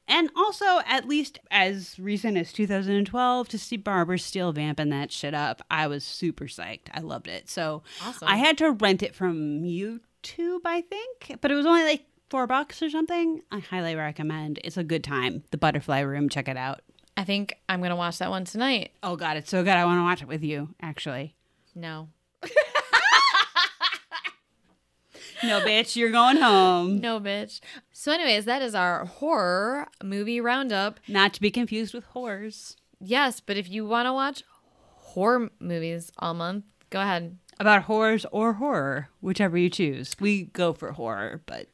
And 0.09 0.29
also, 0.37 0.79
at 0.85 1.05
least 1.05 1.37
as 1.51 1.99
recent 1.99 2.37
as 2.37 2.53
2012, 2.53 3.49
to 3.49 3.57
see 3.57 3.75
Barbara 3.75 4.17
Steele 4.17 4.53
vamping 4.53 4.89
that 4.89 5.11
shit 5.11 5.33
up, 5.33 5.61
I 5.69 5.87
was 5.87 6.05
super 6.05 6.45
psyched. 6.45 6.87
I 6.93 7.01
loved 7.01 7.27
it. 7.27 7.49
So 7.49 7.83
Awesome. 8.01 8.27
I 8.27 8.37
had 8.37 8.57
to 8.59 8.71
rent 8.71 9.03
it 9.03 9.13
from 9.13 9.63
YouTube, 9.63 10.61
I 10.63 10.81
think, 10.81 11.39
but 11.41 11.51
it 11.51 11.55
was 11.55 11.65
only 11.65 11.83
like 11.83 12.05
four 12.29 12.47
bucks 12.47 12.81
or 12.81 12.89
something. 12.89 13.41
I 13.51 13.59
highly 13.59 13.95
recommend. 13.95 14.59
It's 14.63 14.77
a 14.77 14.83
good 14.83 15.03
time. 15.03 15.43
The 15.51 15.57
Butterfly 15.57 15.99
Room, 15.99 16.29
check 16.29 16.47
it 16.47 16.55
out. 16.57 16.81
I 17.17 17.23
think 17.23 17.55
I'm 17.67 17.81
gonna 17.81 17.95
watch 17.95 18.19
that 18.19 18.29
one 18.29 18.45
tonight. 18.45 18.91
Oh 19.01 19.15
God, 19.15 19.35
it's 19.37 19.49
so 19.49 19.63
good. 19.63 19.73
I 19.73 19.85
want 19.85 19.97
to 19.99 20.03
watch 20.03 20.21
it 20.21 20.27
with 20.27 20.43
you. 20.43 20.69
Actually, 20.81 21.35
No, 21.75 22.09
no, 25.43 25.61
bitch, 25.61 25.95
you're 25.95 26.11
going 26.11 26.37
home. 26.37 26.99
no, 26.99 27.19
bitch. 27.19 27.59
So, 27.91 28.11
anyways, 28.11 28.45
that 28.45 28.61
is 28.61 28.73
our 28.73 29.05
horror 29.05 29.87
movie 30.03 30.41
roundup. 30.41 30.99
Not 31.07 31.33
to 31.33 31.41
be 31.41 31.51
confused 31.51 31.93
with 31.93 32.05
whores. 32.15 32.75
Yes, 32.99 33.39
but 33.39 33.55
if 33.57 33.69
you 33.69 33.85
want 33.85 34.07
to 34.07 34.13
watch 34.13 34.43
horror 34.95 35.49
movies 35.59 36.11
all 36.17 36.33
month, 36.33 36.65
go 36.89 37.01
ahead. 37.01 37.37
About 37.59 37.83
horrors 37.83 38.25
or 38.31 38.53
horror, 38.53 39.09
whichever 39.21 39.57
you 39.57 39.69
choose. 39.69 40.15
We 40.19 40.43
go 40.45 40.73
for 40.73 40.91
horror, 40.93 41.41
but 41.45 41.67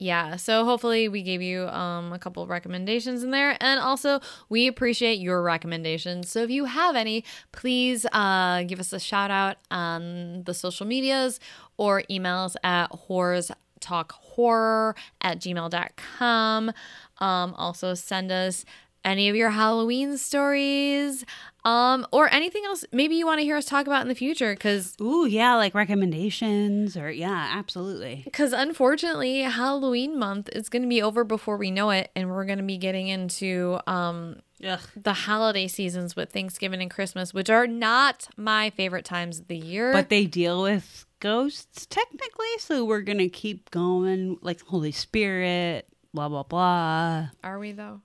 Yeah, 0.00 0.36
so 0.36 0.64
hopefully 0.64 1.08
we 1.08 1.22
gave 1.22 1.42
you 1.42 1.66
um, 1.68 2.12
a 2.12 2.20
couple 2.20 2.40
of 2.40 2.48
recommendations 2.48 3.24
in 3.24 3.32
there. 3.32 3.56
And 3.60 3.80
also, 3.80 4.20
we 4.48 4.68
appreciate 4.68 5.18
your 5.18 5.42
recommendations. 5.42 6.30
So 6.30 6.44
if 6.44 6.50
you 6.50 6.66
have 6.66 6.94
any, 6.94 7.24
please 7.50 8.06
uh, 8.12 8.62
give 8.62 8.78
us 8.78 8.92
a 8.92 9.00
shout 9.00 9.32
out 9.32 9.56
on 9.72 10.44
the 10.44 10.54
social 10.54 10.86
medias 10.86 11.40
or 11.76 12.04
emails 12.08 12.54
at 12.62 12.92
horrors 12.92 13.50
talk 13.80 14.12
horror 14.12 14.94
at 15.20 15.40
gmail.com. 15.40 16.72
Um, 17.18 17.54
also, 17.54 17.94
send 17.94 18.30
us 18.30 18.64
any 19.08 19.28
of 19.28 19.36
your 19.36 19.50
Halloween 19.50 20.18
stories 20.18 21.24
um, 21.64 22.06
or 22.12 22.32
anything 22.32 22.64
else 22.64 22.84
maybe 22.92 23.16
you 23.16 23.26
want 23.26 23.40
to 23.40 23.44
hear 23.44 23.56
us 23.56 23.64
talk 23.64 23.86
about 23.86 24.02
in 24.02 24.08
the 24.08 24.14
future 24.14 24.54
because 24.54 24.94
Ooh, 25.00 25.26
yeah, 25.26 25.54
like 25.56 25.74
recommendations 25.74 26.96
or 26.96 27.10
yeah, 27.10 27.52
absolutely. 27.54 28.22
Because 28.24 28.52
unfortunately, 28.52 29.40
Halloween 29.42 30.18
month 30.18 30.48
is 30.52 30.68
going 30.68 30.82
to 30.82 30.88
be 30.88 31.02
over 31.02 31.24
before 31.24 31.56
we 31.56 31.70
know 31.70 31.90
it, 31.90 32.10
and 32.14 32.30
we're 32.30 32.44
going 32.44 32.58
to 32.58 32.64
be 32.64 32.78
getting 32.78 33.08
into 33.08 33.78
um, 33.86 34.36
Ugh. 34.64 34.80
the 34.96 35.12
holiday 35.12 35.66
seasons 35.66 36.14
with 36.14 36.30
Thanksgiving 36.30 36.80
and 36.80 36.90
Christmas, 36.90 37.34
which 37.34 37.50
are 37.50 37.66
not 37.66 38.28
my 38.36 38.70
favorite 38.70 39.04
times 39.04 39.40
of 39.40 39.48
the 39.48 39.56
year. 39.56 39.92
But 39.92 40.08
they 40.08 40.26
deal 40.26 40.62
with 40.62 41.06
ghosts 41.20 41.86
technically, 41.86 42.46
so 42.58 42.84
we're 42.84 43.00
gonna 43.00 43.28
keep 43.28 43.70
going 43.70 44.38
like 44.42 44.60
Holy 44.62 44.92
Spirit, 44.92 45.88
blah 46.14 46.28
blah 46.28 46.44
blah. 46.44 47.28
are 47.42 47.58
we 47.58 47.72
though? 47.72 48.00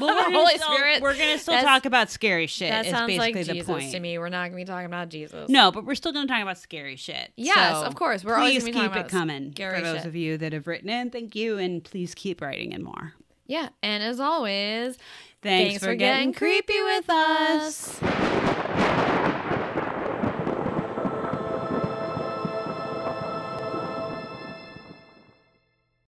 Well, 0.00 0.14
we're 0.14 0.20
gonna 0.22 0.36
Holy 0.38 0.54
still, 0.56 0.72
Spirit, 0.74 1.02
We're 1.02 1.16
gonna 1.16 1.38
still 1.38 1.52
that's- 1.54 1.64
talk 1.68 1.84
about 1.84 2.10
scary 2.10 2.46
shit. 2.46 2.70
That 2.70 2.86
is 2.86 2.92
sounds 2.92 3.16
like 3.16 3.34
basically 3.34 3.54
Jesus 3.54 3.66
the 3.66 3.72
point. 3.72 3.92
to 3.92 4.00
me. 4.00 4.18
We're 4.18 4.28
not 4.28 4.42
going 4.50 4.52
to 4.52 4.56
be 4.56 4.64
talking 4.64 4.86
about 4.86 5.08
Jesus. 5.08 5.48
No, 5.48 5.70
but 5.72 5.84
we're 5.84 5.94
still 5.96 6.12
gonna 6.12 6.28
talk 6.28 6.40
about 6.42 6.58
scary 6.58 6.96
shit. 6.96 7.32
Yes, 7.36 7.76
So 7.78 7.84
of 7.84 7.94
course. 7.96 8.24
We're 8.24 8.36
always 8.36 8.62
please 8.62 8.72
gonna 8.72 8.72
be 8.72 8.72
keep 8.72 8.82
talking 8.92 8.96
it 8.96 9.00
about 9.00 9.10
coming. 9.10 9.50
scary 9.52 9.78
For 9.78 9.84
those 9.84 9.96
shit. 9.98 10.06
of 10.06 10.16
you 10.16 10.38
that 10.38 10.52
have 10.52 10.66
written 10.66 10.88
in, 10.88 11.10
thank 11.10 11.34
you, 11.34 11.58
and 11.58 11.82
please 11.84 12.14
keep 12.14 12.40
writing 12.40 12.72
in 12.72 12.82
more. 12.84 13.14
Yeah, 13.46 13.70
and 13.82 14.02
as 14.02 14.20
always, 14.20 14.96
Thanks, 15.42 15.82
for, 15.82 15.94
getting 15.96 16.32
creepy 16.32 16.80
with 16.82 17.10
us. 17.10 17.98